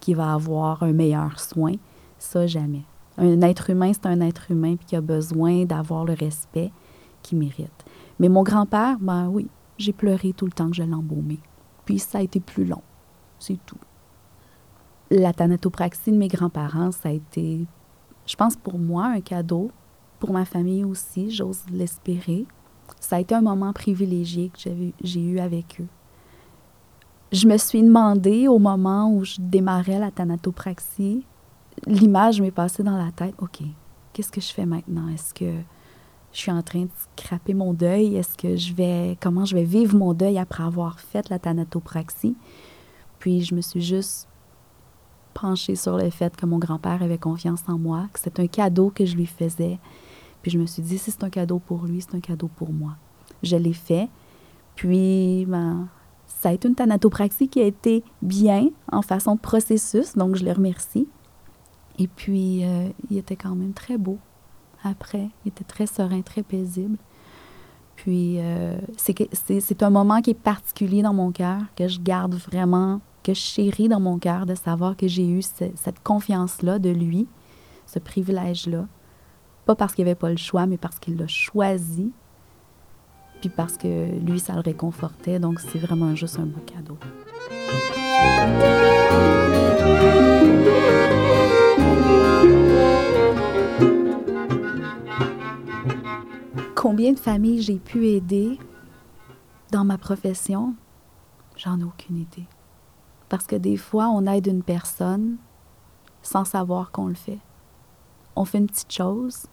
qui 0.00 0.14
va 0.14 0.34
avoir 0.34 0.82
un 0.82 0.92
meilleur 0.92 1.38
soin. 1.38 1.74
Ça, 2.18 2.48
jamais. 2.48 2.82
Un 3.18 3.40
être 3.42 3.70
humain, 3.70 3.92
c'est 3.92 4.06
un 4.06 4.20
être 4.20 4.50
humain 4.50 4.74
qui 4.84 4.96
a 4.96 5.00
besoin 5.00 5.64
d'avoir 5.64 6.04
le 6.04 6.14
respect 6.14 6.72
qu'il 7.22 7.38
mérite. 7.38 7.84
Mais 8.18 8.28
mon 8.28 8.42
grand-père, 8.42 8.96
ben 9.00 9.28
oui, 9.28 9.46
j'ai 9.78 9.92
pleuré 9.92 10.32
tout 10.32 10.46
le 10.46 10.50
temps 10.50 10.68
que 10.68 10.74
je 10.74 10.82
l'embaumais. 10.82 11.38
Puis 11.84 12.00
ça 12.00 12.18
a 12.18 12.22
été 12.22 12.40
plus 12.40 12.64
long. 12.64 12.82
C'est 13.38 13.64
tout. 13.64 13.78
La 15.08 15.32
thanatopraxie 15.32 16.10
de 16.10 16.18
mes 16.18 16.26
grands-parents, 16.26 16.90
ça 16.90 17.10
a 17.10 17.12
été, 17.12 17.64
je 18.26 18.34
pense 18.34 18.56
pour 18.56 18.76
moi, 18.80 19.06
un 19.06 19.20
cadeau. 19.20 19.70
Pour 20.18 20.32
ma 20.32 20.46
famille 20.46 20.82
aussi, 20.82 21.30
j'ose 21.30 21.62
l'espérer. 21.70 22.44
Ça 23.00 23.16
a 23.16 23.20
été 23.20 23.34
un 23.34 23.42
moment 23.42 23.72
privilégié 23.72 24.50
que 24.50 24.70
j'ai 25.02 25.20
eu 25.20 25.38
avec 25.38 25.80
eux. 25.80 25.86
Je 27.32 27.46
me 27.46 27.56
suis 27.56 27.82
demandé 27.82 28.48
au 28.48 28.58
moment 28.58 29.12
où 29.12 29.24
je 29.24 29.36
démarrais 29.38 29.98
la 29.98 30.10
thanatopraxie, 30.10 31.24
l'image 31.86 32.40
m'est 32.40 32.50
passée 32.50 32.82
dans 32.82 32.96
la 32.96 33.10
tête. 33.10 33.34
OK, 33.38 33.62
qu'est-ce 34.12 34.30
que 34.30 34.40
je 34.40 34.52
fais 34.52 34.66
maintenant? 34.66 35.08
Est-ce 35.08 35.34
que 35.34 35.52
je 36.32 36.38
suis 36.38 36.52
en 36.52 36.62
train 36.62 36.82
de 36.82 36.90
craper 37.16 37.54
mon 37.54 37.72
deuil? 37.72 38.16
Est-ce 38.16 38.36
que 38.36 38.56
je 38.56 38.72
vais, 38.74 39.18
comment 39.20 39.44
je 39.44 39.54
vais 39.54 39.64
vivre 39.64 39.96
mon 39.96 40.14
deuil 40.14 40.38
après 40.38 40.62
avoir 40.62 41.00
fait 41.00 41.28
la 41.28 41.38
thanatopraxie? 41.38 42.36
Puis 43.18 43.42
je 43.42 43.54
me 43.54 43.60
suis 43.60 43.80
juste 43.80 44.28
penchée 45.34 45.76
sur 45.76 45.96
le 45.96 46.10
fait 46.10 46.34
que 46.36 46.46
mon 46.46 46.58
grand-père 46.58 47.02
avait 47.02 47.18
confiance 47.18 47.62
en 47.68 47.78
moi, 47.78 48.06
que 48.12 48.20
c'est 48.20 48.40
un 48.40 48.46
cadeau 48.46 48.90
que 48.94 49.04
je 49.04 49.16
lui 49.16 49.26
faisais. 49.26 49.78
Puis 50.46 50.52
je 50.52 50.60
me 50.60 50.66
suis 50.66 50.80
dit, 50.80 50.96
si 50.96 51.10
c'est 51.10 51.24
un 51.24 51.28
cadeau 51.28 51.58
pour 51.58 51.86
lui, 51.86 52.00
c'est 52.00 52.14
un 52.14 52.20
cadeau 52.20 52.46
pour 52.46 52.72
moi. 52.72 52.92
Je 53.42 53.56
l'ai 53.56 53.72
fait. 53.72 54.08
Puis, 54.76 55.44
ben, 55.44 55.88
ça 56.24 56.50
a 56.50 56.52
été 56.52 56.68
une 56.68 56.76
thanatopraxie 56.76 57.48
qui 57.48 57.60
a 57.60 57.64
été 57.64 58.04
bien 58.22 58.68
en 58.92 59.02
façon 59.02 59.34
de 59.34 59.40
processus, 59.40 60.14
donc 60.14 60.36
je 60.36 60.44
le 60.44 60.52
remercie. 60.52 61.08
Et 61.98 62.06
puis, 62.06 62.64
euh, 62.64 62.90
il 63.10 63.18
était 63.18 63.34
quand 63.34 63.56
même 63.56 63.72
très 63.72 63.98
beau 63.98 64.18
après. 64.84 65.30
Il 65.44 65.48
était 65.48 65.64
très 65.64 65.88
serein, 65.88 66.22
très 66.22 66.44
paisible. 66.44 66.96
Puis, 67.96 68.36
euh, 68.38 68.78
c'est 68.96 69.82
un 69.82 69.90
moment 69.90 70.20
qui 70.20 70.30
est 70.30 70.34
particulier 70.34 71.02
dans 71.02 71.12
mon 71.12 71.32
cœur, 71.32 71.60
que 71.74 71.88
je 71.88 71.98
garde 71.98 72.34
vraiment, 72.36 73.00
que 73.24 73.34
je 73.34 73.40
chéris 73.40 73.88
dans 73.88 73.98
mon 73.98 74.20
cœur 74.20 74.46
de 74.46 74.54
savoir 74.54 74.96
que 74.96 75.08
j'ai 75.08 75.28
eu 75.28 75.42
cette 75.42 76.04
confiance-là 76.04 76.78
de 76.78 76.90
lui, 76.90 77.26
ce 77.84 77.98
privilège-là. 77.98 78.86
Pas 79.66 79.74
parce 79.74 79.96
qu'il 79.96 80.04
avait 80.06 80.14
pas 80.14 80.30
le 80.30 80.36
choix, 80.36 80.66
mais 80.66 80.76
parce 80.76 81.00
qu'il 81.00 81.16
l'a 81.16 81.26
choisi. 81.26 82.12
Puis 83.40 83.48
parce 83.50 83.76
que 83.76 84.16
lui, 84.20 84.38
ça 84.38 84.54
le 84.54 84.60
réconfortait. 84.60 85.40
Donc, 85.40 85.58
c'est 85.58 85.80
vraiment 85.80 86.14
juste 86.14 86.38
un 86.38 86.46
beau 86.46 86.60
cadeau. 86.60 86.96
Combien 96.76 97.12
de 97.12 97.18
familles 97.18 97.60
j'ai 97.60 97.78
pu 97.78 98.06
aider 98.06 98.60
dans 99.72 99.84
ma 99.84 99.98
profession, 99.98 100.76
j'en 101.56 101.80
ai 101.80 101.84
aucune 101.84 102.18
idée. 102.18 102.46
Parce 103.28 103.48
que 103.48 103.56
des 103.56 103.76
fois, 103.76 104.06
on 104.10 104.26
aide 104.26 104.46
une 104.46 104.62
personne 104.62 105.38
sans 106.22 106.44
savoir 106.44 106.92
qu'on 106.92 107.08
le 107.08 107.14
fait. 107.14 107.40
On 108.36 108.44
fait 108.44 108.58
une 108.58 108.68
petite 108.68 108.92
chose 108.92 109.48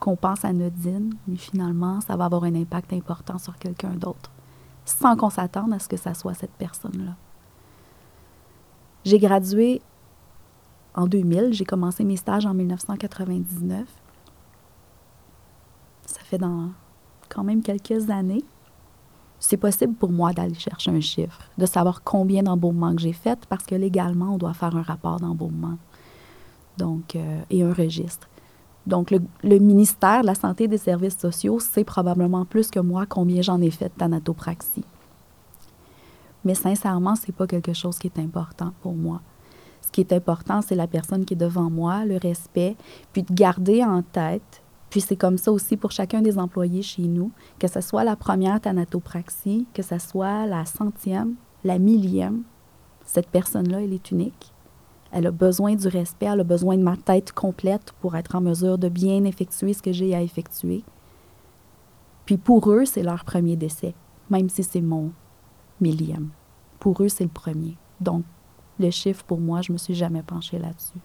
qu'on 0.00 0.16
pense 0.16 0.44
anodine, 0.44 1.14
mais 1.28 1.36
finalement, 1.36 2.00
ça 2.00 2.16
va 2.16 2.24
avoir 2.24 2.44
un 2.44 2.54
impact 2.54 2.92
important 2.92 3.38
sur 3.38 3.56
quelqu'un 3.58 3.90
d'autre, 3.90 4.30
sans 4.84 5.16
qu'on 5.16 5.30
s'attende 5.30 5.72
à 5.72 5.78
ce 5.78 5.88
que 5.88 5.96
ça 5.96 6.14
soit 6.14 6.34
cette 6.34 6.52
personne-là. 6.52 7.14
J'ai 9.04 9.18
gradué 9.18 9.80
en 10.94 11.06
2000, 11.06 11.52
j'ai 11.52 11.64
commencé 11.64 12.02
mes 12.02 12.16
stages 12.16 12.46
en 12.46 12.54
1999 12.54 13.86
ça 16.10 16.20
fait 16.22 16.38
dans 16.38 16.70
quand 17.28 17.44
même 17.44 17.62
quelques 17.62 18.10
années. 18.10 18.44
C'est 19.38 19.56
possible 19.56 19.94
pour 19.94 20.10
moi 20.10 20.32
d'aller 20.32 20.54
chercher 20.54 20.90
un 20.90 21.00
chiffre, 21.00 21.40
de 21.56 21.64
savoir 21.64 22.02
combien 22.02 22.42
d'embaumements 22.42 22.94
que 22.94 23.00
j'ai 23.00 23.14
fait, 23.14 23.38
parce 23.48 23.64
que 23.64 23.74
légalement, 23.74 24.34
on 24.34 24.38
doit 24.38 24.52
faire 24.52 24.76
un 24.76 24.82
rapport 24.82 25.18
d'embaumement 25.18 25.78
euh, 26.82 27.42
et 27.48 27.62
un 27.62 27.72
registre. 27.72 28.28
Donc, 28.86 29.10
le, 29.10 29.58
ministère 29.58 30.22
de 30.22 30.26
la 30.26 30.34
Santé 30.34 30.64
et 30.64 30.68
des 30.68 30.78
Services 30.78 31.18
sociaux 31.18 31.60
sait 31.60 31.84
probablement 31.84 32.44
plus 32.44 32.70
que 32.70 32.80
moi 32.80 33.06
combien 33.06 33.42
j'en 33.42 33.60
ai 33.60 33.70
fait 33.70 33.92
de. 33.98 34.20
Mais 36.44 36.54
sincèrement, 36.54 37.16
ce 37.16 37.26
n'est 37.26 37.34
pas 37.34 37.46
quelque 37.46 37.74
chose 37.74 37.98
qui 37.98 38.06
est 38.06 38.18
important 38.18 38.72
pour 38.80 38.94
moi. 38.94 39.20
Ce 39.82 39.90
qui 39.90 40.00
est 40.00 40.12
important, 40.12 40.62
c'est 40.62 40.74
la 40.74 40.86
personne 40.86 41.24
qui 41.24 41.34
est 41.34 41.36
devant 41.36 41.68
moi, 41.70 42.04
le 42.04 42.16
respect, 42.16 42.76
puis 43.12 43.22
de 43.22 43.34
garder 43.34 43.84
en 43.84 44.02
tête 44.02 44.62
puis 44.90 45.00
c'est 45.00 45.16
comme 45.16 45.38
ça 45.38 45.52
aussi 45.52 45.76
pour 45.76 45.92
chacun 45.92 46.20
des 46.20 46.36
employés 46.36 46.82
chez 46.82 47.04
nous, 47.04 47.30
que 47.60 47.68
ce 47.68 47.80
soit 47.80 48.02
la 48.02 48.16
première 48.16 48.60
thanatopraxie, 48.60 49.66
que 49.72 49.82
ce 49.82 49.98
soit 49.98 50.46
la 50.46 50.66
centième, 50.66 51.36
la 51.62 51.78
millième, 51.78 52.42
cette 53.04 53.28
personne-là, 53.28 53.82
elle 53.82 53.92
est 53.92 54.10
unique. 54.10 54.52
Elle 55.12 55.26
a 55.26 55.30
besoin 55.30 55.74
du 55.74 55.88
respect, 55.88 56.26
elle 56.26 56.40
a 56.40 56.44
besoin 56.44 56.76
de 56.76 56.82
ma 56.82 56.96
tête 56.96 57.32
complète 57.32 57.92
pour 58.00 58.16
être 58.16 58.36
en 58.36 58.40
mesure 58.40 58.78
de 58.78 58.88
bien 58.88 59.24
effectuer 59.24 59.72
ce 59.72 59.82
que 59.82 59.92
j'ai 59.92 60.14
à 60.14 60.22
effectuer. 60.22 60.84
Puis 62.26 62.36
pour 62.36 62.70
eux, 62.70 62.84
c'est 62.84 63.02
leur 63.02 63.24
premier 63.24 63.56
décès, 63.56 63.94
même 64.28 64.48
si 64.48 64.62
c'est 64.62 64.80
mon 64.80 65.10
millième. 65.80 66.28
Pour 66.78 67.02
eux, 67.02 67.08
c'est 67.08 67.24
le 67.24 67.30
premier. 67.30 67.76
Donc, 68.00 68.24
le 68.78 68.90
chiffre, 68.90 69.24
pour 69.24 69.40
moi, 69.40 69.62
je 69.62 69.72
ne 69.72 69.74
me 69.74 69.78
suis 69.78 69.94
jamais 69.94 70.22
penchée 70.22 70.58
là-dessus. 70.58 71.00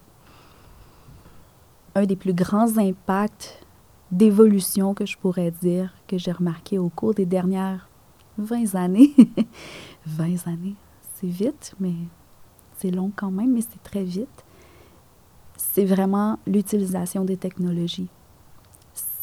Un 1.94 2.04
des 2.04 2.16
plus 2.16 2.32
grands 2.32 2.78
impacts 2.78 3.66
d'évolution 4.10 4.94
que 4.94 5.04
je 5.04 5.16
pourrais 5.18 5.50
dire 5.50 5.92
que 6.06 6.16
j'ai 6.16 6.32
remarqué 6.32 6.78
au 6.78 6.88
cours 6.88 7.14
des 7.14 7.26
dernières 7.26 7.88
20 8.38 8.74
années. 8.74 9.14
20 10.06 10.46
années, 10.46 10.76
c'est 11.14 11.26
vite, 11.26 11.74
mais 11.80 11.94
c'est 12.78 12.90
long 12.90 13.10
quand 13.14 13.30
même, 13.30 13.52
mais 13.52 13.60
c'est 13.60 13.82
très 13.82 14.04
vite. 14.04 14.44
C'est 15.56 15.84
vraiment 15.84 16.38
l'utilisation 16.46 17.24
des 17.24 17.36
technologies. 17.36 18.08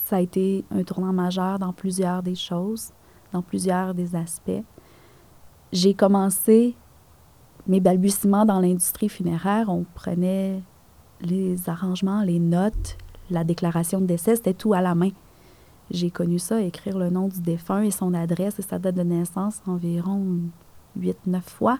Ça 0.06 0.18
a 0.18 0.20
été 0.20 0.64
un 0.72 0.84
tournant 0.84 1.14
majeur 1.14 1.60
dans 1.60 1.74
plusieurs 1.74 2.24
des 2.24 2.36
choses, 2.36 2.92
dans 3.32 3.42
plusieurs 3.42 3.94
des 3.94 4.16
aspects. 4.16 4.64
J'ai 5.72 5.94
commencé 5.94 6.76
mes 7.68 7.80
balbutiements 7.80 8.46
dans 8.46 8.60
l'industrie 8.60 9.10
funéraire. 9.10 9.70
On 9.70 9.86
prenait 9.96 10.62
les 11.22 11.70
arrangements, 11.70 12.22
les 12.22 12.40
notes, 12.40 12.98
la 13.30 13.44
déclaration 13.44 14.02
de 14.02 14.06
décès, 14.06 14.36
c'était 14.36 14.54
tout 14.54 14.74
à 14.74 14.82
la 14.82 14.94
main. 14.94 15.10
J'ai 15.90 16.12
connu 16.12 16.40
ça, 16.40 16.62
écrire 16.62 16.98
le 16.98 17.10
nom 17.10 17.28
du 17.28 17.42
défunt 17.42 17.82
et 17.82 17.92
son 17.92 18.14
adresse 18.14 18.60
et 18.60 18.62
sa 18.62 18.80
date 18.80 18.96
de 18.96 19.04
naissance 19.04 19.62
environ 19.68 20.40
8-9 21.00 21.42
fois 21.42 21.80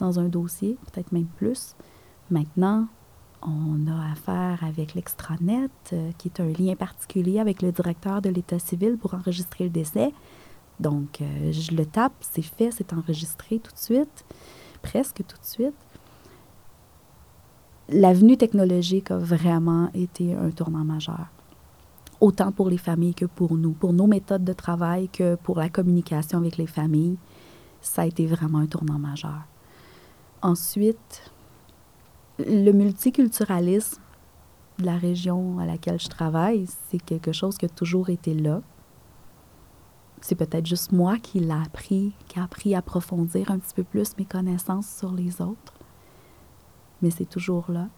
dans 0.00 0.18
un 0.18 0.28
dossier, 0.28 0.76
peut-être 0.92 1.12
même 1.12 1.26
plus. 1.26 1.74
Maintenant, 2.30 2.86
on 3.42 3.86
a 3.86 4.12
affaire 4.12 4.64
avec 4.64 4.94
l'extranet, 4.94 5.70
euh, 5.92 6.10
qui 6.18 6.28
est 6.28 6.40
un 6.40 6.48
lien 6.52 6.74
particulier 6.76 7.40
avec 7.40 7.62
le 7.62 7.72
directeur 7.72 8.22
de 8.22 8.30
l'État 8.30 8.58
civil 8.58 8.96
pour 8.96 9.14
enregistrer 9.14 9.64
le 9.64 9.70
décès. 9.70 10.12
Donc, 10.80 11.20
euh, 11.20 11.52
je 11.52 11.74
le 11.74 11.86
tape, 11.86 12.14
c'est 12.20 12.42
fait, 12.42 12.70
c'est 12.70 12.92
enregistré 12.92 13.58
tout 13.58 13.72
de 13.72 13.78
suite, 13.78 14.24
presque 14.82 15.22
tout 15.26 15.38
de 15.38 15.46
suite 15.46 15.74
l'avenue 17.88 18.36
technologique 18.36 19.10
a 19.10 19.18
vraiment 19.18 19.90
été 19.94 20.34
un 20.34 20.50
tournant 20.50 20.84
majeur. 20.84 21.26
Autant 22.20 22.52
pour 22.52 22.70
les 22.70 22.78
familles 22.78 23.14
que 23.14 23.26
pour 23.26 23.56
nous, 23.56 23.72
pour 23.72 23.92
nos 23.92 24.06
méthodes 24.06 24.44
de 24.44 24.52
travail 24.52 25.08
que 25.08 25.34
pour 25.36 25.58
la 25.58 25.68
communication 25.68 26.38
avec 26.38 26.56
les 26.56 26.66
familles. 26.66 27.16
Ça 27.80 28.02
a 28.02 28.06
été 28.06 28.26
vraiment 28.26 28.58
un 28.58 28.66
tournant 28.66 28.98
majeur. 28.98 29.42
Ensuite, 30.44 31.32
le 32.38 32.70
multiculturalisme 32.70 34.00
de 34.78 34.86
la 34.86 34.96
région 34.96 35.58
à 35.58 35.66
laquelle 35.66 35.98
je 35.98 36.08
travaille, 36.08 36.66
c'est 36.88 37.02
quelque 37.02 37.32
chose 37.32 37.58
qui 37.58 37.64
a 37.64 37.68
toujours 37.68 38.10
été 38.10 38.34
là. 38.34 38.62
C'est 40.20 40.36
peut-être 40.36 40.66
juste 40.66 40.92
moi 40.92 41.18
qui 41.18 41.40
l'a 41.40 41.60
appris, 41.60 42.12
qui 42.28 42.38
a 42.38 42.44
appris 42.44 42.76
à 42.76 42.78
approfondir 42.78 43.50
un 43.50 43.58
petit 43.58 43.74
peu 43.74 43.82
plus 43.82 44.16
mes 44.16 44.24
connaissances 44.24 44.88
sur 44.88 45.12
les 45.12 45.42
autres 45.42 45.74
mais 47.04 47.10
c'est 47.10 47.28
toujours 47.28 47.70
là. 47.70 47.88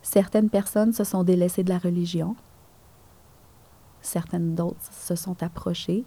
Certaines 0.00 0.48
personnes 0.48 0.94
se 0.94 1.04
sont 1.04 1.24
délaissées 1.24 1.62
de 1.62 1.68
la 1.68 1.78
religion. 1.78 2.36
Certaines 4.00 4.54
d'autres 4.54 4.80
se 4.90 5.14
sont 5.14 5.42
approchées. 5.42 6.04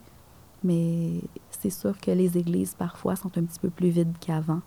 Mais 0.63 1.21
c'est 1.51 1.69
sûr 1.69 1.99
que 1.99 2.10
les 2.10 2.39
églises, 2.39 2.73
parfois, 2.73 3.15
sont 3.15 3.38
un 3.38 3.43
petit 3.43 3.60
peu 3.60 3.69
plus 3.69 3.89
vides 3.89 4.17
qu'avant. 4.19 4.62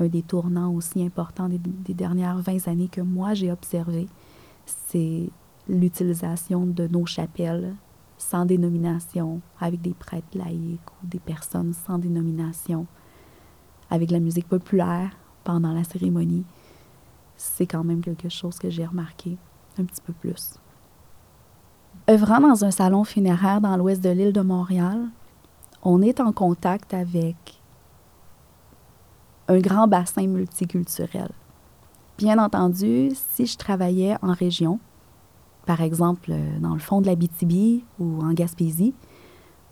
Un 0.00 0.06
des 0.06 0.22
tournants 0.22 0.72
aussi 0.72 1.04
importants 1.04 1.48
des, 1.48 1.94
dernières 1.94 2.38
20 2.38 2.68
années 2.68 2.88
que 2.88 3.00
moi 3.00 3.34
j'ai 3.34 3.50
observé, 3.50 4.06
c'est 4.64 5.28
l'utilisation 5.68 6.66
de 6.66 6.86
nos 6.86 7.04
chapelles 7.04 7.74
sans 8.16 8.44
dénomination, 8.44 9.40
avec 9.60 9.80
des 9.80 9.94
prêtres 9.94 10.36
laïcs 10.36 10.80
ou 11.02 11.06
des 11.06 11.20
personnes 11.20 11.72
sans 11.72 11.98
dénomination, 11.98 12.86
avec 13.90 14.10
la 14.10 14.18
musique 14.18 14.48
populaire 14.48 15.10
pendant 15.44 15.72
la 15.72 15.84
cérémonie. 15.84 16.44
C'est 17.36 17.66
quand 17.66 17.84
même 17.84 18.00
quelque 18.00 18.28
chose 18.28 18.58
que 18.58 18.70
j'ai 18.70 18.84
remarqué 18.84 19.38
un 19.78 19.84
petit 19.84 20.02
peu 20.02 20.12
plus. 20.12 20.54
Œuvrant 22.10 22.40
dans 22.40 22.64
un 22.64 22.70
salon 22.70 23.04
funéraire 23.04 23.60
dans 23.60 23.76
l'ouest 23.76 24.02
de 24.02 24.10
l'île 24.10 24.32
de 24.32 24.40
Montréal, 24.40 25.08
on 25.82 26.02
est 26.02 26.20
en 26.20 26.32
contact 26.32 26.94
avec 26.94 27.57
un 29.48 29.58
grand 29.58 29.88
bassin 29.88 30.26
multiculturel. 30.26 31.30
Bien 32.18 32.38
entendu, 32.38 33.10
si 33.30 33.46
je 33.46 33.56
travaillais 33.56 34.16
en 34.22 34.32
région, 34.32 34.78
par 35.66 35.80
exemple 35.80 36.30
euh, 36.32 36.58
dans 36.60 36.74
le 36.74 36.80
fond 36.80 37.00
de 37.00 37.06
la 37.06 37.14
BTB 37.14 37.82
ou 37.98 38.20
en 38.22 38.32
Gaspésie, 38.32 38.94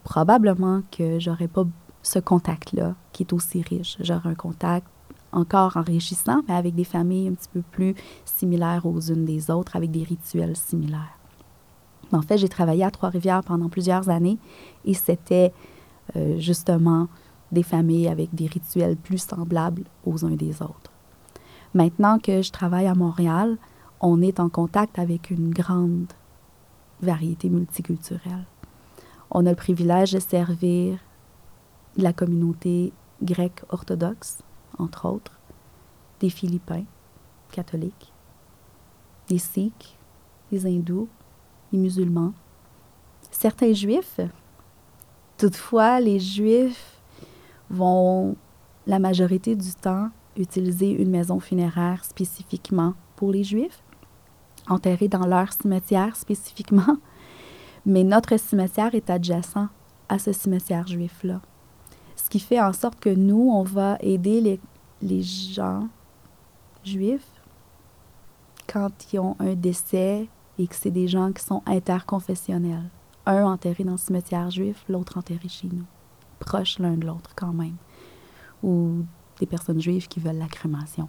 probablement 0.04 0.82
que 0.96 1.18
j'aurais 1.18 1.48
pas 1.48 1.64
ce 2.02 2.18
contact-là 2.18 2.94
qui 3.12 3.24
est 3.24 3.32
aussi 3.32 3.62
riche. 3.62 3.96
J'aurais 4.00 4.30
un 4.30 4.34
contact 4.34 4.86
encore 5.32 5.76
enrichissant, 5.76 6.42
mais 6.48 6.54
avec 6.54 6.74
des 6.74 6.84
familles 6.84 7.28
un 7.28 7.34
petit 7.34 7.48
peu 7.52 7.62
plus 7.62 7.94
similaires 8.24 8.86
aux 8.86 9.00
unes 9.00 9.24
des 9.24 9.50
autres, 9.50 9.76
avec 9.76 9.90
des 9.90 10.04
rituels 10.04 10.56
similaires. 10.56 11.18
En 12.12 12.22
fait, 12.22 12.38
j'ai 12.38 12.48
travaillé 12.48 12.84
à 12.84 12.90
Trois-Rivières 12.90 13.42
pendant 13.42 13.68
plusieurs 13.68 14.08
années 14.08 14.38
et 14.84 14.94
c'était 14.94 15.52
euh, 16.14 16.38
justement 16.38 17.08
des 17.56 17.62
familles 17.62 18.08
avec 18.08 18.34
des 18.34 18.46
rituels 18.46 18.96
plus 18.96 19.16
semblables 19.16 19.84
aux 20.04 20.26
uns 20.26 20.36
des 20.36 20.60
autres. 20.60 20.92
Maintenant 21.72 22.18
que 22.18 22.42
je 22.42 22.52
travaille 22.52 22.86
à 22.86 22.94
Montréal, 22.94 23.56
on 24.00 24.20
est 24.20 24.40
en 24.40 24.50
contact 24.50 24.98
avec 24.98 25.30
une 25.30 25.54
grande 25.54 26.12
variété 27.00 27.48
multiculturelle. 27.48 28.44
On 29.30 29.46
a 29.46 29.50
le 29.50 29.56
privilège 29.56 30.12
de 30.12 30.18
servir 30.18 30.98
la 31.96 32.12
communauté 32.12 32.92
grecque 33.22 33.62
orthodoxe, 33.70 34.38
entre 34.76 35.06
autres, 35.08 35.40
des 36.20 36.28
Philippins 36.28 36.84
catholiques, 37.52 38.12
des 39.28 39.38
Sikhs, 39.38 39.96
des 40.52 40.66
hindous, 40.66 41.08
des 41.72 41.78
musulmans, 41.78 42.34
certains 43.30 43.72
juifs. 43.72 44.20
Toutefois, 45.38 46.00
les 46.00 46.20
juifs 46.20 46.95
vont 47.70 48.36
la 48.86 48.98
majorité 48.98 49.56
du 49.56 49.72
temps 49.74 50.10
utiliser 50.36 50.90
une 50.90 51.10
maison 51.10 51.40
funéraire 51.40 52.04
spécifiquement 52.04 52.94
pour 53.16 53.32
les 53.32 53.44
juifs 53.44 53.82
enterrés 54.68 55.08
dans 55.08 55.26
leur 55.26 55.52
cimetière 55.52 56.16
spécifiquement, 56.16 56.96
mais 57.86 58.04
notre 58.04 58.36
cimetière 58.36 58.94
est 58.94 59.10
adjacent 59.10 59.68
à 60.08 60.18
ce 60.18 60.32
cimetière 60.32 60.86
juif-là. 60.86 61.40
Ce 62.16 62.28
qui 62.28 62.40
fait 62.40 62.60
en 62.60 62.72
sorte 62.72 62.98
que 62.98 63.10
nous, 63.10 63.50
on 63.52 63.62
va 63.62 63.96
aider 64.00 64.40
les, 64.40 64.60
les 65.02 65.22
gens 65.22 65.88
juifs 66.84 67.28
quand 68.66 68.90
ils 69.12 69.20
ont 69.20 69.36
un 69.38 69.54
décès 69.54 70.28
et 70.58 70.66
que 70.66 70.74
c'est 70.74 70.90
des 70.90 71.08
gens 71.08 71.32
qui 71.32 71.44
sont 71.44 71.62
interconfessionnels. 71.66 72.90
Un 73.26 73.44
enterré 73.44 73.84
dans 73.84 73.92
le 73.92 73.98
cimetière 73.98 74.50
juif, 74.50 74.84
l'autre 74.88 75.18
enterré 75.18 75.48
chez 75.48 75.68
nous. 75.68 75.84
Proches 76.38 76.78
l'un 76.78 76.96
de 76.96 77.06
l'autre 77.06 77.30
quand 77.34 77.52
même. 77.52 77.76
Ou 78.62 79.04
des 79.38 79.46
personnes 79.46 79.80
juives 79.80 80.08
qui 80.08 80.20
veulent 80.20 80.38
la 80.38 80.48
crémation 80.48 81.08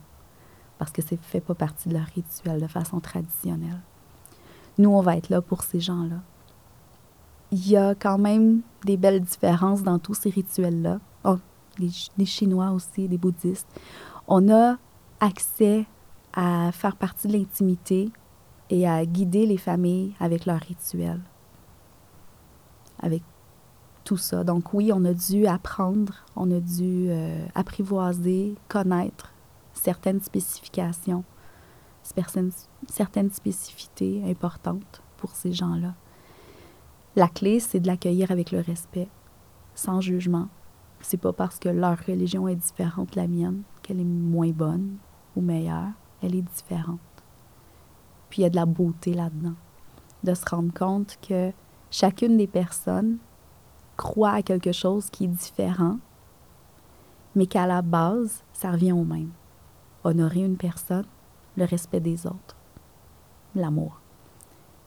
parce 0.77 0.91
que 0.91 1.01
ça 1.01 1.15
ne 1.15 1.21
fait 1.21 1.41
pas 1.41 1.55
partie 1.55 1.89
de 1.89 1.93
leur 1.93 2.05
rituel 2.05 2.61
de 2.61 2.67
façon 2.67 2.99
traditionnelle. 2.99 3.81
Nous, 4.77 4.89
on 4.89 5.01
va 5.01 5.17
être 5.17 5.29
là 5.29 5.41
pour 5.41 5.63
ces 5.63 5.79
gens-là. 5.79 6.21
Il 7.51 7.67
y 7.67 7.77
a 7.77 7.95
quand 7.95 8.17
même 8.17 8.61
des 8.85 8.97
belles 8.97 9.21
différences 9.21 9.81
dans 9.81 9.99
tous 9.99 10.13
ces 10.13 10.29
rituels-là. 10.29 10.99
Oh, 11.23 11.37
les, 11.79 12.25
Chinois 12.25 12.71
aussi, 12.71 13.07
des 13.07 13.17
bouddhistes. 13.17 13.67
On 14.27 14.49
a 14.53 14.77
accès 15.19 15.85
à 16.33 16.71
faire 16.71 16.95
partie 16.95 17.27
de 17.27 17.33
l'intimité 17.33 18.11
et 18.69 18.87
à 18.87 19.05
guider 19.05 19.45
les 19.45 19.57
familles 19.57 20.13
avec 20.19 20.45
leurs 20.45 20.59
rituels. 20.59 21.21
Avec 22.99 23.23
tout 24.07 24.15
ça. 24.15 24.45
Donc 24.45 24.73
oui, 24.73 24.91
on 24.93 25.03
a 25.03 25.13
dû 25.13 25.47
apprendre, 25.47 26.13
on 26.37 26.49
a 26.49 26.61
dû 26.61 27.07
euh, 27.09 27.45
apprivoiser, 27.55 28.55
connaître 28.69 29.33
certaines 29.73 30.21
spécifications, 30.21 31.25
certaines, 32.03 33.31
spécificités 33.31 34.23
importantes 34.25 35.03
pour 35.17 35.31
ces 35.31 35.51
gens-là. 35.51 35.93
La 37.17 37.27
clé, 37.27 37.59
c'est 37.59 37.81
de 37.81 37.87
l'accueillir 37.87 38.31
avec 38.31 38.51
le 38.51 38.61
respect, 38.61 39.09
sans 39.75 39.99
jugement. 39.99 40.47
C'est 41.01 41.17
pas 41.17 41.33
parce 41.33 41.59
que 41.59 41.67
leur 41.67 41.97
religion 42.07 42.47
est 42.47 42.55
différente 42.55 43.11
de 43.11 43.19
la 43.19 43.27
mienne 43.27 43.63
qu'elle 43.83 43.99
est 43.99 44.05
moins 44.05 44.51
bonne 44.51 44.95
ou 45.35 45.41
meilleure. 45.41 45.91
Elle 46.23 46.35
est 46.35 46.49
différente. 46.55 46.99
Puis 48.29 48.41
il 48.41 48.43
y 48.43 48.47
a 48.47 48.49
de 48.49 48.55
la 48.55 48.65
beauté 48.65 49.13
là-dedans. 49.13 49.55
De 50.23 50.33
se 50.33 50.45
rendre 50.49 50.73
compte 50.73 51.17
que 51.27 51.51
chacune 51.91 52.37
des 52.37 52.47
personnes 52.47 53.17
croit 53.97 54.31
à 54.31 54.41
quelque 54.41 54.71
chose 54.71 55.10
qui 55.10 55.25
est 55.25 55.27
différent, 55.27 55.97
mais 57.36 57.47
qu'à 57.47 57.67
la 57.67 57.81
base, 57.81 58.43
ça 58.53 58.71
revient 58.71 58.93
au 58.93 59.03
même 59.03 59.31
honorer 60.07 60.39
une 60.39 60.57
personne, 60.57 61.05
le 61.57 61.65
respect 61.65 61.99
des 61.99 62.25
autres, 62.25 62.55
l'amour. 63.55 63.99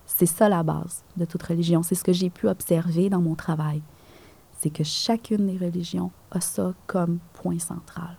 C'est 0.07 0.27
ça 0.27 0.49
la 0.49 0.63
base 0.63 1.05
de 1.17 1.25
toute 1.25 1.43
religion. 1.43 1.83
C'est 1.83 1.95
ce 1.95 2.05
que 2.05 2.13
j'ai 2.13 2.31
pu 2.31 2.49
observer 2.49 3.11
dans 3.11 3.21
mon 3.21 3.35
travail. 3.35 3.83
C'est 4.59 4.71
que 4.71 4.85
chacune 4.85 5.47
des 5.47 5.65
religions 5.65 6.11
a 6.31 6.41
ça 6.41 6.75
comme 6.87 7.19
point 7.35 7.59
central. 7.59 8.17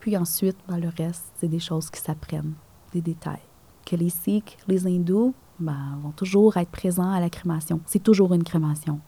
Puis 0.00 0.16
ensuite, 0.16 0.56
ben, 0.68 0.78
le 0.78 0.88
reste, 0.88 1.24
c'est 1.36 1.48
des 1.48 1.60
choses 1.60 1.90
qui 1.90 2.00
s'apprennent, 2.00 2.54
des 2.92 3.00
détails. 3.00 3.38
Que 3.86 3.96
les 3.96 4.10
Sikhs, 4.10 4.58
les 4.66 4.86
Hindous, 4.86 5.34
ben, 5.58 5.98
vont 6.02 6.12
toujours 6.12 6.56
être 6.56 6.70
présents 6.70 7.10
à 7.10 7.20
la 7.20 7.30
crémation. 7.30 7.80
C'est 7.86 8.02
toujours 8.02 8.34
une 8.34 8.44
crémation. 8.44 9.00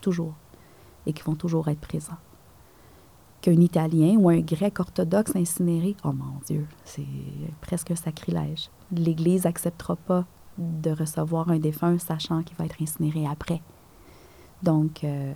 Toujours. 0.00 0.34
Et 1.06 1.12
qui 1.12 1.22
vont 1.22 1.34
toujours 1.34 1.68
être 1.68 1.80
présents 1.80 2.18
qu'un 3.44 3.60
Italien 3.60 4.16
ou 4.16 4.30
un 4.30 4.40
Grec 4.40 4.80
orthodoxe 4.80 5.36
incinéré, 5.36 5.96
oh 6.02 6.12
mon 6.12 6.40
Dieu, 6.46 6.66
c'est 6.82 7.04
presque 7.60 7.90
un 7.90 7.94
sacrilège. 7.94 8.70
L'Église 8.90 9.44
n'acceptera 9.44 9.96
pas 9.96 10.24
de 10.56 10.90
recevoir 10.90 11.50
un 11.50 11.58
défunt 11.58 11.98
sachant 11.98 12.42
qu'il 12.42 12.56
va 12.56 12.64
être 12.64 12.80
incinéré 12.80 13.26
après. 13.26 13.60
Donc, 14.62 15.04
euh, 15.04 15.34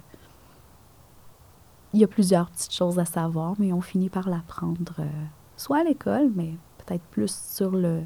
il 1.93 2.01
y 2.01 2.05
a 2.05 2.07
plusieurs 2.07 2.49
petites 2.49 2.73
choses 2.73 2.99
à 2.99 3.05
savoir, 3.05 3.57
mais 3.59 3.75
on 3.75 3.83
finit 3.83 4.09
par 4.09 4.31
l'apprendre, 4.31 4.95
euh, 5.01 5.25
soit 5.59 5.81
à 5.81 5.85
l'école, 5.85 6.31
mais 6.35 6.55
peut-être 6.79 7.05
plus 7.11 7.35
sur 7.35 7.73
le, 7.73 8.05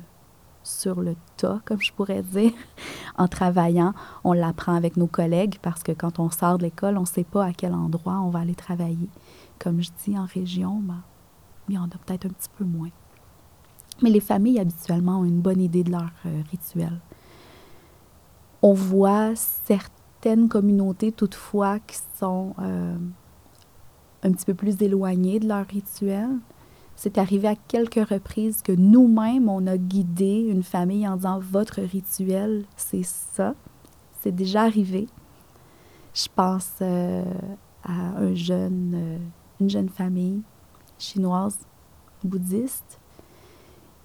sur 0.62 1.00
le 1.00 1.16
tas, 1.36 1.60
comme 1.64 1.80
je 1.80 1.92
pourrais 1.92 2.22
dire, 2.22 2.52
en 3.18 3.28
travaillant. 3.28 3.94
On 4.24 4.32
l'apprend 4.32 4.74
avec 4.74 4.96
nos 4.96 5.06
collègues 5.06 5.58
parce 5.62 5.82
que 5.82 5.92
quand 5.92 6.18
on 6.18 6.30
sort 6.30 6.58
de 6.58 6.64
l'école, 6.64 6.96
on 6.96 7.02
ne 7.02 7.06
sait 7.06 7.24
pas 7.24 7.46
à 7.46 7.52
quel 7.52 7.74
endroit 7.74 8.20
on 8.20 8.30
va 8.30 8.40
aller 8.40 8.54
travailler. 8.54 9.08
Comme 9.58 9.82
je 9.82 9.90
dis, 10.04 10.18
en 10.18 10.26
région, 10.26 10.80
ben, 10.82 11.02
il 11.68 11.74
y 11.74 11.78
en 11.78 11.84
a 11.84 11.98
peut-être 12.06 12.26
un 12.26 12.30
petit 12.30 12.50
peu 12.56 12.64
moins. 12.64 12.90
Mais 14.02 14.10
les 14.10 14.20
familles, 14.20 14.58
habituellement, 14.58 15.20
ont 15.20 15.24
une 15.24 15.40
bonne 15.40 15.60
idée 15.60 15.84
de 15.84 15.90
leur 15.90 16.10
euh, 16.26 16.42
rituel. 16.50 16.98
On 18.62 18.72
voit 18.72 19.34
certaines 19.36 20.48
communautés, 20.48 21.12
toutefois, 21.12 21.78
qui 21.80 21.98
sont 22.18 22.54
euh, 22.60 22.96
un 24.22 24.32
petit 24.32 24.44
peu 24.44 24.54
plus 24.54 24.80
éloignées 24.82 25.40
de 25.40 25.48
leur 25.48 25.66
rituel. 25.66 26.28
C'est 26.96 27.18
arrivé 27.18 27.48
à 27.48 27.56
quelques 27.56 28.08
reprises 28.08 28.62
que 28.62 28.72
nous-mêmes, 28.72 29.48
on 29.48 29.66
a 29.66 29.76
guidé 29.76 30.46
une 30.48 30.62
famille 30.62 31.06
en 31.08 31.16
disant 31.16 31.40
Votre 31.40 31.80
rituel, 31.80 32.64
c'est 32.76 33.04
ça. 33.04 33.54
C'est 34.20 34.34
déjà 34.34 34.62
arrivé. 34.62 35.08
Je 36.14 36.28
pense 36.34 36.70
euh, 36.80 37.24
à 37.82 37.92
un 37.92 38.34
jeune 38.34 39.20
une 39.62 39.70
jeune 39.70 39.88
famille 39.88 40.42
chinoise 40.98 41.58
bouddhiste 42.24 42.98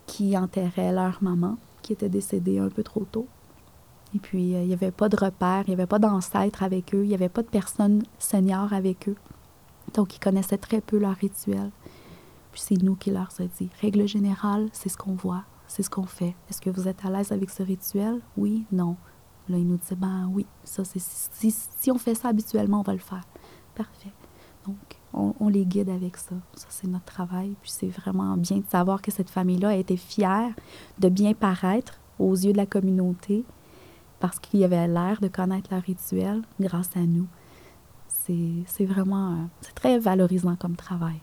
qui 0.06 0.38
enterrait 0.38 0.92
leur 0.92 1.22
maman 1.22 1.58
qui 1.82 1.94
était 1.94 2.10
décédée 2.10 2.60
un 2.60 2.70
peu 2.70 2.84
trop 2.84 3.06
tôt. 3.12 3.28
Et 4.16 4.20
puis, 4.20 4.56
euh, 4.56 4.62
il 4.62 4.68
n'y 4.68 4.74
avait 4.74 4.92
pas 4.92 5.10
de 5.10 5.18
repère, 5.18 5.64
il 5.66 5.70
n'y 5.70 5.74
avait 5.74 5.88
pas 5.88 6.00
d'ancêtre 6.00 6.64
avec 6.64 6.94
eux, 6.94 7.04
il 7.04 7.10
n'y 7.10 7.14
avait 7.14 7.30
pas 7.30 7.42
de 7.42 7.48
personnes 7.48 8.04
seniors 8.20 8.72
avec 8.74 9.10
eux. 9.10 9.16
Donc, 9.94 10.16
ils 10.16 10.20
connaissaient 10.20 10.58
très 10.58 10.82
peu 10.82 10.98
leur 10.98 11.16
rituel. 11.16 11.72
Puis 12.58 12.64
c'est 12.70 12.84
nous 12.84 12.96
qui 12.96 13.12
leur 13.12 13.32
se 13.32 13.44
dit. 13.44 13.70
Règle 13.82 14.08
générale, 14.08 14.68
c'est 14.72 14.90
ce 14.90 14.98
qu'on 14.98 15.14
voit, 15.14 15.44
c'est 15.68 15.84
ce 15.84 15.92
qu'on 15.92 16.08
fait. 16.08 16.36
Est-ce 16.50 16.60
que 16.60 16.72
vous 16.72 16.88
êtes 16.88 17.06
à 17.06 17.12
l'aise 17.12 17.32
avec 17.32 17.52
ce 17.52 17.62
rituel? 17.62 18.20
Oui, 18.36 18.66
non. 18.72 18.96
Là, 19.48 19.60
ils 19.60 19.68
nous 19.68 19.78
disent, 19.78 19.96
ben 19.96 20.28
oui, 20.34 20.48
ça, 20.64 20.84
c'est, 20.84 21.00
si, 21.00 21.52
si 21.52 21.92
on 21.92 22.00
fait 22.00 22.16
ça 22.16 22.30
habituellement, 22.30 22.80
on 22.80 22.82
va 22.82 22.94
le 22.94 23.00
faire. 23.00 23.22
Parfait. 23.76 24.12
Donc, 24.66 24.76
on, 25.14 25.50
les 25.50 25.68
guide 25.68 25.90
avec 25.90 26.18
ça. 26.18 26.34
Ça, 26.56 26.66
c'est 26.72 26.88
notre 26.88 27.06
travail. 27.06 27.54
Puis 27.62 27.70
c'est 27.70 27.90
vraiment 27.90 28.36
bien 28.38 28.58
de 28.58 28.66
savoir 28.66 29.04
que 29.04 29.12
cette 29.12 29.30
famille-là 29.30 29.70
a 29.70 29.76
été 29.76 29.96
fière 29.96 30.50
de 30.98 31.10
bien 31.10 31.36
paraître 31.36 32.00
aux 32.18 32.34
yeux 32.34 32.54
de 32.54 32.58
la 32.58 32.66
communauté 32.66 33.46
parce 34.20 34.40
qu'il 34.40 34.62
y 34.62 34.64
avait 34.64 34.88
l'air 34.88 35.20
de 35.22 35.28
connaître 35.28 35.72
leur 35.72 35.84
rituel 35.84 36.42
grâce 36.60 36.98
à 36.98 37.02
nous. 37.02 37.28
C'est, 38.08 38.64
c'est 38.66 38.86
vraiment, 38.86 39.34
euh, 39.34 39.46
c'est 39.62 39.76
très 39.76 40.00
valorisant 40.00 40.56
comme 40.56 40.76
travail. 40.76 41.22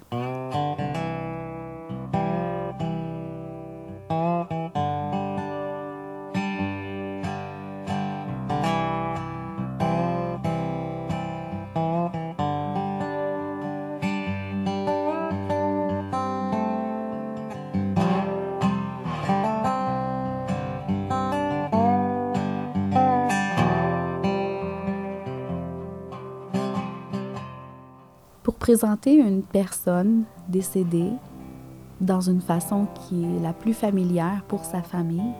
Présenter 28.74 29.14
une 29.14 29.44
personne 29.44 30.24
décédée 30.48 31.12
dans 32.00 32.20
une 32.20 32.40
façon 32.40 32.88
qui 32.96 33.22
est 33.22 33.40
la 33.40 33.52
plus 33.52 33.72
familière 33.72 34.42
pour 34.48 34.64
sa 34.64 34.82
famille, 34.82 35.32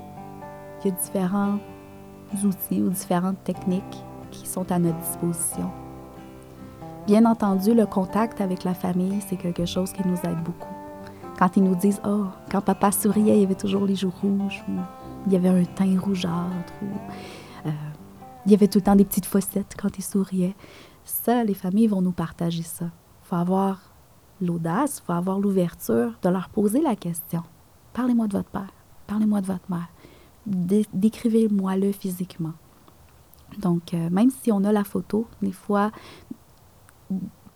il 0.78 0.88
y 0.88 0.92
a 0.92 0.96
différents 0.96 1.58
outils 2.44 2.80
ou 2.80 2.90
différentes 2.90 3.42
techniques 3.42 4.04
qui 4.30 4.46
sont 4.46 4.70
à 4.70 4.78
notre 4.78 4.98
disposition. 4.98 5.68
Bien 7.08 7.24
entendu, 7.24 7.74
le 7.74 7.86
contact 7.86 8.40
avec 8.40 8.62
la 8.62 8.72
famille, 8.72 9.18
c'est 9.28 9.34
quelque 9.34 9.66
chose 9.66 9.92
qui 9.92 10.06
nous 10.06 10.18
aide 10.22 10.40
beaucoup. 10.44 10.72
Quand 11.36 11.56
ils 11.56 11.64
nous 11.64 11.74
disent 11.74 12.00
Oh, 12.06 12.26
quand 12.52 12.60
papa 12.60 12.92
souriait, 12.92 13.34
il 13.34 13.40
y 13.40 13.44
avait 13.44 13.56
toujours 13.56 13.84
les 13.84 13.96
joues 13.96 14.12
rouges, 14.22 14.64
ou 14.68 14.78
il 15.26 15.32
y 15.32 15.36
avait 15.36 15.48
un 15.48 15.64
teint 15.64 15.98
rougeâtre, 15.98 16.72
ou 16.82 17.66
euh, 17.66 17.72
il 18.46 18.52
y 18.52 18.54
avait 18.54 18.68
tout 18.68 18.78
le 18.78 18.84
temps 18.84 18.94
des 18.94 19.04
petites 19.04 19.26
fossettes 19.26 19.74
quand 19.76 19.98
il 19.98 20.04
souriait. 20.04 20.54
Ça, 21.04 21.42
les 21.42 21.54
familles 21.54 21.88
vont 21.88 22.00
nous 22.00 22.12
partager 22.12 22.62
ça. 22.62 22.90
Il 23.24 23.28
faut 23.28 23.36
avoir 23.36 23.80
l'audace, 24.40 25.00
il 25.02 25.06
faut 25.06 25.12
avoir 25.12 25.38
l'ouverture 25.40 26.12
de 26.22 26.28
leur 26.28 26.48
poser 26.50 26.80
la 26.82 26.94
question. 26.94 27.42
Parlez-moi 27.94 28.26
de 28.28 28.36
votre 28.36 28.50
père, 28.50 28.70
parlez-moi 29.06 29.40
de 29.40 29.46
votre 29.46 29.70
mère, 29.70 29.88
Dé- 30.46 30.86
décrivez-moi-le 30.92 31.92
physiquement. 31.92 32.52
Donc, 33.58 33.94
euh, 33.94 34.10
même 34.10 34.30
si 34.30 34.52
on 34.52 34.62
a 34.64 34.72
la 34.72 34.84
photo, 34.84 35.26
des 35.40 35.52
fois, 35.52 35.90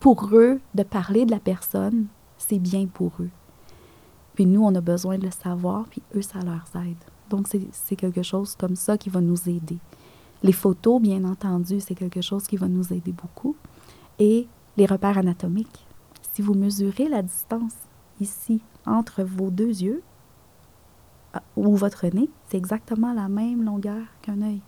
pour 0.00 0.28
eux, 0.32 0.60
de 0.74 0.82
parler 0.84 1.26
de 1.26 1.30
la 1.32 1.40
personne, 1.40 2.06
c'est 2.38 2.58
bien 2.58 2.86
pour 2.86 3.12
eux. 3.20 3.30
Puis 4.34 4.46
nous, 4.46 4.62
on 4.64 4.74
a 4.74 4.80
besoin 4.80 5.18
de 5.18 5.24
le 5.24 5.30
savoir, 5.32 5.84
puis 5.90 6.02
eux, 6.14 6.22
ça 6.22 6.38
leur 6.40 6.64
aide. 6.82 6.96
Donc, 7.28 7.48
c'est 7.48 7.66
c'est 7.72 7.96
quelque 7.96 8.22
chose 8.22 8.54
comme 8.56 8.76
ça 8.76 8.96
qui 8.96 9.10
va 9.10 9.20
nous 9.20 9.48
aider. 9.48 9.78
Les 10.42 10.52
photos, 10.52 11.02
bien 11.02 11.24
entendu, 11.24 11.80
c'est 11.80 11.96
quelque 11.96 12.20
chose 12.22 12.46
qui 12.46 12.56
va 12.56 12.68
nous 12.68 12.92
aider 12.92 13.12
beaucoup. 13.12 13.56
Et 14.20 14.46
les 14.78 14.86
repères 14.86 15.18
anatomiques. 15.18 15.86
Si 16.32 16.40
vous 16.40 16.54
mesurez 16.54 17.08
la 17.08 17.22
distance 17.22 17.74
ici 18.20 18.62
entre 18.86 19.24
vos 19.24 19.50
deux 19.50 19.82
yeux 19.82 20.02
ah, 21.34 21.42
ou 21.56 21.76
votre 21.76 22.06
nez, 22.06 22.30
c'est 22.48 22.56
exactement 22.56 23.12
la 23.12 23.28
même 23.28 23.64
longueur 23.64 24.06
qu'un 24.22 24.40
œil. 24.40 24.60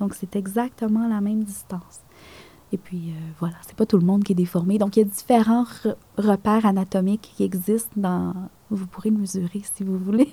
Donc, 0.00 0.14
c'est 0.14 0.34
exactement 0.34 1.06
la 1.06 1.20
même 1.20 1.44
distance. 1.44 2.00
Et 2.72 2.78
puis, 2.78 3.10
euh, 3.10 3.20
voilà, 3.38 3.56
c'est 3.66 3.76
pas 3.76 3.86
tout 3.86 3.98
le 3.98 4.04
monde 4.04 4.24
qui 4.24 4.32
est 4.32 4.34
déformé. 4.34 4.78
Donc, 4.78 4.96
il 4.96 5.00
y 5.00 5.02
a 5.02 5.06
différents 5.06 5.64
re- 5.64 5.94
repères 6.16 6.66
anatomiques 6.66 7.32
qui 7.36 7.44
existent 7.44 7.92
dans... 7.96 8.34
Vous 8.70 8.86
pourrez 8.86 9.10
le 9.10 9.18
mesurer 9.18 9.62
si 9.62 9.84
vous 9.84 9.98
voulez. 9.98 10.32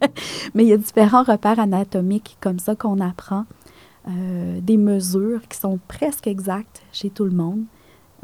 Mais 0.54 0.64
il 0.64 0.68
y 0.68 0.72
a 0.72 0.76
différents 0.76 1.22
repères 1.22 1.60
anatomiques 1.60 2.36
comme 2.40 2.58
ça 2.58 2.74
qu'on 2.74 3.00
apprend. 3.00 3.46
Euh, 4.08 4.60
des 4.60 4.76
mesures 4.76 5.46
qui 5.48 5.56
sont 5.58 5.78
presque 5.86 6.26
exactes 6.26 6.82
chez 6.92 7.08
tout 7.08 7.24
le 7.24 7.30
monde. 7.30 7.64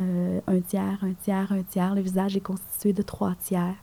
Euh, 0.01 0.41
un 0.47 0.61
tiers, 0.61 0.99
un 1.03 1.13
tiers, 1.15 1.53
un 1.53 1.63
tiers. 1.63 1.95
Le 1.95 2.01
visage 2.01 2.37
est 2.37 2.41
constitué 2.41 2.93
de 2.93 3.03
trois 3.03 3.35
tiers. 3.37 3.77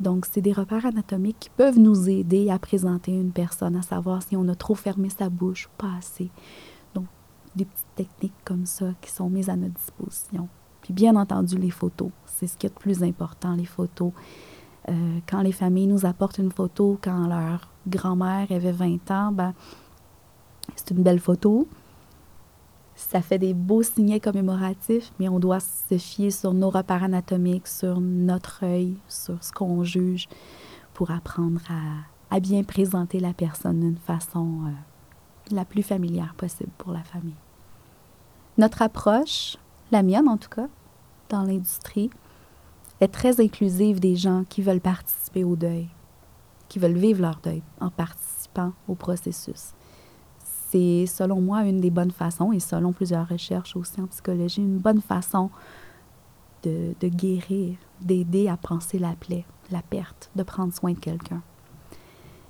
Donc, 0.00 0.26
c'est 0.26 0.40
des 0.40 0.52
repères 0.52 0.86
anatomiques 0.86 1.38
qui 1.40 1.50
peuvent 1.50 1.78
nous 1.78 2.08
aider 2.08 2.50
à 2.50 2.58
présenter 2.58 3.12
une 3.12 3.32
personne, 3.32 3.76
à 3.76 3.82
savoir 3.82 4.22
si 4.22 4.36
on 4.36 4.46
a 4.48 4.54
trop 4.54 4.74
fermé 4.74 5.08
sa 5.08 5.30
bouche 5.30 5.66
ou 5.66 5.70
pas 5.78 5.92
assez. 5.98 6.30
Donc, 6.94 7.06
des 7.56 7.64
petites 7.64 7.94
techniques 7.94 8.44
comme 8.44 8.66
ça 8.66 8.86
qui 9.00 9.10
sont 9.10 9.30
mises 9.30 9.48
à 9.48 9.56
notre 9.56 9.74
disposition. 9.74 10.48
Puis, 10.82 10.92
bien 10.92 11.16
entendu, 11.16 11.56
les 11.56 11.70
photos. 11.70 12.10
C'est 12.26 12.46
ce 12.46 12.56
qui 12.56 12.66
est 12.66 12.74
le 12.74 12.80
plus 12.80 13.02
important, 13.02 13.54
les 13.54 13.64
photos. 13.64 14.12
Euh, 14.90 15.18
quand 15.26 15.40
les 15.40 15.52
familles 15.52 15.86
nous 15.86 16.04
apportent 16.04 16.38
une 16.38 16.52
photo 16.52 16.98
quand 17.02 17.26
leur 17.26 17.70
grand-mère 17.86 18.46
avait 18.50 18.72
20 18.72 19.10
ans, 19.10 19.32
ben, 19.32 19.54
c'est 20.76 20.90
une 20.90 21.02
belle 21.02 21.20
photo. 21.20 21.66
Ça 22.96 23.20
fait 23.20 23.38
des 23.38 23.54
beaux 23.54 23.82
signets 23.82 24.20
commémoratifs, 24.20 25.12
mais 25.18 25.28
on 25.28 25.40
doit 25.40 25.60
se 25.60 25.98
fier 25.98 26.30
sur 26.30 26.54
nos 26.54 26.70
repères 26.70 27.02
anatomiques, 27.02 27.66
sur 27.66 28.00
notre 28.00 28.64
œil, 28.64 28.96
sur 29.08 29.42
ce 29.42 29.52
qu'on 29.52 29.82
juge 29.82 30.28
pour 30.92 31.10
apprendre 31.10 31.60
à, 32.30 32.40
bien 32.40 32.64
présenter 32.64 33.20
la 33.20 33.32
personne 33.32 33.80
d'une 33.80 33.96
façon 33.96 34.62
euh, 34.66 35.54
la 35.54 35.64
plus 35.64 35.84
familière 35.84 36.34
possible 36.34 36.72
pour 36.78 36.92
la 36.92 37.04
famille. 37.04 37.36
Notre 38.58 38.82
approche, 38.82 39.56
la 39.92 40.02
mienne 40.02 40.28
en 40.28 40.36
tout 40.36 40.48
cas, 40.48 40.68
dans 41.28 41.42
l'industrie, 41.42 42.10
est 43.00 43.08
très 43.08 43.40
inclusive 43.40 44.00
des 44.00 44.16
gens 44.16 44.44
qui 44.48 44.62
veulent 44.62 44.80
participer 44.80 45.44
au 45.44 45.54
deuil, 45.54 45.88
qui 46.68 46.80
veulent 46.80 46.98
vivre 46.98 47.22
leur 47.22 47.40
deuil 47.40 47.62
en 47.80 47.90
participant 47.90 48.72
au 48.88 48.94
processus 48.94 49.74
c'est 50.74 51.06
selon 51.06 51.40
moi 51.40 51.64
une 51.64 51.80
des 51.80 51.90
bonnes 51.90 52.10
façons, 52.10 52.50
et 52.50 52.58
selon 52.58 52.92
plusieurs 52.92 53.28
recherches 53.28 53.76
aussi 53.76 54.00
en 54.00 54.06
psychologie, 54.08 54.60
une 54.60 54.78
bonne 54.78 55.00
façon 55.00 55.50
de, 56.64 56.94
guérir, 57.02 57.76
d'aider 58.00 58.48
à 58.48 58.56
penser 58.56 58.98
la 58.98 59.12
plaie, 59.12 59.44
la 59.70 59.82
perte, 59.82 60.30
de 60.34 60.42
prendre 60.42 60.72
soin 60.72 60.92
de 60.92 60.98
quelqu'un. 60.98 61.42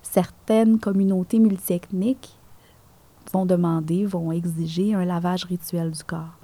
Certaines 0.03 0.79
communautés 0.79 1.39
multiethniques 1.39 2.39
vont 3.33 3.45
demander, 3.45 4.07
vont 4.07 4.33
exiger 4.33 4.95
un 4.95 5.05
lavage 5.05 5.45
rituel 5.45 5.91
du 5.91 6.03
corps. 6.05 6.39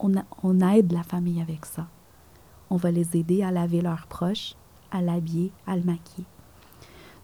On, 0.00 0.16
a- 0.16 0.24
on 0.42 0.60
aide 0.60 0.92
la 0.92 1.02
famille 1.02 1.42
avec 1.42 1.66
ça. 1.66 1.86
On 2.70 2.76
va 2.76 2.90
les 2.90 3.14
aider 3.16 3.42
à 3.42 3.50
laver 3.50 3.80
leurs 3.82 4.06
proches, 4.06 4.54
à 4.90 5.02
l'habiller, 5.02 5.50
à 5.66 5.76
le 5.76 5.82
maquiller. 5.82 6.26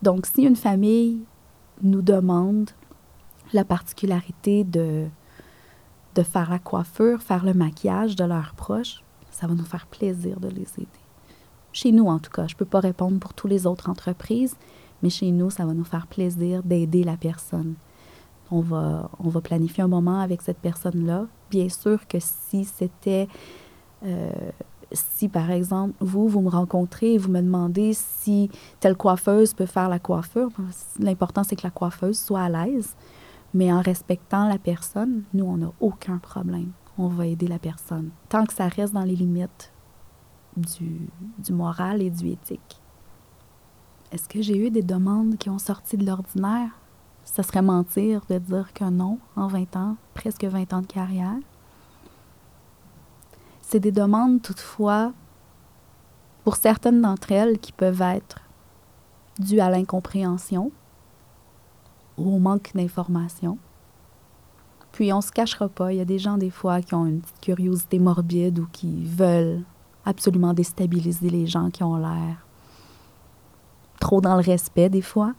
Donc, 0.03 0.27
si 0.27 0.42
une 0.42 0.57
famille 0.57 1.20
nous 1.81 2.03
demande 2.03 2.70
la 3.55 3.65
particularité 3.65 4.65
de, 4.65 5.07
de 6.15 6.23
faire 6.23 6.50
la 6.50 6.59
coiffure, 6.59 7.23
faire 7.23 7.44
le 7.44 7.55
maquillage 7.55 8.17
de 8.17 8.25
leurs 8.25 8.55
proches, 8.55 9.02
ça 9.31 9.46
va 9.46 9.55
nous 9.55 9.65
faire 9.65 9.87
plaisir 9.87 10.40
de 10.40 10.48
les 10.48 10.69
aider. 10.77 10.88
Chez 11.73 11.90
nous, 11.90 12.07
en 12.07 12.19
tout 12.19 12.31
cas, 12.31 12.46
je 12.46 12.55
ne 12.55 12.59
peux 12.59 12.65
pas 12.67 12.81
répondre 12.81 13.19
pour 13.19 13.33
toutes 13.33 13.50
les 13.50 13.67
autres 13.67 13.88
entreprises, 13.88 14.57
mais 15.02 15.11
chez 15.11 15.31
nous, 15.31 15.50
ça 15.50 15.65
va 15.65 15.73
nous 15.73 15.85
faire 15.85 16.07
plaisir 16.07 16.63
d'aider 16.63 17.02
la 17.02 17.17
personne. 17.17 17.75
On 18.50 18.61
va, 18.61 19.11
on 19.19 19.29
va 19.29 19.40
planifier 19.40 19.83
un 19.83 19.88
moment 19.88 20.21
avec 20.21 20.42
cette 20.42 20.59
personne-là. 20.59 21.27
Bien 21.50 21.69
sûr 21.69 22.07
que 22.07 22.19
si 22.21 22.65
c'était... 22.65 23.29
euh, 24.05 24.31
si, 24.92 25.29
par 25.29 25.50
exemple, 25.50 25.94
vous, 25.98 26.29
vous 26.29 26.40
me 26.40 26.50
rencontrez 26.50 27.15
et 27.15 27.19
vous 27.19 27.31
me 27.31 27.40
demandez 27.40 27.94
si 27.94 28.50
telle 28.79 28.96
coiffeuse 28.96 29.52
peut 29.52 29.67
faire 29.67 29.88
la 29.88 29.98
coiffure, 29.98 30.50
l'important, 31.00 31.42
c'est 31.42 31.57
que 31.57 31.65
la 31.65 31.71
coiffeuse 31.71 32.19
soit 32.19 32.42
à 32.42 32.48
l'aise. 32.48 32.94
Mais 33.55 33.73
en 33.73 33.81
respectant 33.81 34.48
la 34.48 34.59
personne, 34.59 35.23
nous, 35.33 35.44
on 35.44 35.57
n'a 35.57 35.73
aucun 35.81 36.19
problème. 36.19 36.73
On 36.98 37.07
va 37.09 37.27
aider 37.27 37.46
la 37.46 37.59
personne, 37.59 38.11
tant 38.29 38.44
que 38.44 38.52
ça 38.52 38.69
reste 38.69 38.92
dans 38.92 39.05
les 39.05 39.17
limites 39.17 39.73
du, 40.57 41.52
moral 41.52 42.02
et 42.02 42.11
du 42.11 42.29
éthique. 42.29 42.81
Est-ce 44.13 44.29
que 44.29 44.42
j'ai 44.42 44.57
eu 44.57 44.71
des 44.71 44.83
demandes 44.83 45.37
qui 45.37 45.50
ont 45.50 45.59
sorti 45.59 45.96
de 45.96 46.07
l'ordinaire? 46.07 46.71
Ça 47.25 47.42
serait 47.42 47.63
mentir 47.63 48.23
de 48.29 48.38
dire 48.38 48.73
que 48.75 48.85
non 48.85 49.19
en 49.35 49.48
20 49.48 49.77
ans, 49.77 49.96
presque 50.15 50.44
20 50.44 50.73
ans 50.73 50.83
de 50.83 50.87
carrière. 50.87 51.38
C'est 53.63 53.81
des 53.81 53.92
demandes 53.92 54.42
toutefois, 54.42 55.13
pour 56.44 56.57
certaines 56.57 57.00
d'entre 57.00 57.33
elles, 57.33 57.59
qui 57.59 57.73
peuvent 57.73 58.02
être 58.02 58.40
dues 59.38 59.61
à 59.61 59.71
l'incompréhension, 59.71 60.71
au 62.17 62.38
manque 62.38 62.73
d'information. 62.75 63.58
Puis 64.92 65.12
on 65.12 65.21
se 65.21 65.33
cachera 65.33 65.69
pas, 65.69 65.92
il 65.92 65.96
y 65.96 66.00
a 66.00 66.04
des 66.04 66.19
gens 66.19 66.38
des 66.38 66.50
fois 66.50 66.81
qui 66.81 66.94
ont 66.94 67.06
une 67.06 67.21
petite 67.21 67.40
curiosité 67.40 67.98
morbide 67.98 68.60
ou 68.60 68.69
qui 68.73 69.04
veulent 69.04 69.62
absolument 70.04 70.54
déstabiliser 70.54 71.31
les 71.31 71.46
gens 71.46 71.71
qui 71.71 71.83
ont 71.83 71.96
l'air 71.96 72.46
trop 74.00 74.21
dans 74.21 74.37
le 74.37 74.42
respect 74.42 74.88
des 74.88 75.02
fois. 75.02 75.35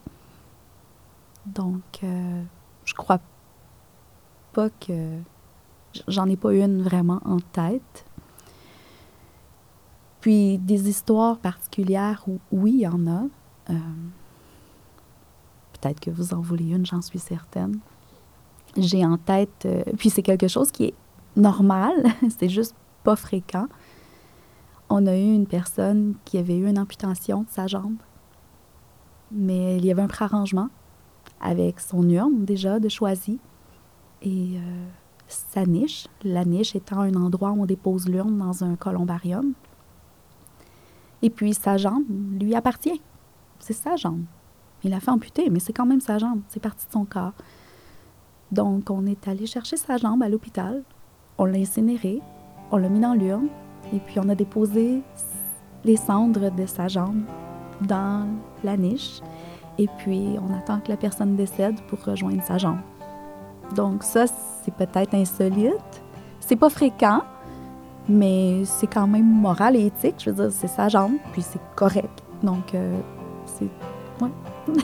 Donc, 1.45 1.83
euh, 2.03 2.43
je 2.83 2.93
crois 2.93 3.19
pas 4.53 4.69
que 4.69 5.19
j'en 6.07 6.27
ai 6.27 6.35
pas 6.35 6.53
une 6.53 6.81
vraiment 6.81 7.21
en 7.25 7.39
tête. 7.39 8.05
Puis 10.21 10.57
des 10.57 10.89
histoires 10.89 11.37
particulières 11.37 12.23
où 12.27 12.39
oui, 12.51 12.71
il 12.73 12.79
y 12.81 12.87
en 12.87 13.05
a. 13.07 13.23
Euh, 13.69 13.73
peut-être 15.85 15.99
que 15.99 16.09
vous 16.09 16.33
en 16.33 16.41
voulez 16.41 16.71
une, 16.71 16.85
j'en 16.85 17.01
suis 17.01 17.19
certaine. 17.19 17.79
J'ai 18.75 19.05
en 19.05 19.17
tête, 19.17 19.65
euh, 19.65 19.83
puis 19.97 20.09
c'est 20.09 20.23
quelque 20.23 20.47
chose 20.47 20.71
qui 20.71 20.85
est 20.85 20.93
normal, 21.35 21.93
c'est 22.37 22.49
juste 22.49 22.75
pas 23.03 23.15
fréquent. 23.15 23.67
On 24.89 25.05
a 25.05 25.15
eu 25.15 25.33
une 25.33 25.47
personne 25.47 26.15
qui 26.25 26.37
avait 26.37 26.57
eu 26.57 26.67
une 26.67 26.79
amputation 26.79 27.43
de 27.43 27.49
sa 27.49 27.67
jambe, 27.67 27.97
mais 29.31 29.77
il 29.77 29.85
y 29.85 29.91
avait 29.91 30.01
un 30.01 30.07
préarrangement 30.07 30.69
avec 31.39 31.79
son 31.79 32.07
urne 32.09 32.45
déjà 32.45 32.79
de 32.79 32.89
choisi 32.89 33.39
et 34.21 34.57
euh, 34.57 34.85
sa 35.27 35.65
niche, 35.65 36.07
la 36.23 36.45
niche 36.45 36.75
étant 36.75 37.01
un 37.01 37.13
endroit 37.13 37.51
où 37.51 37.61
on 37.61 37.65
dépose 37.65 38.07
l'urne 38.07 38.37
dans 38.37 38.63
un 38.63 38.75
columbarium. 38.75 39.53
Et 41.21 41.29
puis 41.29 41.53
sa 41.53 41.77
jambe 41.77 42.05
lui 42.39 42.55
appartient. 42.55 43.01
C'est 43.59 43.73
sa 43.73 43.95
jambe. 43.95 44.25
Il 44.85 44.93
a 44.93 44.99
fait 44.99 45.09
amputer, 45.09 45.49
mais 45.49 45.59
c'est 45.59 45.73
quand 45.73 45.87
même 45.87 45.99
sa 45.99 46.19
jambe. 46.19 46.41
C'est 46.47 46.61
partie 46.61 46.85
de 46.85 46.91
son 46.91 47.05
corps. 47.05 47.33
Donc, 48.51 48.91
on 48.91 49.07
est 49.07 49.27
allé 49.27 49.47
chercher 49.47 49.77
sa 49.77 49.97
jambe 49.97 50.21
à 50.21 50.29
l'hôpital. 50.29 50.83
On 51.39 51.45
l'a 51.45 51.57
incinérée. 51.57 52.21
On 52.71 52.77
l'a 52.77 52.87
mis 52.87 52.99
dans 52.99 53.15
l'urne. 53.15 53.47
Et 53.93 53.99
puis, 53.99 54.19
on 54.19 54.29
a 54.29 54.35
déposé 54.35 55.01
les 55.83 55.97
cendres 55.97 56.51
de 56.51 56.67
sa 56.67 56.87
jambe 56.87 57.23
dans 57.81 58.27
la 58.63 58.77
niche. 58.77 59.21
Et 59.79 59.87
puis, 59.97 60.35
on 60.39 60.53
attend 60.55 60.79
que 60.79 60.89
la 60.89 60.97
personne 60.97 61.35
décède 61.35 61.81
pour 61.87 62.03
rejoindre 62.05 62.43
sa 62.43 62.59
jambe. 62.59 62.79
Donc, 63.75 64.03
ça, 64.03 64.25
c'est 64.27 64.73
peut-être 64.75 65.15
insolite. 65.15 66.03
C'est 66.39 66.57
pas 66.57 66.69
fréquent, 66.69 67.23
mais 68.07 68.63
c'est 68.65 68.87
quand 68.87 69.07
même 69.07 69.25
moral 69.25 69.75
et 69.75 69.87
éthique. 69.87 70.17
Je 70.19 70.29
veux 70.29 70.43
dire, 70.43 70.51
c'est 70.51 70.67
sa 70.67 70.89
jambe, 70.89 71.13
puis 71.31 71.41
c'est 71.41 71.61
correct. 71.75 72.23
Donc, 72.43 72.75
euh, 72.75 72.99
c'est. 73.47 73.69
Ouais. 74.21 74.29
Le 74.67 74.77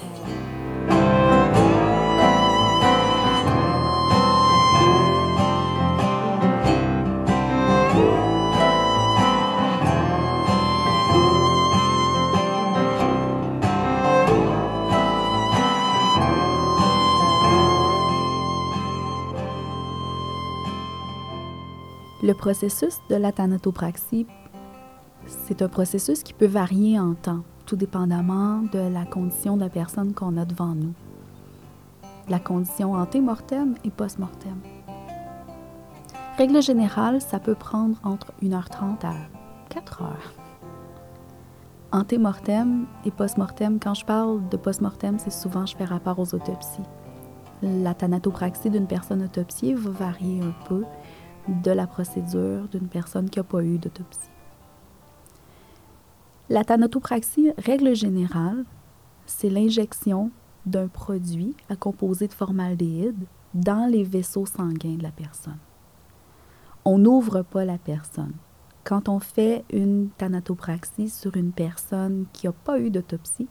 processus 22.35 22.99
de 23.09 23.15
la 23.15 23.31
thanatopraxie, 23.31 24.27
c'est 25.25 25.63
un 25.63 25.67
processus 25.67 26.21
qui 26.21 26.33
peut 26.33 26.45
varier 26.45 26.99
en 26.99 27.15
temps, 27.15 27.43
dépendamment 27.75 28.61
de 28.71 28.79
la 28.79 29.05
condition 29.05 29.55
de 29.55 29.61
la 29.61 29.69
personne 29.69 30.13
qu'on 30.13 30.37
a 30.37 30.45
devant 30.45 30.75
nous. 30.75 30.93
La 32.29 32.39
condition 32.39 32.93
anté-mortem 32.93 33.75
et 33.83 33.89
post-mortem. 33.89 34.59
Règle 36.37 36.61
générale, 36.61 37.21
ça 37.21 37.39
peut 37.39 37.55
prendre 37.55 37.97
entre 38.03 38.31
1h30 38.41 39.05
à 39.05 39.13
4 39.69 40.01
heures. 40.01 40.33
Anté-mortem 41.91 42.87
et 43.05 43.11
post-mortem, 43.11 43.79
quand 43.79 43.93
je 43.93 44.05
parle 44.05 44.47
de 44.49 44.57
post-mortem, 44.57 45.19
c'est 45.19 45.29
souvent 45.29 45.65
je 45.65 45.75
fais 45.75 45.85
rapport 45.85 46.17
aux 46.19 46.33
autopsies. 46.33 46.87
La 47.61 47.93
thanatopraxie 47.93 48.69
d'une 48.69 48.87
personne 48.87 49.21
autopsiée 49.21 49.75
va 49.75 49.91
varier 49.91 50.41
un 50.41 50.53
peu 50.67 50.83
de 51.47 51.71
la 51.71 51.85
procédure 51.85 52.67
d'une 52.69 52.87
personne 52.87 53.29
qui 53.29 53.39
n'a 53.39 53.43
pas 53.43 53.61
eu 53.61 53.77
d'autopsie. 53.77 54.30
La 56.51 56.65
thanatopraxie, 56.65 57.53
règle 57.57 57.95
générale, 57.95 58.65
c'est 59.25 59.49
l'injection 59.49 60.31
d'un 60.65 60.89
produit 60.89 61.55
à 61.69 61.77
composer 61.77 62.27
de 62.27 62.33
formaldéhyde 62.33 63.25
dans 63.53 63.89
les 63.89 64.03
vaisseaux 64.03 64.45
sanguins 64.45 64.97
de 64.97 65.03
la 65.03 65.11
personne. 65.11 65.59
On 66.83 66.97
n'ouvre 66.97 67.43
pas 67.43 67.63
la 67.63 67.77
personne. 67.77 68.33
Quand 68.83 69.07
on 69.07 69.19
fait 69.19 69.63
une 69.71 70.09
thanatopraxie 70.17 71.07
sur 71.07 71.37
une 71.37 71.53
personne 71.53 72.25
qui 72.33 72.47
n'a 72.47 72.51
pas 72.51 72.81
eu 72.81 72.89
d'autopsie, 72.89 73.47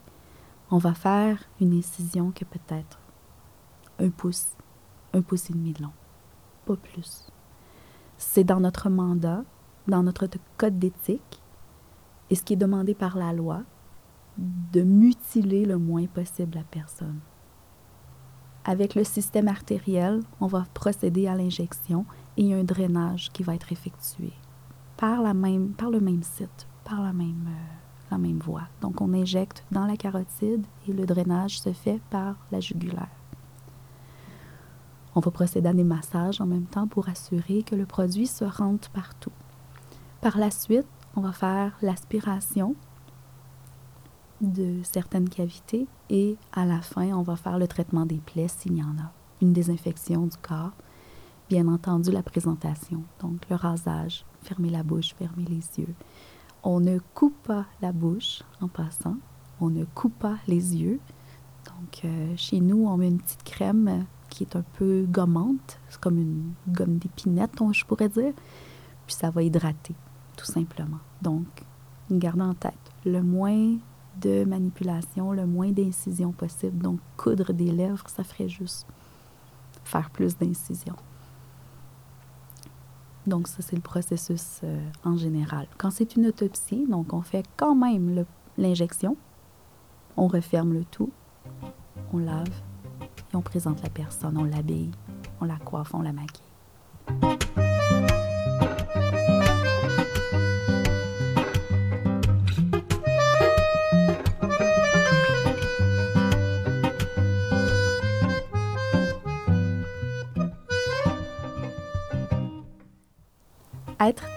on 0.71 0.77
va 0.77 0.93
faire 0.93 1.39
une 1.59 1.73
incision 1.73 2.33
qui 2.33 2.45
peut-être 2.45 3.01
un 3.99 4.11
pouce, 4.11 4.49
un 5.15 5.23
pouce 5.23 5.49
et 5.49 5.55
demi 5.55 5.73
de 5.73 5.85
long, 5.85 5.93
pas 6.67 6.77
plus. 6.77 7.29
C'est 8.19 8.45
dans 8.45 8.61
notre 8.61 8.91
mandat, 8.91 9.43
dans 9.89 10.03
notre 10.03 10.29
code 10.59 10.79
d'éthique, 10.79 11.40
et 12.31 12.35
ce 12.35 12.43
qui 12.43 12.55
est 12.55 12.57
demandé 12.57 12.95
par 12.95 13.17
la 13.19 13.33
loi, 13.33 13.63
de 14.39 14.83
mutiler 14.83 15.67
le 15.67 15.77
moins 15.77 16.07
possible 16.07 16.57
la 16.57 16.65
personne. 16.65 17.21
Avec 18.65 18.95
le 18.95 19.05
système 19.05 19.49
artériel, 19.49 20.21
on 20.41 20.47
va 20.47 20.67
procéder 20.75 21.27
à 21.27 21.35
l'injection 21.35 22.07
et 22.37 22.55
un 22.55 22.63
drainage 22.63 23.31
qui 23.33 23.43
va 23.43 23.55
être 23.55 23.73
effectué 23.73 24.33
par, 24.97 25.23
la 25.23 25.35
même, 25.35 25.71
par 25.71 25.91
le 25.91 26.01
même 26.01 26.23
site, 26.23 26.69
par 26.85 27.03
la 27.03 27.13
même, 27.13 27.49
euh, 27.49 28.11
la 28.11 28.19
même 28.19 28.39
voie. 28.39 28.69
Donc 28.83 29.01
on 29.01 29.15
injecte 29.15 29.65
dans 29.73 29.87
la 29.87 29.97
carotide 29.97 30.65
et 30.87 30.93
le 30.93 31.07
drainage 31.07 31.59
se 31.59 31.73
fait 31.73 32.01
par 32.11 32.37
la 32.53 32.61
jugulaire. 32.61 33.09
On 35.15 35.21
va 35.21 35.31
procéder 35.31 35.69
à 35.69 35.73
des 35.73 35.85
massages 35.85 36.41
en 36.41 36.47
même 36.47 36.67
temps 36.67 36.87
pour 36.87 37.09
assurer 37.09 37.63
que 37.63 37.75
le 37.75 37.87
produit 37.87 38.27
se 38.27 38.45
rentre 38.45 38.91
partout. 38.91 39.33
Par 40.21 40.39
la 40.39 40.51
suite, 40.51 40.87
on 41.17 41.21
va 41.21 41.33
faire 41.33 41.77
l'aspiration 41.83 42.75
de 44.41 44.81
certaines 44.83 45.29
cavités 45.29 45.87
et 46.09 46.37
à 46.53 46.65
la 46.65 46.81
fin, 46.81 47.13
on 47.13 47.23
va 47.23 47.37
faire 47.37 47.59
le 47.59 47.69
traitement 47.69 48.07
des 48.07 48.19
plaies 48.19 48.49
s'il 48.49 48.77
y 48.77 48.83
en 48.83 48.97
a, 48.99 49.13
une 49.43 49.53
désinfection 49.53 50.27
du 50.27 50.37
corps, 50.39 50.73
bien 51.49 51.69
entendu 51.69 52.11
la 52.11 52.23
présentation, 52.23 53.03
donc 53.21 53.41
le 53.51 53.57
rasage, 53.57 54.25
fermer 54.43 54.71
la 54.71 54.83
bouche, 54.83 55.15
fermer 55.15 55.45
les 55.45 55.83
yeux. 55.83 55.95
On 56.63 56.81
ne 56.81 56.99
coupe 57.15 57.37
pas 57.43 57.67
la 57.83 57.93
bouche 57.93 58.43
en 58.61 58.69
passant, 58.69 59.17
on 59.61 59.71
ne 59.71 59.85
coupe 59.85 60.19
pas 60.19 60.37
les 60.47 60.77
yeux. 60.77 61.01
Donc 61.67 62.05
euh, 62.05 62.35
chez 62.37 62.61
nous, 62.61 62.87
on 62.87 62.97
met 62.97 63.09
une 63.09 63.21
petite 63.21 63.43
crème 63.43 64.07
qui 64.29 64.45
est 64.45 64.57
un 64.57 64.65
peu 64.79 65.05
gommante. 65.09 65.79
C'est 65.89 66.01
comme 66.01 66.19
une 66.19 66.53
gomme 66.69 66.99
d'épinette, 66.99 67.53
je 67.73 67.85
pourrais 67.85 68.09
dire. 68.09 68.33
Puis 69.07 69.17
ça 69.17 69.31
va 69.31 69.43
hydrater, 69.43 69.95
tout 70.41 70.51
simplement. 70.51 70.99
Donc, 71.21 71.47
gardez 72.11 72.43
en 72.43 72.55
tête, 72.55 72.73
le 73.05 73.23
moins 73.23 73.77
de 74.21 74.45
manipulation, 74.45 75.33
le 75.33 75.47
moins 75.47 75.71
d'incision 75.71 76.33
possible. 76.33 76.79
Donc, 76.79 76.99
coudre 77.19 77.53
des 77.53 77.71
lèvres, 77.71 78.09
ça 78.09 78.25
ferait 78.25 78.49
juste 78.49 78.87
faire 79.85 80.09
plus 80.11 80.39
d'incision. 80.39 80.97
Donc, 83.27 83.49
ça, 83.49 83.59
c'est 83.61 83.77
le 83.77 83.83
processus 83.83 84.61
euh, 84.65 84.81
en 85.05 85.19
général. 85.19 85.67
Quand 85.77 85.91
c'est 85.91 86.17
une 86.17 86.27
autopsie, 86.27 86.87
donc 86.89 87.13
on 87.13 87.21
fait 87.21 87.45
quand 87.59 87.75
même 87.75 88.25
l'injection, 88.57 89.17
on 90.17 90.27
referme 90.27 90.73
le 90.73 90.85
tout, 90.85 91.11
on 92.15 92.19
lave, 92.19 92.49
et 93.33 93.37
on 93.37 93.43
présente 93.43 93.83
la 93.83 93.91
personne, 93.91 94.39
on 94.39 94.45
l'habille, 94.45 94.91
on 95.41 95.45
la 95.45 95.59
coiffe, 95.59 95.95
on 95.95 96.01
la 96.01 96.13
maquille. 96.13 97.60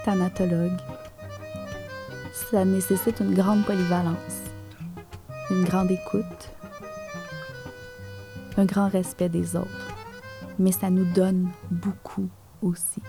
Thanatologue, 0.03 0.79
ça 2.33 2.65
nécessite 2.65 3.19
une 3.19 3.33
grande 3.33 3.65
polyvalence, 3.65 4.41
une 5.49 5.63
grande 5.63 5.91
écoute, 5.91 6.51
un 8.57 8.65
grand 8.65 8.89
respect 8.89 9.29
des 9.29 9.55
autres, 9.55 9.87
mais 10.59 10.71
ça 10.71 10.89
nous 10.89 11.05
donne 11.13 11.49
beaucoup 11.71 12.29
aussi. 12.61 13.01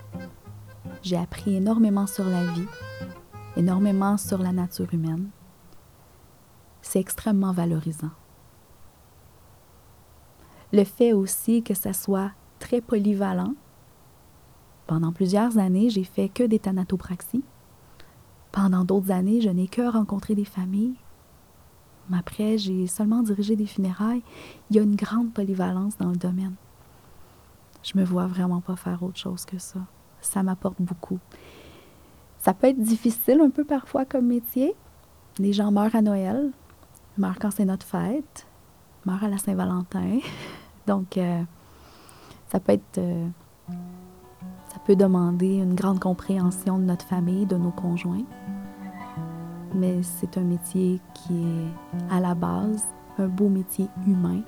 J'ai 1.03 1.17
appris 1.17 1.55
énormément 1.55 2.07
sur 2.07 2.25
la 2.25 2.43
vie, 2.43 2.67
énormément 3.57 4.17
sur 4.17 4.39
la 4.39 4.51
nature 4.51 4.93
humaine. 4.93 5.29
C'est 6.81 6.99
extrêmement 6.99 7.51
valorisant. 7.51 8.11
Le 10.71 10.83
fait 10.83 11.13
aussi 11.13 11.61
que 11.63 11.73
ça 11.73 11.93
soit 11.93 12.31
très 12.59 12.81
polyvalent. 12.81 13.53
Pendant 14.87 15.11
plusieurs 15.11 15.57
années, 15.57 15.89
j'ai 15.89 16.03
fait 16.03 16.29
que 16.29 16.43
des 16.43 16.59
thanatopraxies. 16.59 17.43
Pendant 18.51 18.85
d'autres 18.85 19.11
années, 19.11 19.41
je 19.41 19.49
n'ai 19.49 19.67
que 19.67 19.81
rencontré 19.81 20.35
des 20.35 20.45
familles. 20.45 20.95
Mais 22.09 22.17
après, 22.17 22.57
j'ai 22.57 22.85
seulement 22.87 23.23
dirigé 23.23 23.55
des 23.55 23.65
funérailles. 23.65 24.21
Il 24.69 24.75
y 24.75 24.79
a 24.79 24.83
une 24.83 24.95
grande 24.95 25.33
polyvalence 25.33 25.97
dans 25.97 26.09
le 26.09 26.15
domaine. 26.15 26.53
Je 27.83 27.97
me 27.97 28.03
vois 28.03 28.27
vraiment 28.27 28.61
pas 28.61 28.75
faire 28.75 29.01
autre 29.03 29.17
chose 29.17 29.45
que 29.45 29.57
ça. 29.57 29.79
Ça 30.21 30.43
m'apporte 30.43 30.81
beaucoup. 30.81 31.19
Ça 32.37 32.53
peut 32.53 32.67
être 32.67 32.81
difficile 32.81 33.41
un 33.41 33.49
peu 33.49 33.63
parfois 33.63 34.05
comme 34.05 34.27
métier. 34.27 34.75
Les 35.39 35.51
gens 35.51 35.71
meurent 35.71 35.95
à 35.95 36.01
Noël, 36.01 36.51
meurent 37.17 37.39
quand 37.39 37.51
c'est 37.51 37.65
notre 37.65 37.85
fête, 37.85 38.47
meurent 39.05 39.23
à 39.23 39.29
la 39.29 39.37
Saint-Valentin. 39.37 40.19
Donc, 40.87 41.17
euh, 41.17 41.41
ça 42.49 42.59
peut 42.59 42.73
être. 42.73 42.99
Euh, 42.99 43.27
peut 44.85 44.95
demander 44.95 45.57
une 45.57 45.75
grande 45.75 45.99
compréhension 45.99 46.77
de 46.77 46.83
notre 46.83 47.05
famille, 47.05 47.45
de 47.45 47.57
nos 47.57 47.71
conjoints. 47.71 48.25
Mais 49.73 50.01
c'est 50.03 50.37
un 50.37 50.43
métier 50.43 51.01
qui 51.13 51.33
est 51.33 52.13
à 52.13 52.19
la 52.19 52.35
base 52.35 52.85
un 53.17 53.27
beau 53.27 53.49
métier 53.49 53.87
humain 54.05 54.41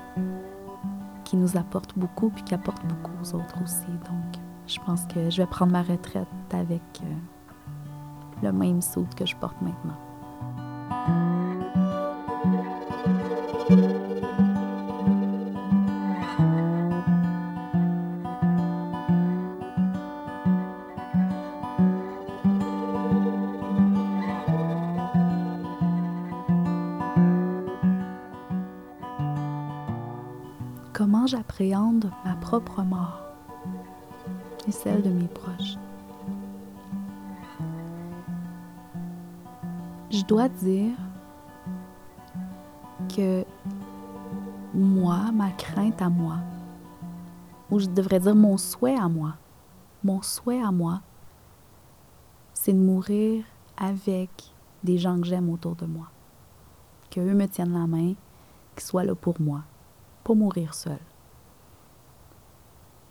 qui 1.23 1.37
nous 1.37 1.57
apporte 1.57 1.97
beaucoup 1.97 2.29
puis 2.29 2.43
qui 2.43 2.53
apporte 2.53 2.85
beaucoup 2.85 3.11
aux 3.21 3.35
autres 3.35 3.61
aussi. 3.63 3.87
Donc, 3.87 4.41
je 4.67 4.79
pense 4.85 5.05
que 5.05 5.29
je 5.29 5.41
vais 5.41 5.47
prendre 5.47 5.71
ma 5.71 5.81
retraite 5.81 6.27
avec 6.51 6.81
euh, 7.03 8.43
le 8.43 8.51
même 8.51 8.81
saut 8.81 9.07
que 9.15 9.25
je 9.25 9.35
porte 9.35 9.61
maintenant. 9.61 9.97
Devrais 48.19 48.33
dire 48.33 48.41
mon 48.41 48.57
souhait 48.57 48.97
à 48.97 49.07
moi, 49.07 49.35
mon 50.03 50.21
souhait 50.21 50.61
à 50.61 50.71
moi, 50.71 51.01
c'est 52.53 52.73
de 52.73 52.79
mourir 52.79 53.45
avec 53.77 54.29
des 54.83 54.97
gens 54.97 55.19
que 55.19 55.27
j'aime 55.27 55.49
autour 55.49 55.75
de 55.75 55.85
moi. 55.85 56.07
Qu'eux 57.09 57.33
me 57.33 57.47
tiennent 57.47 57.73
la 57.73 57.87
main, 57.87 58.13
qu'ils 58.75 58.85
soient 58.85 59.03
là 59.03 59.15
pour 59.15 59.39
moi, 59.39 59.63
pas 60.23 60.33
mourir 60.33 60.73
seul. 60.73 60.99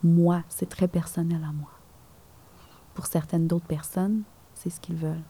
Moi, 0.03 0.43
c'est 0.47 0.69
très 0.69 0.87
personnel 0.87 1.43
à 1.43 1.51
moi. 1.51 1.71
Pour 2.93 3.05
certaines 3.07 3.47
d'autres 3.47 3.65
personnes, 3.65 4.23
c'est 4.53 4.69
ce 4.69 4.79
qu'ils 4.79 4.95
veulent. 4.95 5.23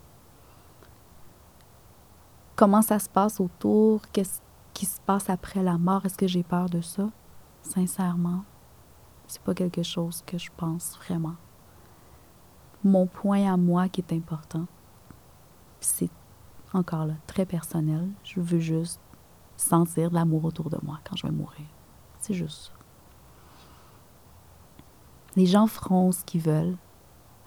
Comment 2.55 2.82
ça 2.82 2.99
se 2.99 3.09
passe 3.09 3.39
autour? 3.39 4.01
Qu'est-ce 4.11 4.41
qui 4.73 4.86
se 4.86 4.99
passe 5.01 5.30
après 5.30 5.63
la 5.63 5.78
mort? 5.78 6.05
Est-ce 6.05 6.17
que 6.17 6.28
j'ai 6.28 6.43
peur 6.43 6.69
de 6.69 6.82
ça? 6.82 7.09
Sincèrement, 7.61 8.43
c'est 9.28 9.41
pas 9.41 9.53
quelque 9.53 9.84
chose 9.84 10.23
que 10.25 10.38
je 10.38 10.49
pense 10.55 10.97
vraiment. 10.97 11.36
Mon 12.84 13.05
point 13.05 13.51
à 13.51 13.57
moi 13.57 13.89
qui 13.89 14.01
est 14.01 14.13
important, 14.13 14.65
c'est 15.80 16.09
encore 16.73 17.05
là, 17.05 17.15
très 17.28 17.45
personnel. 17.45 18.09
Je 18.23 18.39
veux 18.39 18.59
juste 18.59 19.01
sentir 19.57 20.09
de 20.09 20.15
l'amour 20.15 20.45
autour 20.45 20.69
de 20.69 20.78
moi 20.84 20.99
quand 21.03 21.15
je 21.15 21.28
vais 21.28 21.34
mourir. 21.34 21.65
C'est 22.19 22.34
juste. 22.34 22.71
Les 25.36 25.45
gens 25.45 25.67
feront 25.67 26.11
ce 26.11 26.23
qu'ils 26.23 26.41
veulent 26.41 26.78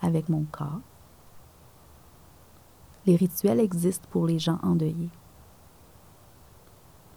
avec 0.03 0.29
mon 0.29 0.45
corps. 0.45 0.81
Les 3.07 3.17
rituels 3.17 3.61
existent 3.61 4.07
pour 4.11 4.27
les 4.27 4.39
gens 4.39 4.59
endeuillés. 4.63 5.11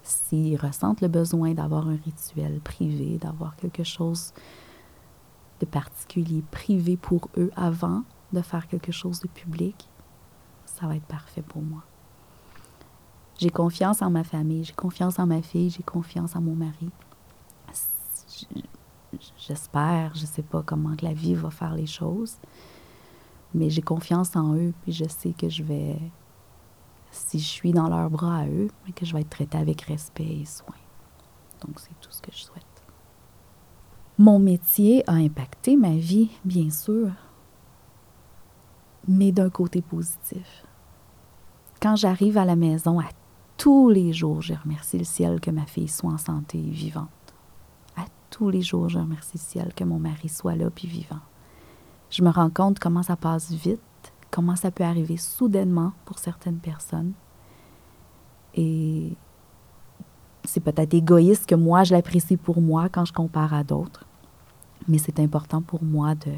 S'ils 0.04 0.58
ressentent 0.58 1.02
le 1.02 1.08
besoin 1.08 1.54
d'avoir 1.54 1.88
un 1.88 1.96
rituel 1.96 2.60
privé, 2.60 3.18
d'avoir 3.18 3.56
quelque 3.56 3.84
chose 3.84 4.34
de 5.60 5.66
particulier 5.66 6.44
privé 6.52 6.98
pour 6.98 7.30
eux 7.38 7.52
avant 7.56 8.04
de 8.34 8.42
faire 8.42 8.68
quelque 8.68 8.92
chose 8.92 9.20
de 9.22 9.30
public, 9.30 9.88
ça 10.66 10.88
va 10.88 10.98
être 10.98 11.06
parfait 11.06 11.42
pour 11.42 11.62
moi. 11.62 11.84
J'ai 13.40 13.50
confiance 13.50 14.02
en 14.02 14.10
ma 14.10 14.24
famille, 14.24 14.64
j'ai 14.64 14.74
confiance 14.74 15.20
en 15.20 15.26
ma 15.26 15.42
fille, 15.42 15.70
j'ai 15.70 15.84
confiance 15.84 16.36
en 16.36 16.42
mon 16.42 16.56
mari. 16.56 16.90
J'espère, 19.38 20.16
je 20.16 20.22
ne 20.22 20.28
sais 20.28 20.44
pas 20.44 20.64
comment 20.64 20.96
la 21.02 21.14
vie 21.14 21.36
va 21.36 21.50
faire 21.50 21.76
les 21.76 21.86
choses, 21.86 22.38
mais 23.54 23.70
j'ai 23.70 23.82
confiance 23.82 24.36
en 24.36 24.56
eux, 24.56 24.74
puis 24.82 24.92
je 24.92 25.06
sais 25.08 25.34
que 25.34 25.50
je 25.50 25.64
vais, 25.64 26.00
si 27.14 27.40
je 27.40 27.48
suis 27.48 27.72
dans 27.72 27.88
leurs 27.88 28.10
bras 28.10 28.40
à 28.40 28.48
eux, 28.48 28.70
mais 28.86 28.92
que 28.92 29.06
je 29.06 29.14
vais 29.14 29.22
être 29.22 29.30
traitée 29.30 29.58
avec 29.58 29.82
respect 29.82 30.42
et 30.42 30.46
soin. 30.46 30.76
Donc 31.66 31.80
c'est 31.80 32.00
tout 32.02 32.12
ce 32.12 32.22
que 32.22 32.32
je 32.32 32.44
souhaite. 32.44 32.66
Mon 34.18 34.40
métier 34.40 35.04
a 35.10 35.14
impacté 35.14 35.76
ma 35.76 35.96
vie, 35.96 36.30
bien 36.46 36.70
sûr, 36.70 37.12
mais 39.08 39.32
d'un 39.32 39.50
côté 39.50 39.82
positif. 39.82 40.66
Quand 41.82 41.96
j'arrive 41.96 42.38
à 42.38 42.46
la 42.46 42.56
maison, 42.56 43.00
à 43.00 43.10
tous 43.58 43.90
les 43.90 44.14
jours, 44.14 44.42
je 44.42 44.54
remercie 44.54 44.98
le 44.98 45.04
ciel 45.04 45.40
que 45.40 45.52
ma 45.52 45.66
fille 45.66 45.88
soit 45.88 46.12
en 46.12 46.18
santé 46.18 46.58
et 46.58 46.70
vivante. 46.70 47.10
À 47.96 48.06
tous 48.30 48.50
les 48.50 48.62
jours, 48.62 48.90
je 48.90 49.00
remercie 49.00 49.38
le 49.38 49.44
ciel 49.44 49.74
que 49.76 49.84
mon 49.84 50.00
mari 50.00 50.30
soit 50.30 50.56
là 50.56 50.70
puis 50.70 50.88
vivant. 50.88 51.20
Je 52.10 52.24
me 52.24 52.30
rends 52.30 52.50
compte 52.50 52.80
comment 52.80 53.04
ça 53.04 53.16
passe 53.16 53.52
vite, 53.52 53.82
comment 54.34 54.56
ça 54.56 54.72
peut 54.72 54.84
arriver 54.84 55.18
soudainement 55.18 55.92
pour 56.06 56.18
certaines 56.18 56.58
personnes. 56.58 57.14
Et 58.56 59.14
c'est 60.44 60.60
peut-être 60.60 60.96
égoïste 60.96 61.46
que 61.46 61.54
moi, 61.54 61.84
je 61.84 61.94
l'apprécie 61.94 62.36
pour 62.36 62.60
moi 62.60 62.90
quand 62.90 63.06
je 63.06 63.14
compare 63.14 63.54
à 63.54 63.64
d'autres. 63.64 64.06
Mais 64.88 64.98
c'est 64.98 65.20
important 65.20 65.62
pour 65.62 65.84
moi 65.84 66.16
de, 66.16 66.32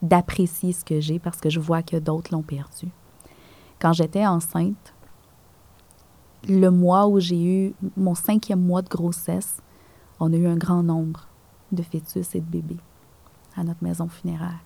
d'apprécier 0.00 0.72
ce 0.72 0.84
que 0.84 1.00
j'ai 1.00 1.18
parce 1.18 1.40
que 1.40 1.50
je 1.50 1.58
vois 1.58 1.82
que 1.82 1.96
d'autres 1.96 2.32
l'ont 2.32 2.42
perdu. 2.42 2.88
Quand 3.80 3.92
j'étais 3.92 4.24
enceinte, 4.24 4.94
le 6.48 6.68
mois 6.68 7.08
où 7.08 7.18
j'ai 7.18 7.42
eu 7.42 7.74
mon 7.96 8.14
cinquième 8.14 8.64
mois 8.64 8.82
de 8.82 8.88
grossesse, 8.88 9.60
on 10.20 10.32
a 10.32 10.36
eu 10.36 10.46
un 10.46 10.56
grand 10.56 10.84
nombre 10.84 11.26
de 11.72 11.82
fœtus 11.82 12.36
et 12.36 12.40
de 12.40 12.46
bébés 12.46 12.80
à 13.56 13.64
notre 13.64 13.82
maison 13.82 14.06
funéraire, 14.06 14.60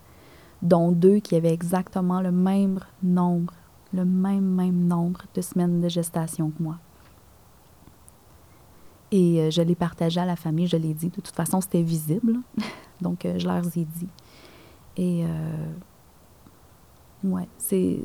dont 0.63 0.93
deux 0.93 1.21
qui 1.21 1.37
avaient 1.37 1.53
exactement 1.53 2.21
le 2.21 2.33
même 2.33 2.81
nombre, 3.03 3.55
le 3.93 4.05
même, 4.05 4.45
même 4.45 4.87
nombre 4.87 5.23
de 5.35 5.41
semaines 5.41 5.81
de 5.81 5.89
gestation 5.89 6.51
que 6.51 6.63
moi. 6.63 6.79
Et 9.11 9.41
euh, 9.41 9.51
je 9.51 9.63
l'ai 9.63 9.75
partagé 9.75 10.21
à 10.21 10.27
la 10.27 10.37
famille, 10.37 10.67
je 10.67 10.77
l'ai 10.77 10.95
dit. 10.95 11.09
De 11.09 11.15
toute 11.15 11.29
façon, 11.29 11.61
c'était 11.61 11.83
visible. 11.83 12.39
Donc, 13.01 13.25
euh, 13.25 13.39
je 13.39 13.47
leur 13.47 13.65
ai 13.65 13.85
dit. 13.85 14.09
Et, 14.97 15.25
euh, 15.25 15.73
ouais, 17.25 17.49
c'est. 17.57 18.01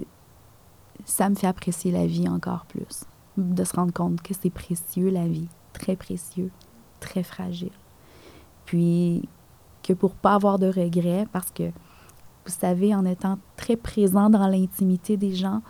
Ça 1.06 1.30
me 1.30 1.36
fait 1.36 1.48
apprécier 1.48 1.92
la 1.92 2.06
vie 2.06 2.30
encore 2.30 2.66
plus. 2.66 3.04
De 3.36 3.64
se 3.64 3.76
rendre 3.76 3.92
compte 3.92 4.22
que 4.22 4.34
c'est 4.34 4.52
précieux, 4.52 5.10
la 5.10 5.28
vie. 5.28 5.50
Très 5.74 5.96
précieux, 5.96 6.52
très 7.00 7.24
fragile. 7.24 7.72
Puis, 8.66 9.28
que 9.82 9.92
pour 9.92 10.14
pas 10.14 10.36
avoir 10.36 10.60
de 10.60 10.68
regrets, 10.68 11.28
parce 11.34 11.52
que, 11.52 11.72
vous 12.46 12.52
savez, 12.52 12.94
en 12.94 13.06
étant 13.06 13.38
très 13.56 13.76
présent 13.76 14.30
dans 14.30 14.48
l'intimité 14.48 15.18
des 15.18 15.34
gens, 15.34 15.62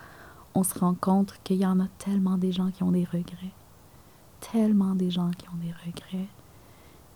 on 0.55 0.63
se 0.63 0.78
rend 0.78 0.93
compte 0.93 1.34
qu'il 1.43 1.57
y 1.57 1.65
en 1.65 1.80
a 1.80 1.88
tellement 1.97 2.38
des 2.38 2.51
gens 2.51 2.71
qui 2.71 2.84
ont 2.84 2.91
des 2.91 3.05
regrets 3.05 3.53
tellement 4.51 4.95
des 4.95 5.09
gens 5.09 5.32
qui 5.32 5.47
ont 5.49 5.57
des 5.57 5.71
regrets, 5.86 6.28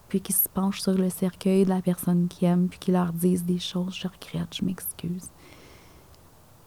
puis 0.07 0.21
qui 0.21 0.33
se 0.33 0.47
penchent 0.49 0.81
sur 0.81 0.93
le 0.93 1.09
cercueil 1.09 1.65
de 1.65 1.69
la 1.69 1.81
personne 1.81 2.27
qui 2.27 2.45
aime, 2.45 2.69
puis 2.69 2.79
qui 2.79 2.91
leur 2.91 3.11
disent 3.11 3.43
des 3.43 3.59
choses, 3.59 3.95
je 3.95 4.07
regrette, 4.07 4.55
je 4.55 4.65
m'excuse. 4.65 5.29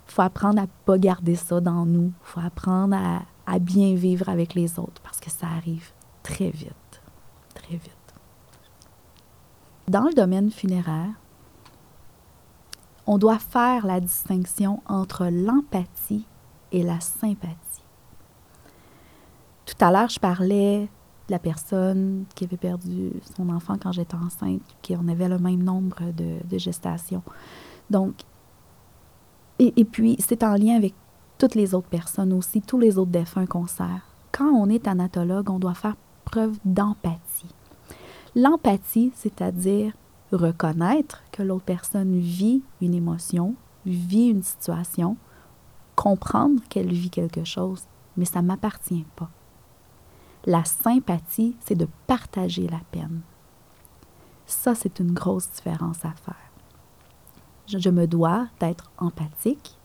Il 0.08 0.12
faut 0.12 0.22
apprendre 0.22 0.60
à 0.60 0.66
pas 0.84 0.98
garder 0.98 1.36
ça 1.36 1.60
dans 1.60 1.86
nous. 1.86 2.12
Il 2.20 2.26
faut 2.26 2.40
apprendre 2.40 2.96
à 3.46 3.58
bien 3.58 3.94
vivre 3.94 4.28
avec 4.28 4.54
les 4.54 4.78
autres 4.78 5.00
parce 5.02 5.20
que 5.20 5.30
ça 5.30 5.46
arrive 5.46 5.92
très 6.22 6.50
vite, 6.50 7.00
très 7.54 7.76
vite. 7.76 7.92
Dans 9.88 10.04
le 10.04 10.12
domaine 10.12 10.50
funéraire, 10.50 11.14
on 13.06 13.18
doit 13.18 13.38
faire 13.38 13.86
la 13.86 14.00
distinction 14.00 14.82
entre 14.86 15.26
l'empathie 15.26 16.26
et 16.72 16.82
la 16.82 17.00
sympathie. 17.00 17.56
Tout 19.66 19.84
à 19.84 19.90
l'heure, 19.90 20.08
je 20.08 20.18
parlais 20.18 20.88
de 21.28 21.32
la 21.32 21.38
personne 21.38 22.24
qui 22.34 22.44
avait 22.44 22.56
perdu 22.56 23.12
son 23.36 23.48
enfant 23.50 23.76
quand 23.80 23.92
j'étais 23.92 24.16
enceinte, 24.16 24.62
qu'on 24.86 25.08
avait 25.08 25.28
le 25.28 25.38
même 25.38 25.62
nombre 25.62 26.12
de, 26.12 26.58
gestations. 26.58 27.22
Donc, 27.88 28.14
et, 29.58 29.84
puis, 29.84 30.16
c'est 30.18 30.42
en 30.42 30.54
lien 30.54 30.76
avec 30.76 30.94
toutes 31.36 31.54
les 31.54 31.74
autres 31.74 31.88
personnes 31.88 32.32
aussi, 32.32 32.62
tous 32.62 32.78
les 32.78 32.98
autres 32.98 33.10
défunts 33.10 33.46
qu'on 33.46 33.66
sert. 33.66 34.06
quand 34.32 34.50
on 34.50 34.70
est 34.70 34.84
thanatologue, 34.84 35.50
on 35.50 35.58
doit 35.58 35.74
faire 35.74 35.96
preuve 36.24 36.58
d'empathie. 36.64 37.54
L'empathie, 38.34 39.12
c'est-à-dire 39.14 39.92
reconnaître 40.36 41.22
que 41.32 41.42
l'autre 41.42 41.64
personne 41.64 42.18
vit 42.18 42.62
une 42.80 42.94
émotion, 42.94 43.54
vit 43.86 44.28
une 44.28 44.42
situation, 44.42 45.16
comprendre 45.96 46.62
qu'elle 46.68 46.92
vit 46.92 47.10
quelque 47.10 47.44
chose, 47.44 47.84
mais 48.16 48.24
ça 48.24 48.42
ne 48.42 48.46
m'appartient 48.46 49.06
pas. 49.16 49.30
La 50.46 50.64
sympathie, 50.64 51.56
c'est 51.60 51.74
de 51.74 51.88
partager 52.06 52.66
la 52.68 52.80
peine. 52.90 53.20
Ça, 54.46 54.74
c'est 54.74 54.98
une 54.98 55.12
grosse 55.12 55.50
différence 55.50 56.04
à 56.04 56.12
faire. 56.12 56.34
Je, 57.66 57.90
me 57.90 58.06
dois 58.06 58.48
d'être 58.58 58.90
empathique, 58.98 59.78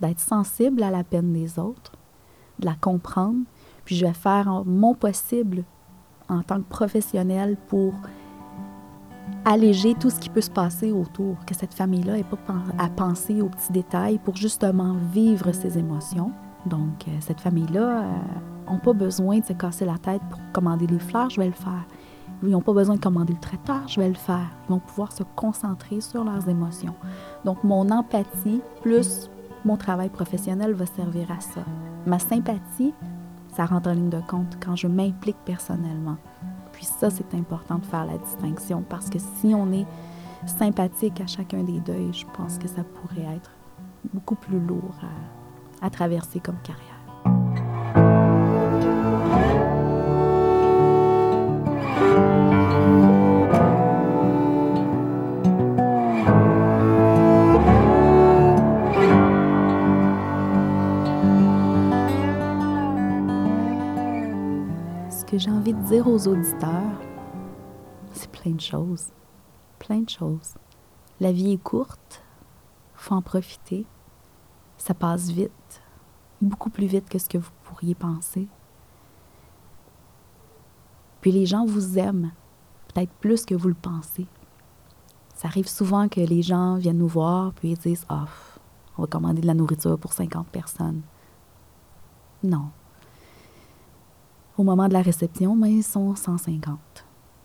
d'être 0.00 0.20
sensible 0.20 0.82
à 0.82 0.90
la 0.90 1.04
peine 1.04 1.32
des 1.32 1.58
autres, 1.58 1.92
de 2.58 2.66
la 2.66 2.74
comprendre, 2.74 3.44
puis 3.84 3.94
je 3.94 4.06
vais 4.06 4.14
faire 4.14 4.64
mon 4.64 4.94
possible 4.94 5.64
en 6.28 6.42
tant 6.42 6.58
que 6.58 6.68
professionnel 6.68 7.56
pour 7.68 7.94
alléger 9.44 9.94
tout 9.94 10.10
ce 10.10 10.18
qui 10.18 10.28
peut 10.28 10.40
se 10.40 10.50
passer 10.50 10.92
autour, 10.92 11.36
que 11.46 11.54
cette 11.54 11.74
famille-là 11.74 12.16
n'ait 12.16 12.24
pas 12.24 12.38
à 12.78 12.88
penser 12.88 13.40
aux 13.40 13.48
petits 13.48 13.72
détails 13.72 14.18
pour 14.18 14.36
justement 14.36 14.96
vivre 15.12 15.52
ses 15.52 15.78
émotions. 15.78 16.32
Donc, 16.66 17.06
euh, 17.06 17.12
cette 17.20 17.40
famille-là 17.40 18.02
n'a 18.66 18.74
euh, 18.74 18.78
pas 18.78 18.92
besoin 18.92 19.38
de 19.38 19.44
se 19.44 19.52
casser 19.52 19.84
la 19.84 19.98
tête 19.98 20.22
pour 20.30 20.40
commander 20.52 20.86
les 20.86 20.98
fleurs, 20.98 21.30
je 21.30 21.40
vais 21.40 21.46
le 21.46 21.52
faire. 21.52 21.86
Ils 22.42 22.50
n'ont 22.50 22.60
pas 22.60 22.72
besoin 22.72 22.94
de 22.94 23.00
commander 23.00 23.32
le 23.32 23.40
traiteur, 23.40 23.88
je 23.88 24.00
vais 24.00 24.08
le 24.08 24.14
faire. 24.14 24.48
Ils 24.68 24.72
vont 24.72 24.78
pouvoir 24.78 25.12
se 25.12 25.24
concentrer 25.34 26.00
sur 26.00 26.24
leurs 26.24 26.48
émotions. 26.48 26.94
Donc, 27.44 27.64
mon 27.64 27.90
empathie 27.90 28.60
plus 28.82 29.28
mon 29.64 29.76
travail 29.76 30.08
professionnel 30.08 30.72
va 30.72 30.86
servir 30.86 31.30
à 31.30 31.40
ça. 31.40 31.64
Ma 32.06 32.18
sympathie, 32.18 32.94
ça 33.54 33.66
rentre 33.66 33.90
en 33.90 33.92
ligne 33.92 34.10
de 34.10 34.20
compte 34.28 34.56
quand 34.64 34.76
je 34.76 34.86
m'implique 34.86 35.36
personnellement. 35.44 36.16
Puis 36.78 36.86
ça, 36.86 37.10
c'est 37.10 37.34
important 37.34 37.78
de 37.78 37.84
faire 37.86 38.06
la 38.06 38.16
distinction 38.18 38.84
parce 38.88 39.10
que 39.10 39.18
si 39.18 39.52
on 39.52 39.72
est 39.72 39.84
sympathique 40.46 41.20
à 41.20 41.26
chacun 41.26 41.64
des 41.64 41.80
deuils, 41.80 42.12
je 42.12 42.24
pense 42.36 42.56
que 42.56 42.68
ça 42.68 42.84
pourrait 42.84 43.34
être 43.34 43.50
beaucoup 44.14 44.36
plus 44.36 44.60
lourd 44.60 44.94
à, 45.82 45.90
traverser 45.90 46.38
comme 46.38 46.58
carrière. 46.62 46.87
J'ai 65.36 65.50
envie 65.50 65.74
de 65.74 65.82
dire 65.82 66.08
aux 66.08 66.26
auditeurs, 66.26 67.00
c'est 68.12 68.30
plein 68.30 68.52
de 68.52 68.60
choses. 68.60 69.08
Plein 69.78 70.00
de 70.00 70.08
choses. 70.08 70.54
La 71.20 71.32
vie 71.32 71.52
est 71.52 71.62
courte, 71.62 72.22
faut 72.94 73.14
en 73.14 73.22
profiter. 73.22 73.84
Ça 74.78 74.94
passe 74.94 75.28
vite, 75.30 75.82
beaucoup 76.40 76.70
plus 76.70 76.86
vite 76.86 77.08
que 77.08 77.18
ce 77.18 77.28
que 77.28 77.38
vous 77.38 77.50
pourriez 77.64 77.94
penser. 77.94 78.48
Puis 81.20 81.32
les 81.32 81.46
gens 81.46 81.66
vous 81.66 81.98
aiment, 81.98 82.30
peut-être 82.88 83.12
plus 83.20 83.44
que 83.44 83.54
vous 83.54 83.68
le 83.68 83.74
pensez. 83.74 84.26
Ça 85.34 85.48
arrive 85.48 85.68
souvent 85.68 86.08
que 86.08 86.20
les 86.20 86.42
gens 86.42 86.76
viennent 86.76 86.98
nous 86.98 87.08
voir 87.08 87.52
puis 87.52 87.72
ils 87.72 87.78
disent 87.78 88.06
Ah, 88.08 88.26
on 88.96 89.02
va 89.02 89.08
commander 89.08 89.42
de 89.42 89.46
la 89.46 89.54
nourriture 89.54 89.98
pour 89.98 90.12
50 90.12 90.48
personnes. 90.48 91.02
Non, 92.42 92.70
au 94.58 94.64
moment 94.64 94.88
de 94.88 94.92
la 94.92 95.02
réception, 95.02 95.54
mais 95.54 95.80
sont 95.82 96.14
150. 96.14 96.78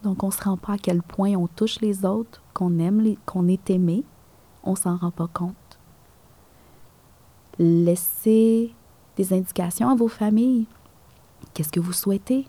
Donc, 0.02 0.24
on 0.24 0.28
ne 0.28 0.32
se 0.32 0.44
rend 0.44 0.58
pas 0.58 0.74
à 0.74 0.78
quel 0.78 1.02
point 1.02 1.36
on 1.36 1.48
touche 1.48 1.80
les 1.80 2.04
autres, 2.06 2.42
qu'on 2.54 2.80
aime, 2.80 3.16
qu'on 3.26 3.48
est 3.48 3.70
aimé. 3.70 4.04
On 4.64 4.76
s'en 4.76 4.98
rend 4.98 5.12
pas 5.12 5.28
compte. 5.28 5.56
Laissez 7.60 8.74
des 9.16 9.32
indications 9.32 9.90
à 9.90 9.96
vos 9.96 10.08
familles. 10.08 10.66
Qu'est-ce 11.54 11.72
que 11.72 11.80
vous 11.80 11.94
souhaitez? 11.94 12.48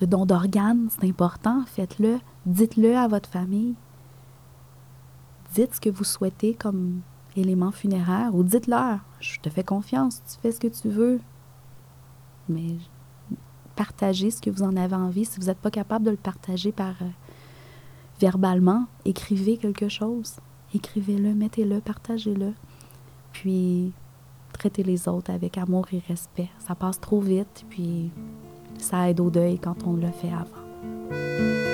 Le 0.00 0.06
don 0.06 0.26
d'organes, 0.26 0.88
c'est 0.90 1.08
important, 1.08 1.64
faites-le. 1.66 2.20
Dites-le 2.46 2.96
à 2.96 3.08
votre 3.08 3.28
famille. 3.28 3.74
Dites 5.54 5.74
ce 5.74 5.80
que 5.80 5.90
vous 5.90 6.04
souhaitez 6.04 6.54
comme 6.54 7.00
élément 7.34 7.72
funéraire 7.72 8.34
ou 8.34 8.44
dites-leur, 8.44 9.00
je 9.20 9.40
te 9.40 9.50
fais 9.50 9.64
confiance, 9.64 10.22
tu 10.24 10.38
fais 10.40 10.52
ce 10.52 10.60
que 10.60 10.68
tu 10.68 10.88
veux. 10.88 11.20
Mais 12.48 12.76
partager 13.76 14.30
ce 14.30 14.40
que 14.40 14.50
vous 14.50 14.62
en 14.62 14.76
avez 14.76 14.96
envie. 14.96 15.24
Si 15.24 15.38
vous 15.38 15.46
n'êtes 15.46 15.58
pas 15.58 15.70
capable 15.70 16.04
de 16.04 16.10
le 16.10 16.16
partager 16.16 16.72
par 16.72 16.94
euh, 17.02 17.08
verbalement, 18.20 18.86
écrivez 19.04 19.58
quelque 19.58 19.88
chose. 19.88 20.36
Écrivez-le, 20.74 21.34
mettez-le, 21.34 21.80
partagez-le. 21.80 22.52
Puis 23.32 23.92
traitez 24.52 24.82
les 24.82 25.08
autres 25.08 25.30
avec 25.30 25.58
amour 25.58 25.86
et 25.92 26.02
respect. 26.08 26.48
Ça 26.58 26.74
passe 26.74 27.00
trop 27.00 27.20
vite, 27.20 27.64
puis 27.70 28.10
ça 28.78 29.08
aide 29.08 29.20
au 29.20 29.30
deuil 29.30 29.58
quand 29.58 29.86
on 29.86 29.94
le 29.94 30.10
fait 30.10 30.32
avant. 30.32 31.65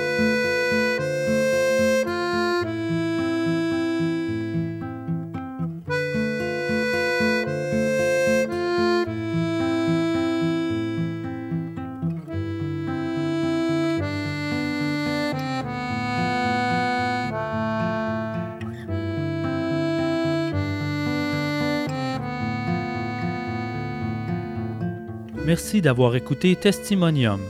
Merci 25.44 25.82
d'avoir 25.82 26.14
écouté 26.14 26.54
Testimonium, 26.54 27.40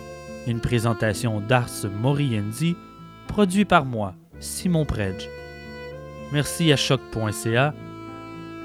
une 0.47 0.61
présentation 0.61 1.41
d'Ars 1.41 1.69
Moriendi, 2.01 2.75
produit 3.29 3.67
par 3.67 3.85
moi, 3.85 4.15
Simon 4.41 4.87
Predge. 4.87 5.29
Merci 6.33 6.73
à 6.73 6.77
choc.ca 6.77 7.75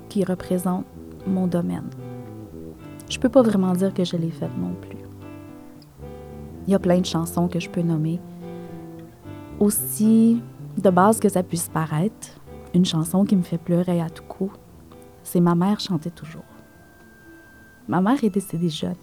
qui 0.09 0.23
représente 0.23 0.85
mon 1.25 1.47
domaine. 1.47 1.89
Je 3.09 3.19
peux 3.19 3.29
pas 3.29 3.41
vraiment 3.41 3.73
dire 3.73 3.93
que 3.93 4.03
je 4.03 4.15
l'ai 4.15 4.31
faite 4.31 4.57
non 4.57 4.73
plus. 4.73 4.97
Il 6.65 6.71
y 6.71 6.75
a 6.75 6.79
plein 6.79 6.99
de 6.99 7.05
chansons 7.05 7.47
que 7.47 7.59
je 7.59 7.69
peux 7.69 7.81
nommer. 7.81 8.19
Aussi 9.59 10.41
de 10.77 10.89
base 10.89 11.19
que 11.19 11.29
ça 11.29 11.43
puisse 11.43 11.69
paraître, 11.69 12.29
une 12.73 12.85
chanson 12.85 13.25
qui 13.25 13.35
me 13.35 13.43
fait 13.43 13.57
pleurer 13.57 14.01
à 14.01 14.09
tout 14.09 14.23
coup, 14.23 14.51
c'est 15.23 15.39
Ma 15.39 15.55
mère 15.55 15.79
chantait 15.79 16.09
toujours. 16.09 16.43
Ma 17.87 18.01
mère 18.01 18.23
est 18.23 18.29
décédée 18.29 18.69
jeune. 18.69 18.95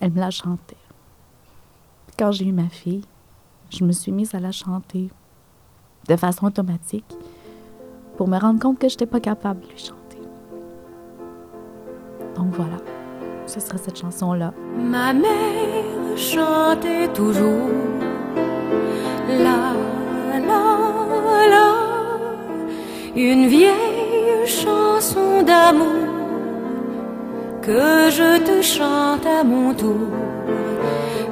Elle 0.00 0.12
me 0.12 0.20
l'a 0.20 0.30
chantée. 0.30 0.76
Quand 2.18 2.32
j'ai 2.32 2.46
eu 2.46 2.52
ma 2.52 2.68
fille, 2.68 3.04
je 3.70 3.84
me 3.84 3.92
suis 3.92 4.12
mise 4.12 4.34
à 4.34 4.40
la 4.40 4.52
chanter 4.52 5.10
de 6.08 6.16
façon 6.16 6.46
automatique 6.46 7.16
pour 8.16 8.28
me 8.28 8.38
rendre 8.38 8.60
compte 8.60 8.78
que 8.78 8.88
je 8.88 8.94
n'étais 8.94 9.06
pas 9.06 9.20
capable 9.20 9.60
de 9.60 9.66
lui 9.66 9.78
chanter. 9.78 10.18
Donc 12.36 12.48
voilà, 12.52 12.76
ce 13.46 13.60
sera 13.60 13.78
cette 13.78 13.98
chanson-là. 13.98 14.52
Ma 14.76 15.12
mère 15.12 16.16
chantait 16.16 17.08
toujours 17.14 17.70
la 19.28 19.74
la 20.48 20.78
la 21.48 21.70
une 23.16 23.46
vieille 23.46 24.00
d'amour 25.44 26.10
que 27.62 28.10
je 28.10 28.38
te 28.48 28.62
chante 28.62 29.26
à 29.26 29.42
mon 29.44 29.74
tour. 29.74 30.08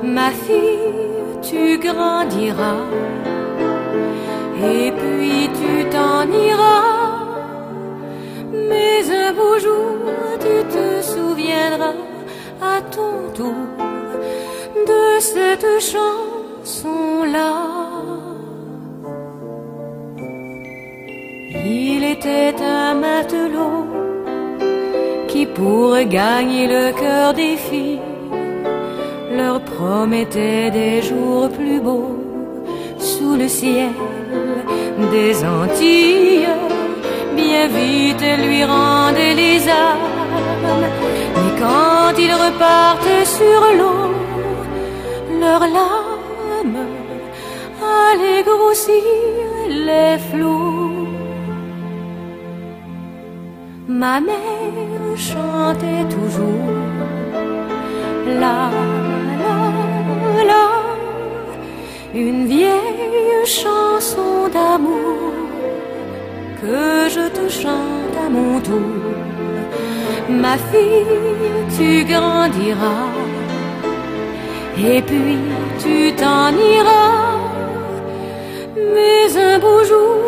Ma 0.02 0.30
fille, 0.30 1.40
tu 1.42 1.78
grandiras 1.78 2.84
et 4.64 4.92
puis 4.92 5.48
tu 5.58 5.84
t'en 5.90 6.30
iras. 6.30 7.28
Mais 8.52 9.10
un 9.10 9.32
beau 9.32 9.58
jour, 9.58 9.98
tu 10.40 10.64
te 10.74 11.02
souviendras 11.02 11.94
à 12.60 12.80
ton 12.96 13.30
tour 13.34 13.66
de 14.86 15.20
cette 15.20 15.80
chanson-là. 15.92 17.52
Il 21.64 22.04
était 22.04 22.54
un 22.62 22.94
matelot 22.94 23.86
qui, 25.28 25.46
pour 25.46 25.96
gagner 26.04 26.66
le 26.66 26.92
cœur 26.92 27.34
des 27.34 27.56
filles, 27.56 28.00
leur 29.36 29.60
promettait 29.60 30.70
des 30.70 31.02
jours 31.02 31.48
plus 31.50 31.80
beaux 31.80 32.16
sous 32.98 33.36
le 33.36 33.48
ciel 33.48 33.90
des 35.06 35.44
Antilles. 35.44 36.48
Bien 37.36 37.68
vite 37.68 38.24
lui 38.44 38.64
rendait 38.64 39.34
les 39.34 39.68
âmes, 39.68 40.78
mais 41.36 41.52
quand 41.60 42.18
ils 42.18 42.32
repartaient 42.32 43.24
sur 43.38 43.60
l'eau, 43.78 44.10
leurs 45.40 45.66
larmes 45.78 46.86
allaient 48.00 48.42
grossir 48.42 49.04
les 49.68 50.18
flots. 50.30 51.06
Ma 53.88 54.20
mère 54.20 55.16
chantait 55.16 56.04
toujours 56.16 56.74
la 58.40 58.70
la 59.42 60.44
la 60.50 60.77
une 62.18 62.46
vieille 62.46 63.46
chanson 63.46 64.48
d'amour 64.52 65.32
que 66.60 67.08
je 67.08 67.28
te 67.28 67.48
chante 67.48 68.16
à 68.26 68.28
mon 68.28 68.60
tour. 68.60 69.04
Ma 70.28 70.56
fille, 70.70 71.06
tu 71.76 72.04
grandiras 72.12 73.12
et 74.76 75.00
puis 75.02 75.38
tu 75.78 76.12
t'en 76.16 76.50
iras. 76.50 77.38
Mais 78.94 79.36
un 79.36 79.58
beau 79.60 79.84
jour, 79.84 80.18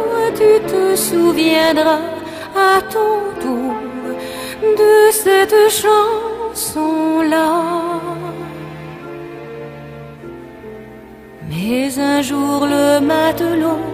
tu 0.41 0.61
te 0.71 0.95
souviendras 0.95 2.07
à 2.57 2.81
ton 2.83 3.15
tour 3.43 3.75
de 4.63 5.11
cette 5.11 5.71
chanson-là. 5.83 7.80
Mais 11.71 11.97
un 12.01 12.21
jour 12.21 12.67
le 12.67 12.99
matelot 12.99 13.85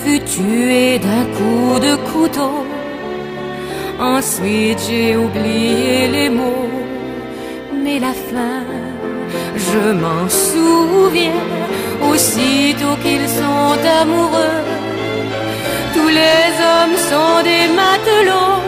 fut 0.00 0.22
tué 0.34 0.98
d'un 0.98 1.24
coup 1.36 1.78
de 1.86 1.94
couteau. 2.10 2.54
Ensuite 4.00 4.80
j'ai 4.88 5.14
oublié 5.14 6.08
les 6.16 6.30
mots, 6.30 6.70
mais 7.82 7.98
la 7.98 8.14
fin, 8.28 8.64
je 9.66 9.82
m'en 10.02 10.26
souviens. 10.46 11.44
Aussitôt 12.10 12.96
qu'ils 13.02 13.28
sont 13.40 13.76
amoureux, 14.00 14.58
tous 15.94 16.10
les 16.20 16.46
hommes 16.70 16.98
sont 17.10 17.36
des 17.50 17.64
matelots. 17.80 18.62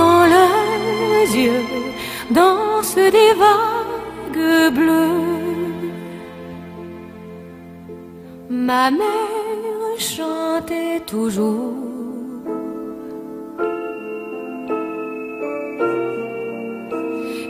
Dans 0.00 0.24
leurs 0.34 1.28
yeux 1.44 1.64
dansent 2.32 3.06
des 3.18 3.32
vagues 3.44 4.74
bleues. 4.74 5.33
Ma 8.66 8.90
mère 8.90 9.98
chantait 9.98 11.00
toujours. 11.06 11.74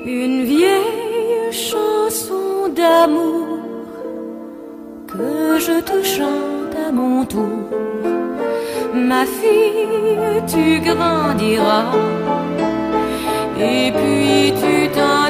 Une 0.05 0.43
vieille 0.45 1.53
chanson 1.53 2.69
d'amour 2.75 3.47
que 5.07 5.59
je 5.67 5.77
te 5.89 6.03
chante 6.03 6.75
à 6.89 6.91
mon 6.91 7.25
tour. 7.25 7.63
Ma 8.93 9.25
fille, 9.25 10.43
tu 10.53 10.81
grandiras 10.81 11.93
et 13.61 13.93
puis 13.93 14.53
tu 14.61 14.89
t'en 14.97 15.24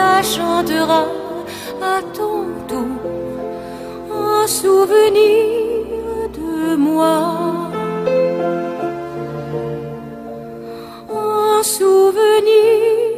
la 0.00 0.22
chanteras 0.22 1.08
à 1.94 1.96
ton 2.16 2.38
tour 2.70 3.00
en 4.12 4.46
souvenir 4.46 6.14
de 6.38 6.76
moi. 6.86 7.18
En 11.08 11.62
souvenir 11.62 13.09